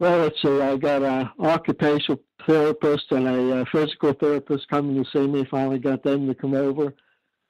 Well, 0.02 0.18
let's 0.18 0.42
see. 0.42 0.60
I 0.60 0.76
got 0.78 1.04
an 1.04 1.30
occupational 1.38 2.20
therapist 2.44 3.12
and 3.12 3.28
a 3.28 3.60
uh, 3.60 3.64
physical 3.70 4.12
therapist 4.12 4.66
coming 4.66 4.96
to 4.96 5.08
see 5.12 5.28
me. 5.28 5.44
Finally 5.44 5.78
got 5.78 6.02
them 6.02 6.26
to 6.26 6.34
come 6.34 6.54
over. 6.54 6.92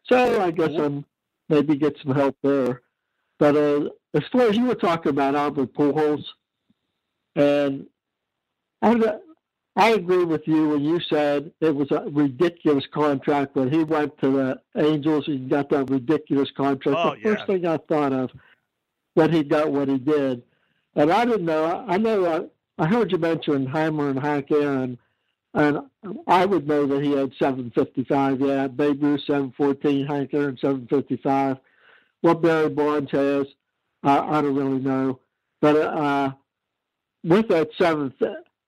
So 0.04 0.38
I 0.38 0.50
guess 0.50 0.68
I'm 0.78 1.06
maybe 1.48 1.76
get 1.76 1.96
some 2.02 2.14
help 2.14 2.36
there. 2.42 2.82
But 3.38 3.56
uh, 3.56 3.88
as 4.12 4.24
far 4.30 4.42
as 4.50 4.56
you 4.58 4.66
were 4.66 4.74
talking 4.74 5.08
about 5.08 5.34
Albert 5.34 5.72
Pujols, 5.72 6.24
and 7.36 7.86
I, 8.82 9.14
I 9.74 9.92
agree 9.92 10.24
with 10.24 10.46
you 10.46 10.68
when 10.68 10.84
you 10.84 11.00
said 11.00 11.52
it 11.62 11.74
was 11.74 11.90
a 11.90 12.04
ridiculous 12.10 12.84
contract 12.92 13.56
when 13.56 13.70
he 13.70 13.82
went 13.82 14.18
to 14.18 14.30
the 14.30 14.60
Angels 14.76 15.26
and 15.26 15.48
got 15.48 15.70
that 15.70 15.88
ridiculous 15.88 16.50
contract. 16.54 16.98
Oh, 17.00 17.14
the 17.14 17.22
first 17.22 17.46
thing 17.46 17.64
I 17.64 17.78
thought 17.78 18.12
of 18.12 18.30
when 19.14 19.32
he 19.32 19.42
got 19.42 19.72
what 19.72 19.88
he 19.88 19.96
did, 19.96 20.42
and 20.96 21.12
I 21.12 21.24
didn't 21.24 21.46
know. 21.46 21.84
I 21.86 21.98
know. 21.98 22.50
I, 22.78 22.82
I 22.82 22.86
heard 22.86 23.12
you 23.12 23.18
mention 23.18 23.66
Heimer 23.66 24.10
and 24.10 24.18
Hank 24.18 24.50
Aaron, 24.50 24.98
and 25.54 25.78
I 26.26 26.46
would 26.46 26.66
know 26.66 26.86
that 26.86 27.02
he 27.02 27.12
had 27.12 27.32
755. 27.38 28.40
Yeah, 28.40 28.68
Babe 28.68 29.02
Ruth 29.02 29.20
714, 29.26 30.06
Hank 30.06 30.34
Aaron 30.34 30.56
755. 30.60 31.58
What 32.22 32.42
Barry 32.42 32.68
Bonds 32.68 33.10
has, 33.10 33.46
I, 34.02 34.18
I 34.18 34.42
don't 34.42 34.54
really 34.54 34.78
know, 34.78 35.20
but 35.60 35.76
uh, 35.76 36.32
with 37.24 37.48
that 37.48 37.70
seventh 37.78 38.14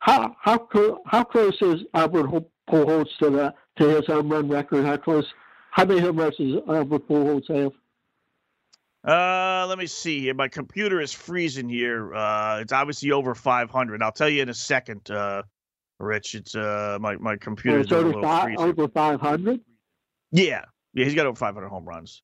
how 0.04 0.36
how 0.38 0.68
how 1.06 1.24
close 1.24 1.56
is 1.62 1.80
Albert 1.94 2.26
Pujols 2.68 3.08
to 3.20 3.30
the 3.30 3.54
to 3.78 3.88
his 3.88 4.06
home 4.06 4.28
run 4.28 4.50
record? 4.50 4.84
How 4.84 4.98
close? 4.98 5.24
How 5.70 5.86
many 5.86 6.00
home 6.00 6.18
runs 6.18 6.36
does 6.36 6.60
Albert 6.68 7.08
Pujols 7.08 7.48
have? 7.48 7.72
Uh, 9.06 9.66
let 9.68 9.78
me 9.78 9.86
see 9.86 10.20
here. 10.20 10.34
My 10.34 10.48
computer 10.48 11.00
is 11.00 11.12
freezing 11.12 11.68
here. 11.68 12.14
Uh, 12.14 12.60
it's 12.60 12.72
obviously 12.72 13.12
over 13.12 13.34
500. 13.34 14.02
I'll 14.02 14.12
tell 14.12 14.28
you 14.30 14.42
in 14.42 14.48
a 14.48 14.54
second, 14.54 15.10
uh, 15.10 15.42
Rich. 16.00 16.34
It's 16.34 16.54
uh, 16.54 16.98
my 17.00 17.16
my 17.16 17.36
computer. 17.36 17.80
It's 17.80 17.92
over 17.92 18.20
five 18.22 18.56
over 18.58 18.88
500. 18.88 19.60
Yeah, 20.32 20.64
yeah, 20.94 21.04
he's 21.04 21.14
got 21.14 21.26
over 21.26 21.36
500 21.36 21.68
home 21.68 21.84
runs. 21.84 22.22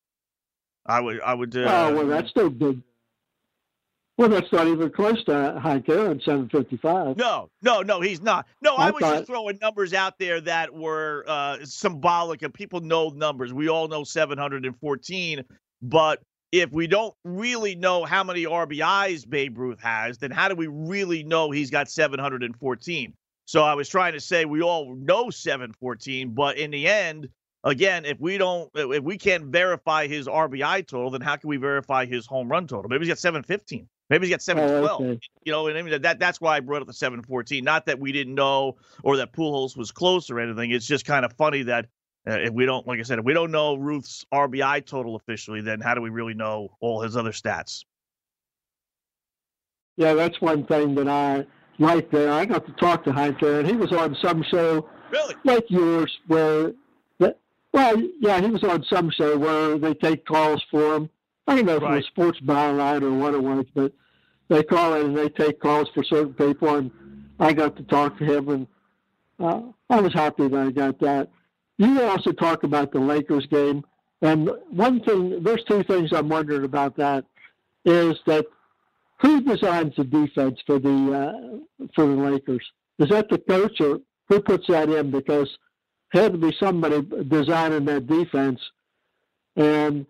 I 0.86 1.00
would 1.00 1.20
I 1.20 1.34
would. 1.34 1.54
Uh, 1.54 1.66
oh 1.68 1.94
well, 1.94 2.06
that's 2.06 2.30
still 2.30 2.48
big. 2.48 2.80
Well, 4.16 4.28
that's 4.28 4.52
not 4.52 4.66
even 4.66 4.90
close 4.90 5.22
to 5.24 5.58
Hank 5.62 5.88
Aaron, 5.88 6.20
755. 6.20 7.16
No, 7.16 7.48
no, 7.62 7.80
no, 7.80 8.02
he's 8.02 8.20
not. 8.20 8.46
No, 8.60 8.76
I, 8.76 8.88
I 8.88 8.90
was 8.90 9.00
thought- 9.00 9.14
just 9.16 9.26
throwing 9.28 9.58
numbers 9.62 9.94
out 9.94 10.18
there 10.18 10.40
that 10.42 10.74
were 10.74 11.24
uh, 11.26 11.58
symbolic, 11.64 12.42
and 12.42 12.52
people 12.52 12.80
know 12.80 13.08
numbers. 13.10 13.52
We 13.52 13.68
all 13.70 13.88
know 13.88 14.04
714, 14.04 15.42
but 15.80 16.20
if 16.52 16.72
we 16.72 16.86
don't 16.86 17.14
really 17.24 17.74
know 17.74 18.04
how 18.04 18.24
many 18.24 18.44
RBIs 18.44 19.28
Babe 19.28 19.56
Ruth 19.58 19.80
has, 19.80 20.18
then 20.18 20.30
how 20.30 20.48
do 20.48 20.54
we 20.54 20.66
really 20.66 21.22
know 21.22 21.50
he's 21.50 21.70
got 21.70 21.90
714? 21.90 23.14
So 23.44 23.62
I 23.62 23.74
was 23.74 23.88
trying 23.88 24.12
to 24.12 24.20
say 24.20 24.44
we 24.44 24.62
all 24.62 24.94
know 24.94 25.30
714, 25.30 26.30
but 26.34 26.56
in 26.56 26.70
the 26.70 26.86
end, 26.86 27.28
again, 27.64 28.04
if 28.04 28.18
we 28.20 28.38
don't, 28.38 28.70
if 28.74 29.02
we 29.02 29.18
can't 29.18 29.46
verify 29.46 30.06
his 30.06 30.26
RBI 30.26 30.86
total, 30.86 31.10
then 31.10 31.20
how 31.20 31.36
can 31.36 31.48
we 31.48 31.56
verify 31.56 32.06
his 32.06 32.26
home 32.26 32.48
run 32.48 32.66
total? 32.66 32.88
Maybe 32.88 33.04
he's 33.04 33.10
got 33.10 33.18
715. 33.18 33.88
Maybe 34.08 34.26
he's 34.26 34.34
got 34.34 34.42
712. 34.42 35.00
okay. 35.00 35.20
You 35.44 35.52
know, 35.52 35.68
and 35.68 35.78
I 35.78 35.82
mean 35.82 36.02
that 36.02 36.18
that's 36.18 36.40
why 36.40 36.56
I 36.56 36.60
brought 36.60 36.82
up 36.82 36.88
the 36.88 36.94
714. 36.94 37.62
Not 37.62 37.86
that 37.86 37.98
we 37.98 38.12
didn't 38.12 38.34
know 38.34 38.76
or 39.04 39.16
that 39.16 39.32
Pujols 39.32 39.76
was 39.76 39.92
close 39.92 40.30
or 40.30 40.40
anything. 40.40 40.72
It's 40.72 40.86
just 40.86 41.04
kind 41.04 41.24
of 41.24 41.32
funny 41.34 41.62
that 41.64 41.86
uh, 42.28 42.32
if 42.34 42.52
we 42.52 42.66
don't, 42.66 42.86
like 42.86 42.98
I 42.98 43.02
said, 43.02 43.18
if 43.18 43.24
we 43.24 43.32
don't 43.32 43.50
know 43.50 43.74
Ruth's 43.76 44.24
RBI 44.32 44.84
total 44.86 45.16
officially, 45.16 45.60
then 45.60 45.80
how 45.80 45.94
do 45.94 46.00
we 46.02 46.10
really 46.10 46.34
know 46.34 46.76
all 46.80 47.00
his 47.00 47.16
other 47.16 47.32
stats? 47.32 47.84
Yeah, 49.96 50.14
that's 50.14 50.40
one 50.40 50.64
thing 50.66 50.94
that 50.96 51.08
I 51.08 51.46
like 51.78 52.10
there. 52.10 52.32
I 52.32 52.44
got 52.46 52.66
to 52.66 52.72
talk 52.72 53.04
to 53.04 53.12
Hank 53.12 53.42
and 53.42 53.66
He 53.66 53.74
was 53.74 53.92
on 53.92 54.16
some 54.22 54.42
show 54.42 54.88
Really? 55.10 55.34
like 55.44 55.64
yours 55.68 56.16
where 56.26 56.72
that 57.18 57.38
Well, 57.72 58.00
yeah, 58.20 58.40
he 58.40 58.48
was 58.48 58.62
on 58.64 58.84
some 58.84 59.10
show 59.10 59.36
where 59.38 59.78
they 59.78 59.94
take 59.94 60.24
calls 60.26 60.62
for 60.70 60.96
him. 60.96 61.10
I 61.46 61.56
don't 61.56 61.66
know 61.66 61.76
if 61.76 61.82
Right. 61.82 61.92
it 61.94 61.96
was 61.96 62.06
Sports 62.06 62.40
Byline 62.40 63.02
or 63.02 63.12
what 63.12 63.34
it 63.34 63.42
was, 63.42 63.64
but 63.74 63.92
they 64.48 64.62
call 64.62 64.94
in 64.94 65.06
and 65.06 65.16
they 65.16 65.28
take 65.28 65.60
calls 65.60 65.88
for 65.94 66.04
certain 66.04 66.34
people, 66.34 66.74
and 66.76 66.90
I 67.40 67.52
got 67.52 67.76
to 67.76 67.82
talk 67.84 68.18
to 68.18 68.24
him, 68.24 68.48
and 68.50 68.66
uh, 69.38 69.62
I 69.88 70.00
was 70.00 70.12
happy 70.12 70.48
that 70.48 70.66
I 70.66 70.70
got 70.70 70.98
that. 71.00 71.28
You 71.80 72.02
also 72.02 72.32
talk 72.32 72.62
about 72.62 72.92
the 72.92 73.00
Lakers 73.00 73.46
game, 73.46 73.82
and 74.20 74.50
one 74.68 75.00
thing, 75.00 75.42
there's 75.42 75.64
two 75.64 75.82
things 75.82 76.12
I'm 76.12 76.28
wondering 76.28 76.64
about 76.64 76.94
that, 76.98 77.24
is 77.86 78.18
that 78.26 78.44
who 79.20 79.40
designs 79.40 79.94
the 79.96 80.04
defense 80.04 80.60
for 80.66 80.78
the 80.78 81.62
uh, 81.80 81.86
for 81.94 82.04
the 82.04 82.22
Lakers? 82.30 82.62
Is 82.98 83.08
that 83.08 83.30
the 83.30 83.38
coach 83.38 83.80
or 83.80 84.00
who 84.28 84.42
puts 84.42 84.66
that 84.66 84.90
in? 84.90 85.10
Because 85.10 85.48
had 86.10 86.32
to 86.32 86.38
be 86.38 86.54
somebody 86.60 87.00
designing 87.28 87.86
that 87.86 88.06
defense. 88.06 88.60
And 89.56 90.04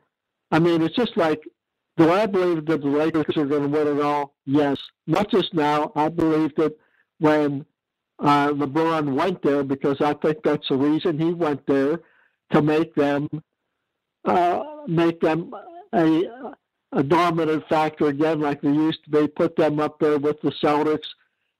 I 0.51 0.59
mean, 0.59 0.83
it's 0.83 0.97
just 0.97 1.17
like, 1.17 1.41
do 1.97 2.11
I 2.11 2.27
believe 2.27 2.67
that 2.67 2.81
the 2.81 2.89
Lakers 2.89 3.37
are 3.37 3.47
going 3.47 3.63
to 3.63 3.69
win 3.69 3.97
it 3.97 4.03
all? 4.03 4.35
Yes. 4.45 4.77
Not 5.07 5.31
just 5.31 5.55
now. 5.55 5.93
I 5.95 6.09
believe 6.09 6.53
that 6.57 6.77
when 7.21 7.65
uh, 8.21 8.49
LeBron 8.51 9.15
went 9.15 9.43
there, 9.43 9.65
because 9.65 10.01
I 10.01 10.15
think 10.15 10.43
that's 10.43 10.69
the 10.69 10.77
reason 10.77 11.19
he 11.19 11.33
went 11.33 11.67
there 11.67 12.01
to 12.53 12.63
make 12.63 12.95
them 12.95 13.29
uh, 14.25 14.63
make 14.87 15.21
them 15.21 15.55
a 15.95 16.53
a 16.93 17.03
dominant 17.03 17.67
factor 17.69 18.07
again, 18.09 18.41
like 18.41 18.61
they 18.61 18.71
used 18.71 19.05
to 19.05 19.11
be. 19.11 19.29
Put 19.29 19.57
them 19.57 19.81
up 19.81 19.99
there 20.01 20.19
with 20.19 20.41
the 20.43 20.53
Celtics, 20.63 21.07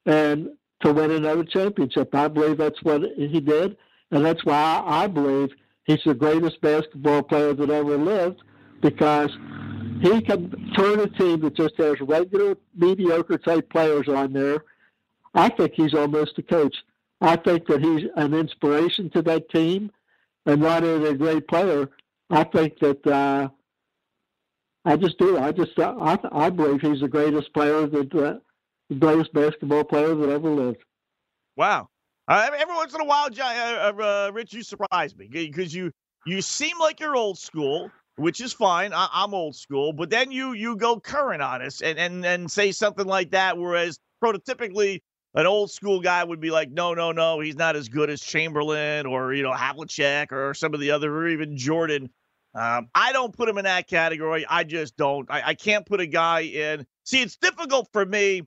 and 0.07 0.51
to 0.83 0.93
win 0.93 1.11
another 1.11 1.45
championship. 1.45 2.15
I 2.15 2.29
believe 2.29 2.59
that's 2.59 2.83
what 2.83 3.03
he 3.17 3.41
did, 3.41 3.77
and 4.11 4.25
that's 4.25 4.45
why 4.45 4.83
I 4.85 5.07
believe 5.07 5.51
he's 5.85 6.03
the 6.05 6.15
greatest 6.15 6.61
basketball 6.61 7.23
player 7.23 7.55
that 7.55 7.71
ever 7.71 7.97
lived 7.97 8.43
because 8.83 9.31
he 10.03 10.21
can 10.23 10.73
turn 10.77 11.01
a 11.01 11.07
team 11.07 11.41
that 11.41 11.55
just 11.57 11.77
has 11.79 12.01
regular 12.01 12.57
mediocre 12.75 13.39
type 13.39 13.69
players 13.71 14.09
on 14.09 14.33
there. 14.33 14.65
I 15.35 15.49
think 15.49 15.73
he's 15.75 15.95
almost 15.95 16.39
a 16.39 16.43
coach. 16.43 16.77
I 17.21 17.37
think 17.37 17.67
that 17.67 17.83
he's 17.83 18.09
an 18.17 18.35
inspiration 18.35 19.11
to 19.11 19.23
that 19.23 19.51
team, 19.51 19.91
and 20.47 20.61
not 20.61 20.83
only 20.83 21.11
a 21.11 21.15
great 21.15 21.47
player. 21.49 21.89
I 22.31 22.45
think 22.45 22.79
that 22.79 23.07
uh, 23.07 23.49
I 24.85 24.97
just 24.97 25.19
do. 25.19 25.39
I 25.39 25.53
just 25.53 25.79
uh, 25.79 25.95
I 26.01 26.19
I 26.33 26.51
believe 26.51 26.81
he's 26.81 27.01
the 27.01 27.09
greatest 27.09 27.53
player 27.53 27.87
that 27.87 28.15
uh, 28.15 28.35
the 28.89 28.95
greatest 28.95 29.33
basketball 29.33 29.85
player 29.85 30.15
that 30.15 30.29
ever 30.29 30.51
lived. 30.51 30.85
Wow. 31.57 31.89
Uh, 32.29 32.49
every 32.57 32.75
once 32.75 32.95
in 32.95 33.01
a 33.01 33.05
while, 33.05 33.29
uh, 33.39 33.43
uh, 33.45 34.31
Rich, 34.33 34.53
you 34.53 34.63
surprise 34.63 35.17
me 35.17 35.29
because 35.29 35.75
you 35.75 35.91
you 36.27 36.41
seem 36.41 36.79
like 36.79 37.01
you're 37.01 37.17
old 37.17 37.39
school, 37.39 37.91
which 38.17 38.41
is 38.41 38.53
fine. 38.53 38.93
I, 38.93 39.09
I'm 39.13 39.35
old 39.35 39.57
school, 39.57 39.93
but 39.93 40.11
then 40.11 40.31
you 40.31 40.53
you 40.53 40.77
go 40.77 41.01
current 41.01 41.43
on 41.43 41.61
us 41.61 41.83
and 41.83 41.99
and 41.99 42.25
and 42.25 42.51
say 42.51 42.73
something 42.73 43.07
like 43.07 43.31
that, 43.31 43.59
whereas 43.59 43.99
prototypically 44.23 45.01
an 45.35 45.47
old 45.47 45.71
school 45.71 46.01
guy 46.01 46.25
would 46.25 46.41
be 46.41 46.51
like, 46.51 46.71
no, 46.71 46.95
no, 46.95 47.13
no, 47.13 47.41
he's 47.41 47.57
not 47.57 47.77
as 47.77 47.89
good 47.89 48.11
as 48.11 48.21
Chamberlain 48.21 49.07
or 49.07 49.33
you 49.33 49.43
know 49.43 49.53
Havlicek 49.53 50.33
or 50.33 50.55
some 50.55 50.75
of 50.75 50.81
the 50.81 50.91
other, 50.91 51.15
or 51.15 51.29
even 51.29 51.57
Jordan. 51.57 52.11
Um, 52.55 52.89
I 52.95 53.13
don't 53.13 53.33
put 53.33 53.49
him 53.49 53.59
in 53.59 53.65
that 53.65 53.87
category. 53.87 54.45
I 54.49 54.65
just 54.65 54.97
don't. 54.97 55.31
I, 55.31 55.43
I 55.49 55.55
can't 55.55 55.87
put 55.87 56.01
a 56.01 56.07
guy 56.07 56.41
in. 56.41 56.85
See, 57.05 57.23
it's 57.23 57.37
difficult 57.37 57.89
for 57.93 58.05
me 58.05 58.43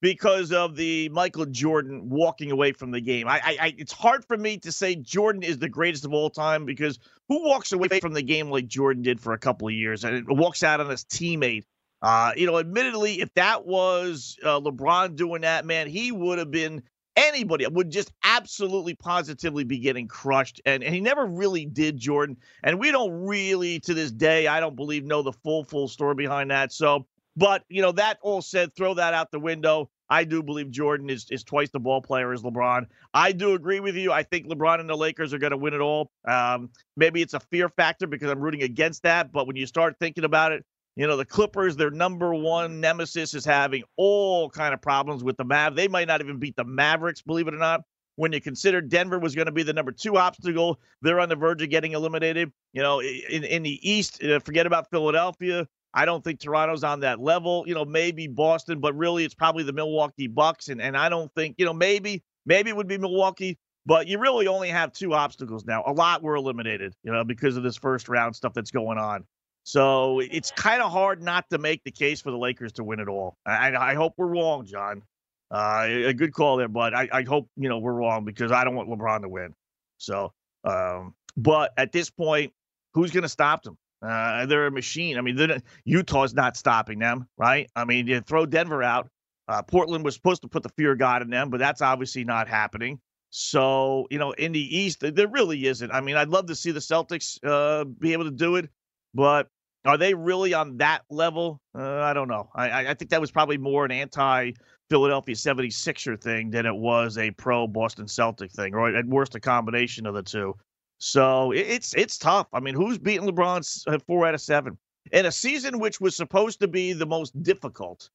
because 0.00 0.52
of 0.52 0.76
the 0.76 1.08
Michael 1.10 1.46
Jordan 1.46 2.10
walking 2.10 2.50
away 2.50 2.72
from 2.72 2.90
the 2.90 3.00
game. 3.00 3.26
I, 3.26 3.36
I, 3.36 3.56
I, 3.60 3.74
it's 3.78 3.92
hard 3.92 4.24
for 4.24 4.36
me 4.36 4.58
to 4.58 4.72
say 4.72 4.96
Jordan 4.96 5.42
is 5.42 5.58
the 5.58 5.68
greatest 5.68 6.04
of 6.04 6.12
all 6.12 6.28
time 6.28 6.66
because 6.66 6.98
who 7.28 7.42
walks 7.42 7.72
away 7.72 8.00
from 8.00 8.12
the 8.12 8.22
game 8.22 8.50
like 8.50 8.66
Jordan 8.66 9.02
did 9.02 9.20
for 9.20 9.32
a 9.32 9.38
couple 9.38 9.68
of 9.68 9.72
years 9.72 10.04
and 10.04 10.26
walks 10.28 10.62
out 10.62 10.80
on 10.80 10.90
his 10.90 11.04
teammate? 11.04 11.64
Uh, 12.04 12.32
you 12.36 12.46
know, 12.46 12.58
admittedly, 12.58 13.22
if 13.22 13.32
that 13.32 13.64
was 13.64 14.36
uh, 14.44 14.60
LeBron 14.60 15.16
doing 15.16 15.40
that, 15.40 15.64
man, 15.64 15.86
he 15.86 16.12
would 16.12 16.38
have 16.38 16.50
been 16.50 16.82
anybody 17.16 17.66
would 17.66 17.90
just 17.90 18.12
absolutely 18.22 18.94
positively 18.94 19.64
be 19.64 19.78
getting 19.78 20.06
crushed. 20.06 20.60
And, 20.66 20.84
and 20.84 20.94
he 20.94 21.00
never 21.00 21.24
really 21.24 21.64
did 21.64 21.96
jordan. 21.96 22.36
And 22.62 22.78
we 22.78 22.90
don't 22.90 23.12
really 23.24 23.80
to 23.80 23.94
this 23.94 24.10
day 24.10 24.46
i 24.48 24.60
don't 24.60 24.76
believe 24.76 25.04
know 25.04 25.22
the 25.22 25.32
full 25.32 25.64
full 25.64 25.88
story 25.88 26.14
behind 26.14 26.50
that. 26.50 26.72
So 26.72 27.06
but 27.36 27.64
you 27.68 27.80
know 27.80 27.92
that 27.92 28.18
all 28.20 28.42
said 28.42 28.74
throw 28.74 28.94
that 28.94 29.14
out 29.14 29.30
the 29.30 29.40
window. 29.40 29.90
I 30.10 30.24
do 30.24 30.42
believe 30.42 30.70
jordan 30.70 31.08
is, 31.08 31.26
is 31.30 31.42
twice 31.42 31.70
the 31.70 31.80
ball 31.80 32.02
player 32.02 32.32
as 32.32 32.42
lebron. 32.42 32.86
I 33.14 33.32
do 33.32 33.54
agree 33.54 33.80
with 33.80 33.94
you. 33.94 34.12
I 34.12 34.24
think 34.24 34.46
lebron 34.46 34.80
and 34.80 34.90
the 34.90 34.96
lakers 34.96 35.32
are 35.32 35.38
going 35.38 35.52
to 35.52 35.56
win 35.56 35.72
it 35.72 35.80
all. 35.80 36.10
Um, 36.26 36.70
maybe 36.96 37.22
it's 37.22 37.34
a 37.34 37.40
fear 37.40 37.68
factor 37.68 38.06
because 38.06 38.30
i'm 38.30 38.40
rooting 38.40 38.62
against 38.62 39.04
that 39.04 39.32
but 39.32 39.46
when 39.46 39.56
you 39.56 39.66
start 39.66 39.96
thinking 40.00 40.24
about 40.24 40.52
it 40.52 40.64
you 40.96 41.06
know, 41.06 41.16
the 41.16 41.24
Clippers, 41.24 41.76
their 41.76 41.90
number 41.90 42.34
one 42.34 42.80
nemesis 42.80 43.34
is 43.34 43.44
having 43.44 43.82
all 43.96 44.48
kind 44.48 44.72
of 44.72 44.80
problems 44.80 45.24
with 45.24 45.36
the 45.36 45.44
Mav. 45.44 45.74
They 45.74 45.88
might 45.88 46.08
not 46.08 46.20
even 46.20 46.38
beat 46.38 46.56
the 46.56 46.64
Mavericks, 46.64 47.22
believe 47.22 47.48
it 47.48 47.54
or 47.54 47.58
not. 47.58 47.82
When 48.16 48.32
you 48.32 48.40
consider 48.40 48.80
Denver 48.80 49.18
was 49.18 49.34
going 49.34 49.46
to 49.46 49.52
be 49.52 49.64
the 49.64 49.72
number 49.72 49.90
two 49.90 50.16
obstacle, 50.16 50.78
they're 51.02 51.18
on 51.18 51.28
the 51.28 51.34
verge 51.34 51.62
of 51.62 51.70
getting 51.70 51.92
eliminated. 51.92 52.52
You 52.72 52.82
know, 52.82 53.00
in, 53.00 53.42
in 53.42 53.64
the 53.64 53.90
East, 53.90 54.22
forget 54.44 54.66
about 54.66 54.88
Philadelphia. 54.90 55.66
I 55.92 56.04
don't 56.04 56.22
think 56.22 56.38
Toronto's 56.38 56.84
on 56.84 57.00
that 57.00 57.20
level. 57.20 57.64
You 57.66 57.74
know, 57.74 57.84
maybe 57.84 58.28
Boston, 58.28 58.78
but 58.78 58.96
really 58.96 59.24
it's 59.24 59.34
probably 59.34 59.64
the 59.64 59.72
Milwaukee 59.72 60.28
Bucks. 60.28 60.68
And 60.68 60.80
and 60.80 60.96
I 60.96 61.08
don't 61.08 61.32
think, 61.34 61.56
you 61.58 61.64
know, 61.64 61.72
maybe, 61.72 62.22
maybe 62.46 62.70
it 62.70 62.76
would 62.76 62.86
be 62.86 62.98
Milwaukee, 62.98 63.58
but 63.84 64.06
you 64.06 64.20
really 64.20 64.46
only 64.46 64.68
have 64.68 64.92
two 64.92 65.12
obstacles 65.12 65.64
now. 65.64 65.82
A 65.84 65.92
lot 65.92 66.22
were 66.22 66.36
eliminated, 66.36 66.94
you 67.02 67.10
know, 67.10 67.24
because 67.24 67.56
of 67.56 67.64
this 67.64 67.76
first 67.76 68.08
round 68.08 68.36
stuff 68.36 68.54
that's 68.54 68.70
going 68.70 68.98
on. 68.98 69.24
So 69.64 70.20
it's 70.20 70.50
kind 70.52 70.82
of 70.82 70.92
hard 70.92 71.22
not 71.22 71.48
to 71.50 71.58
make 71.58 71.82
the 71.84 71.90
case 71.90 72.20
for 72.20 72.30
the 72.30 72.36
Lakers 72.36 72.72
to 72.72 72.84
win 72.84 73.00
it 73.00 73.08
all. 73.08 73.36
I, 73.46 73.74
I 73.74 73.94
hope 73.94 74.14
we're 74.16 74.26
wrong, 74.26 74.66
John. 74.66 75.02
Uh, 75.50 75.86
a 75.88 76.12
good 76.12 76.32
call 76.32 76.58
there, 76.58 76.68
but 76.68 76.94
I, 76.94 77.08
I 77.12 77.22
hope 77.22 77.48
you 77.56 77.68
know 77.68 77.78
we're 77.78 77.92
wrong 77.92 78.24
because 78.24 78.52
I 78.52 78.64
don't 78.64 78.74
want 78.74 78.88
LeBron 78.88 79.22
to 79.22 79.28
win. 79.28 79.54
So, 79.98 80.32
um, 80.64 81.14
but 81.36 81.72
at 81.76 81.92
this 81.92 82.10
point, 82.10 82.52
who's 82.92 83.10
going 83.10 83.22
to 83.22 83.28
stop 83.28 83.62
them? 83.62 83.78
Uh, 84.02 84.44
they're 84.46 84.66
a 84.66 84.70
machine. 84.70 85.16
I 85.16 85.22
mean, 85.22 85.62
Utah's 85.84 86.34
not 86.34 86.56
stopping 86.56 86.98
them, 86.98 87.26
right? 87.38 87.70
I 87.74 87.84
mean, 87.84 88.06
you 88.06 88.20
throw 88.20 88.44
Denver 88.44 88.82
out. 88.82 89.08
Uh, 89.48 89.62
Portland 89.62 90.04
was 90.04 90.14
supposed 90.14 90.42
to 90.42 90.48
put 90.48 90.62
the 90.62 90.70
fear 90.70 90.92
of 90.92 90.98
God 90.98 91.22
in 91.22 91.30
them, 91.30 91.50
but 91.50 91.58
that's 91.58 91.80
obviously 91.80 92.24
not 92.24 92.48
happening. 92.48 93.00
So, 93.30 94.06
you 94.10 94.18
know, 94.18 94.32
in 94.32 94.52
the 94.52 94.76
East, 94.78 95.00
there 95.00 95.28
really 95.28 95.66
isn't. 95.66 95.90
I 95.90 96.00
mean, 96.00 96.16
I'd 96.16 96.28
love 96.28 96.46
to 96.46 96.54
see 96.54 96.70
the 96.70 96.80
Celtics 96.80 97.38
uh, 97.44 97.84
be 97.84 98.12
able 98.12 98.24
to 98.24 98.30
do 98.30 98.56
it, 98.56 98.68
but 99.14 99.48
are 99.84 99.98
they 99.98 100.14
really 100.14 100.54
on 100.54 100.78
that 100.78 101.02
level? 101.10 101.60
Uh, 101.76 102.00
I 102.00 102.12
don't 102.14 102.28
know. 102.28 102.48
I, 102.54 102.88
I- 102.90 102.94
think 102.94 103.10
that 103.10 103.20
was 103.20 103.30
probably 103.30 103.58
more 103.58 103.84
an 103.84 103.90
anti 103.90 104.52
Philadelphia 104.90 105.34
76er 105.34 106.20
thing 106.20 106.50
than 106.50 106.66
it 106.66 106.74
was 106.74 107.18
a 107.18 107.30
pro 107.32 107.66
Boston 107.66 108.06
Celtic 108.08 108.52
thing, 108.52 108.74
or 108.74 108.94
at 108.94 109.06
worst, 109.06 109.34
a 109.34 109.40
combination 109.40 110.06
of 110.06 110.14
the 110.14 110.22
two. 110.22 110.54
So 110.98 111.52
it, 111.52 111.60
it's 111.66 111.94
it's 111.94 112.18
tough. 112.18 112.48
I 112.52 112.60
mean, 112.60 112.74
who's 112.74 112.98
beating 112.98 113.26
LeBron 113.28 113.86
uh, 113.86 113.98
four 114.06 114.26
out 114.26 114.34
of 114.34 114.40
seven 114.40 114.78
in 115.12 115.26
a 115.26 115.32
season 115.32 115.78
which 115.78 116.00
was 116.00 116.16
supposed 116.16 116.60
to 116.60 116.68
be 116.68 116.92
the 116.92 117.06
most 117.06 117.40
difficult? 117.42 118.08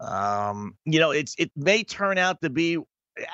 Um, 0.00 0.76
you 0.84 0.98
know, 1.00 1.10
it's 1.12 1.34
it 1.38 1.50
may 1.56 1.82
turn 1.84 2.18
out 2.18 2.42
to 2.42 2.50
be, 2.50 2.78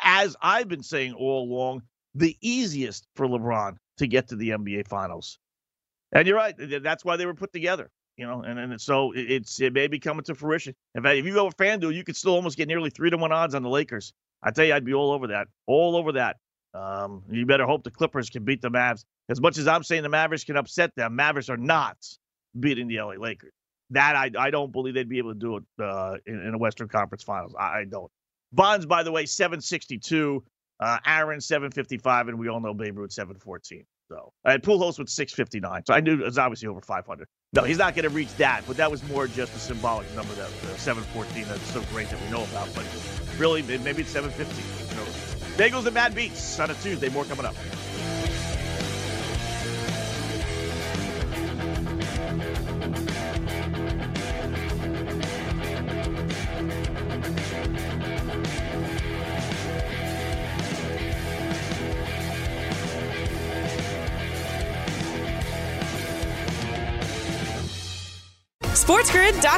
as 0.05 0.37
I've 0.41 0.69
been 0.69 0.83
saying 0.83 1.15
all 1.15 1.45
along, 1.45 1.83
the 2.15 2.37
easiest 2.41 3.07
for 3.17 3.27
LeBron 3.27 3.77
to 3.99 4.07
get 4.07 4.29
to 4.29 4.37
the 4.37 4.51
NBA 4.51 4.87
Finals. 4.89 5.39
And 6.13 6.27
you're 6.27 6.37
right. 6.37 6.55
That's 6.83 7.05
why 7.05 7.17
they 7.17 7.27
were 7.27 7.35
put 7.35 7.53
together. 7.53 7.91
You 8.17 8.27
know, 8.27 8.43
and, 8.43 8.59
and 8.59 8.81
so 8.81 9.13
it- 9.13 9.31
it's 9.31 9.61
it 9.61 9.73
may 9.73 9.87
be 9.89 9.99
coming 9.99 10.25
to 10.25 10.35
fruition. 10.35 10.75
In 10.95 11.03
fact, 11.03 11.17
if 11.17 11.25
you 11.25 11.33
go 11.35 11.47
with 11.47 11.57
FanDuel, 11.57 11.95
you 11.95 12.05
could 12.05 12.17
still 12.17 12.35
almost 12.35 12.57
get 12.59 12.69
nearly 12.69 12.91
three 12.91 13.11
to 13.11 13.17
one 13.17 13.33
odds 13.33 13.55
on 13.55 13.63
the 13.63 13.71
Lakers. 13.71 14.13
I 14.43 14.51
tell 14.51 14.65
you, 14.65 14.75
I'd 14.75 14.85
be 14.85 14.95
all 14.95 15.13
over 15.13 15.29
that. 15.29 15.49
All 15.67 15.97
over 15.97 16.13
that. 16.13 16.37
Um, 16.75 17.23
you 17.31 17.47
better 17.47 17.67
hope 17.67 17.85
the 17.85 17.91
Clippers 17.91 18.31
can 18.31 18.45
beat 18.45 18.61
the 18.63 18.71
Mavs. 18.71 19.05
As 19.29 19.41
much 19.41 19.59
as 19.59 19.67
I'm 19.69 19.83
saying 19.83 20.03
the 20.03 20.09
Mavericks 20.09 20.45
can 20.45 20.57
upset 20.57 20.95
them, 20.97 21.17
Mavericks 21.17 21.49
are 21.49 21.57
not 21.57 21.97
beating 22.59 22.89
the 22.89 22.99
LA 23.01 23.15
Lakers. 23.15 23.53
That 23.91 24.17
I 24.17 24.31
I 24.39 24.51
don't 24.51 24.73
believe 24.73 24.95
they'd 24.95 25.09
be 25.09 25.19
able 25.19 25.35
to 25.35 25.39
do 25.39 25.57
it 25.57 25.65
uh, 25.83 26.17
in, 26.27 26.41
in 26.41 26.55
a 26.55 26.59
Western 26.59 26.89
Conference 26.89 27.23
Finals. 27.23 27.55
I, 27.59 27.81
I 27.81 27.85
don't. 27.89 28.11
Bonds, 28.53 28.85
by 28.87 29.03
the 29.03 29.13
way, 29.13 29.27
762. 29.27 30.45
Uh, 30.81 30.99
Aaron 31.07 31.41
755, 31.41 32.29
and 32.29 32.39
we 32.39 32.49
all 32.49 32.61
know 32.61 32.75
Babe 32.75 32.99
Ruth 32.99 33.13
714. 33.13 33.85
So 34.13 34.31
I 34.45 34.53
had 34.53 34.63
Pujols 34.63 34.99
with 34.99 35.09
659. 35.09 35.85
So 35.87 35.95
I 35.95 36.01
knew 36.01 36.21
it 36.21 36.25
was 36.25 36.37
obviously 36.37 36.69
over 36.69 36.83
500. 36.83 37.27
No, 37.55 37.65
he's 37.65 37.79
not 37.79 37.95
going 37.95 38.03
to 38.03 38.11
reach 38.11 38.35
that, 38.37 38.63
but 38.67 38.77
that 38.77 38.91
was 38.91 39.03
more 39.05 39.27
just 39.27 39.55
a 39.57 39.59
symbolic 39.59 40.07
number 40.15 40.35
that 40.35 40.49
uh, 40.49 40.77
714 40.77 41.45
that's 41.49 41.63
so 41.73 41.81
great 41.93 42.11
that 42.11 42.21
we 42.21 42.31
know 42.31 42.45
about. 42.45 42.69
But 42.75 42.85
really, 43.39 43.63
maybe 43.63 44.03
it's 44.03 44.11
750. 44.11 44.83
Bagels 45.57 45.87
and 45.87 45.95
Bad 45.95 46.15
Beats 46.15 46.61
on 46.61 46.71
a 46.71 46.75
Tuesday. 46.75 47.09
More 47.09 47.25
coming 47.25 47.47
up. 47.47 47.55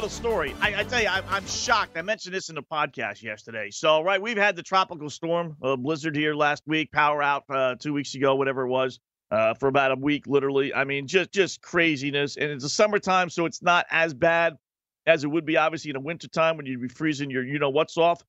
Little 0.00 0.08
story. 0.08 0.54
I, 0.62 0.76
I 0.76 0.84
tell 0.84 1.02
you, 1.02 1.08
I, 1.08 1.22
I'm 1.28 1.46
shocked. 1.46 1.98
I 1.98 2.00
mentioned 2.00 2.34
this 2.34 2.48
in 2.48 2.54
the 2.54 2.62
podcast 2.62 3.22
yesterday. 3.22 3.68
So, 3.70 4.02
right, 4.02 4.22
we've 4.22 4.38
had 4.38 4.56
the 4.56 4.62
tropical 4.62 5.10
storm, 5.10 5.58
uh, 5.62 5.76
blizzard 5.76 6.16
here 6.16 6.34
last 6.34 6.62
week, 6.66 6.90
power 6.90 7.22
out 7.22 7.44
uh, 7.50 7.74
two 7.74 7.92
weeks 7.92 8.14
ago, 8.14 8.34
whatever 8.34 8.62
it 8.62 8.70
was, 8.70 8.98
uh, 9.30 9.52
for 9.52 9.68
about 9.68 9.92
a 9.92 9.96
week, 9.96 10.26
literally. 10.26 10.72
I 10.72 10.84
mean, 10.84 11.06
just 11.06 11.32
just 11.32 11.60
craziness. 11.60 12.38
And 12.38 12.50
it's 12.50 12.64
the 12.64 12.70
summertime, 12.70 13.28
so 13.28 13.44
it's 13.44 13.62
not 13.62 13.84
as 13.90 14.14
bad 14.14 14.56
as 15.04 15.22
it 15.22 15.26
would 15.26 15.44
be, 15.44 15.58
obviously, 15.58 15.90
in 15.90 15.94
the 15.96 16.00
wintertime 16.00 16.56
when 16.56 16.64
you'd 16.64 16.80
be 16.80 16.88
freezing 16.88 17.30
your 17.30 17.44
you 17.44 17.58
know 17.58 17.68
what's 17.68 17.98
off. 17.98 18.24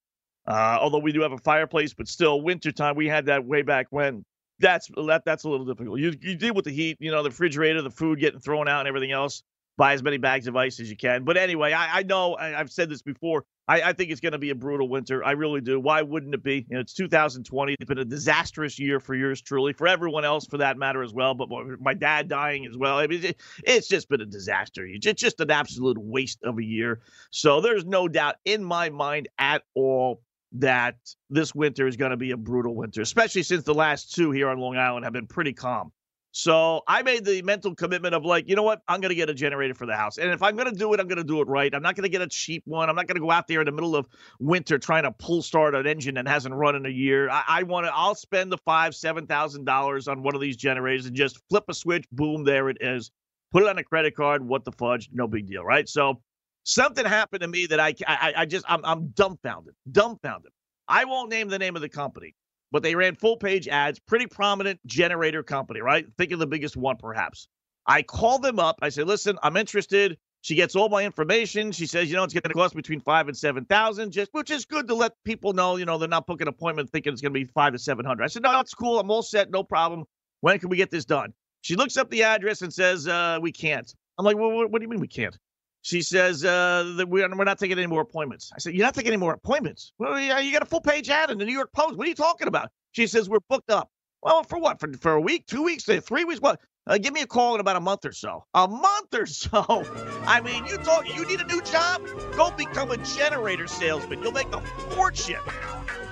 Uh, 0.46 0.78
although 0.82 1.00
we 1.00 1.14
do 1.14 1.22
have 1.22 1.32
a 1.32 1.38
fireplace, 1.38 1.94
but 1.94 2.10
still, 2.10 2.42
wintertime, 2.42 2.98
we 2.98 3.08
had 3.08 3.28
that 3.28 3.46
way 3.46 3.62
back 3.62 3.88
when 3.92 4.26
that's 4.60 4.90
that 5.08 5.24
that's 5.26 5.46
a 5.46 5.50
little 5.50 5.66
difficult. 5.66 6.00
You 6.02 6.14
you 6.20 6.36
deal 6.36 6.54
with 6.54 6.66
the 6.66 6.72
heat, 6.72 6.98
you 7.00 7.12
know, 7.12 7.24
the 7.24 7.30
refrigerator, 7.30 7.82
the 7.82 7.92
food 7.92 8.20
getting 8.20 8.42
thrown 8.42 8.68
out, 8.68 8.82
and 8.82 8.90
everything 8.90 9.14
else. 9.14 9.42
Buy 9.82 9.94
as 9.94 10.04
many 10.04 10.18
bags 10.18 10.46
of 10.46 10.56
ice 10.56 10.80
as 10.80 10.92
you 10.92 10.96
can. 10.96 11.24
But 11.24 11.38
anyway, 11.38 11.74
I, 11.74 12.02
I 12.02 12.04
know 12.04 12.36
I, 12.36 12.60
I've 12.60 12.70
said 12.70 12.88
this 12.88 13.02
before. 13.02 13.46
I, 13.68 13.82
I 13.82 13.94
think 13.94 14.12
it's 14.12 14.22
going 14.22 14.34
to 14.34 14.38
be 14.38 14.52
a 14.52 14.56
brutal 14.56 14.88
winter. 14.88 15.26
I 15.26 15.32
really 15.32 15.60
do. 15.60 15.80
Why 15.80 16.04
wouldn't 16.04 16.36
it 16.36 16.44
be? 16.44 16.68
You 16.70 16.76
know, 16.76 16.82
it's 16.82 16.94
2020. 16.94 17.74
It's 17.74 17.88
been 17.88 17.98
a 17.98 18.06
disastrous 18.06 18.78
year 18.78 19.00
for 19.00 19.16
yours 19.16 19.42
truly, 19.42 19.74
for 19.74 19.88
everyone 19.88 20.24
else 20.24 20.46
for 20.46 20.60
that 20.60 20.78
matter 20.78 21.02
as 21.02 21.14
well. 21.14 21.34
But 21.34 21.50
my 21.80 21.96
dad 21.96 22.28
dying 22.28 22.68
as 22.68 22.78
well. 22.78 23.00
I 23.00 23.08
mean, 23.08 23.26
it, 23.26 23.42
it's 23.64 23.88
just 23.88 24.08
been 24.08 24.22
a 24.22 24.26
disaster. 24.28 24.86
It's 24.86 25.20
just 25.20 25.40
an 25.40 25.50
absolute 25.50 25.98
waste 25.98 26.44
of 26.44 26.60
a 26.60 26.64
year. 26.64 27.02
So 27.32 27.60
there's 27.60 27.84
no 27.84 28.08
doubt 28.08 28.36
in 28.46 28.64
my 28.64 28.92
mind 28.92 29.30
at 29.40 29.64
all 29.74 30.22
that 30.60 30.98
this 31.32 31.56
winter 31.56 31.88
is 31.88 31.98
going 31.98 32.12
to 32.12 32.18
be 32.18 32.30
a 32.30 32.38
brutal 32.38 32.76
winter, 32.76 33.02
especially 33.02 33.42
since 33.42 33.64
the 33.64 33.74
last 33.74 34.14
two 34.14 34.30
here 34.30 34.48
on 34.50 34.60
Long 34.60 34.78
Island 34.78 35.06
have 35.06 35.14
been 35.14 35.26
pretty 35.26 35.54
calm. 35.54 35.92
So 36.34 36.82
I 36.88 37.04
made 37.04 37.26
the 37.26 37.42
mental 37.42 37.76
commitment 37.76 38.16
of 38.16 38.24
like, 38.24 38.48
you 38.48 38.56
know 38.56 38.64
what? 38.64 38.82
I'm 38.88 39.02
going 39.02 39.10
to 39.10 39.16
get 39.16 39.30
a 39.30 39.34
generator 39.34 39.74
for 39.74 39.86
the 39.86 39.96
house. 39.96 40.18
And 40.18 40.32
if 40.32 40.42
I'm 40.42 40.56
going 40.56 40.72
to 40.72 40.78
do 40.78 40.94
it, 40.94 41.00
I'm 41.02 41.08
going 41.08 41.18
to 41.18 41.26
do 41.26 41.42
it 41.42 41.48
right. 41.48 41.74
I'm 41.74 41.82
not 41.82 41.96
going 41.96 42.04
to 42.04 42.10
get 42.10 42.22
a 42.22 42.28
cheap 42.28 42.64
one. 42.66 42.90
I'm 42.90 42.96
not 42.96 43.08
going 43.08 43.16
to 43.16 43.22
go 43.22 43.32
out 43.32 43.48
there 43.48 43.60
in 43.60 43.66
the 43.66 43.72
middle 43.74 43.98
of 43.98 44.08
winter 44.40 44.80
trying 44.80 45.04
to 45.04 45.12
pull 45.12 45.42
start 45.42 45.76
an 45.76 45.86
engine 45.86 46.16
that 46.16 46.28
hasn't 46.30 46.56
run 46.56 46.78
in 46.78 46.86
a 46.86 46.90
year. 46.90 47.30
I, 47.30 47.44
I 47.48 47.64
want 47.64 47.86
to, 47.86 47.94
I'll 47.94 48.16
spend 48.16 48.50
the 48.50 48.58
five, 48.60 48.94
$7,000 48.94 50.08
on 50.08 50.24
one 50.24 50.34
of 50.34 50.40
these 50.40 50.56
generators 50.56 51.06
and 51.06 51.16
just 51.16 51.38
flip 51.50 51.66
a 51.68 51.74
switch. 51.74 52.06
Boom, 52.12 52.46
there 52.46 52.70
it 52.70 52.78
is. 52.80 53.12
Put 53.52 53.64
it 53.64 53.70
on 53.70 53.78
a 53.78 53.84
credit 53.84 54.16
card. 54.16 54.48
What 54.48 54.64
the 54.64 54.72
fudge? 54.72 55.10
No 55.12 55.28
big 55.28 55.48
deal, 55.48 55.64
right? 55.64 55.90
So 55.90 56.22
something 56.64 57.06
happened 57.06 57.42
to 57.42 57.50
me 57.50 57.66
that 57.66 57.80
I, 57.82 57.94
I, 58.08 58.34
I 58.38 58.46
just, 58.46 58.66
I'm, 58.70 58.86
I'm 58.86 59.08
dumbfounded, 59.10 59.74
dumbfounded. 59.92 60.54
I 60.88 61.04
won't 61.04 61.30
name 61.30 61.50
the 61.50 61.60
name 61.60 61.76
of 61.76 61.82
the 61.82 61.90
company, 61.90 62.36
but 62.72 62.84
they 62.84 62.96
ran 62.96 63.16
full 63.16 63.38
page 63.38 63.68
ads, 63.68 64.00
pretty 64.00 64.28
prominent 64.28 64.80
generator 64.86 65.44
company, 65.44 65.82
right? 65.82 66.06
Think 66.18 66.32
of 66.32 66.40
the 66.40 66.48
biggest 66.48 66.78
one, 66.78 66.98
perhaps. 66.98 67.48
I 67.86 68.04
call 68.04 68.40
them 68.40 68.60
up. 68.60 68.80
I 68.82 68.90
say, 68.90 69.04
listen, 69.04 69.38
I'm 69.44 69.58
interested. 69.58 70.18
She 70.44 70.56
gets 70.56 70.76
all 70.76 70.90
my 70.90 71.04
information. 71.04 71.72
She 71.72 71.86
says, 71.86 72.10
you 72.10 72.16
know, 72.16 72.24
it's 72.24 72.34
going 72.34 72.42
to 72.44 72.54
cost 72.54 72.76
between 72.76 73.00
five 73.00 73.28
and 73.28 73.38
seven 73.38 73.66
thousand, 73.66 74.12
just 74.12 74.34
which 74.34 74.50
is 74.50 74.66
good 74.66 74.88
to 74.88 74.96
let 74.96 75.14
people 75.24 75.54
know, 75.54 75.76
you 75.76 75.86
know, 75.86 75.98
they're 75.98 76.10
not 76.10 76.26
booking 76.26 76.48
an 76.48 76.50
appointment 76.50 76.90
thinking 76.90 77.14
it's 77.14 77.22
going 77.22 77.34
to 77.34 77.40
be 77.40 77.46
five 77.46 77.74
to 77.74 77.80
seven 77.80 78.06
hundred. 78.06 78.24
I 78.24 78.28
said, 78.28 78.42
no, 78.42 78.52
that's 78.52 78.74
cool. 78.74 79.00
I'm 79.00 79.12
all 79.12 79.22
set, 79.22 79.52
no 79.52 79.64
problem. 79.64 80.06
When 80.40 80.58
can 80.58 80.70
we 80.70 80.78
get 80.78 80.90
this 80.90 81.06
done? 81.06 81.34
She 81.62 81.76
looks 81.76 81.96
up 81.98 82.10
the 82.10 82.24
address 82.24 82.64
and 82.64 82.74
says, 82.74 83.08
uh, 83.08 83.38
we 83.40 83.52
can't. 83.52 83.94
I'm 84.18 84.26
like, 84.26 84.36
well, 84.36 84.52
what, 84.52 84.72
what 84.72 84.80
do 84.80 84.84
you 84.84 84.90
mean 84.90 85.00
we 85.00 85.08
can't? 85.08 85.38
She 85.84 86.02
says 86.02 86.46
uh, 86.46 86.94
that 86.98 87.10
we're, 87.10 87.28
we're 87.36 87.44
not 87.44 87.58
taking 87.58 87.78
any 87.78 87.88
more 87.88 88.02
appointments. 88.02 88.52
I 88.56 88.60
said, 88.60 88.74
You're 88.74 88.86
not 88.86 88.94
taking 88.94 89.12
any 89.12 89.18
more 89.18 89.34
appointments? 89.34 89.94
Well, 89.98 90.20
yeah, 90.20 90.40
you 90.40 90.54
got 90.54 90.62
a 90.62 90.68
full 90.68 90.82
page 90.82 91.10
ad 91.10 91.32
in 91.32 91.38
the 91.38 91.46
New 91.46 91.54
York 91.54 91.72
Post. 91.74 91.98
What 91.98 92.06
are 92.06 92.10
you 92.10 92.16
talking 92.16 92.48
about? 92.48 92.70
She 92.92 93.08
says, 93.08 93.30
We're 93.30 93.40
booked 93.50 93.72
up. 93.72 93.90
Well, 94.22 94.44
for 94.44 94.60
what? 94.60 94.80
For, 94.80 94.92
for 94.94 95.14
a 95.14 95.22
week, 95.22 95.48
two 95.48 95.64
weeks, 95.64 95.86
three 95.86 96.24
weeks? 96.24 96.40
What? 96.40 96.60
Uh, 96.88 96.98
give 96.98 97.14
me 97.14 97.22
a 97.22 97.28
call 97.28 97.56
in 97.56 97.62
about 97.62 97.76
a 97.76 97.80
month 97.80 98.06
or 98.06 98.12
so. 98.12 98.44
A 98.54 98.68
month 98.68 99.14
or 99.14 99.26
so. 99.26 99.86
I 100.28 100.42
mean, 100.42 100.66
you 100.66 100.78
talk. 100.78 101.08
You 101.16 101.26
need 101.26 101.42
a 101.42 101.48
new 101.48 101.62
job? 101.62 102.06
Go 102.36 102.52
become 102.52 102.92
a 102.92 102.98
generator 102.98 103.68
salesman. 103.68 104.22
You'll 104.22 104.32
make 104.32 104.54
a 104.54 104.62
fortune. 104.62 105.40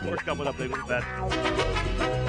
More 0.04 0.16
coming 0.18 0.48
up. 0.48 0.58
That. 0.58 2.29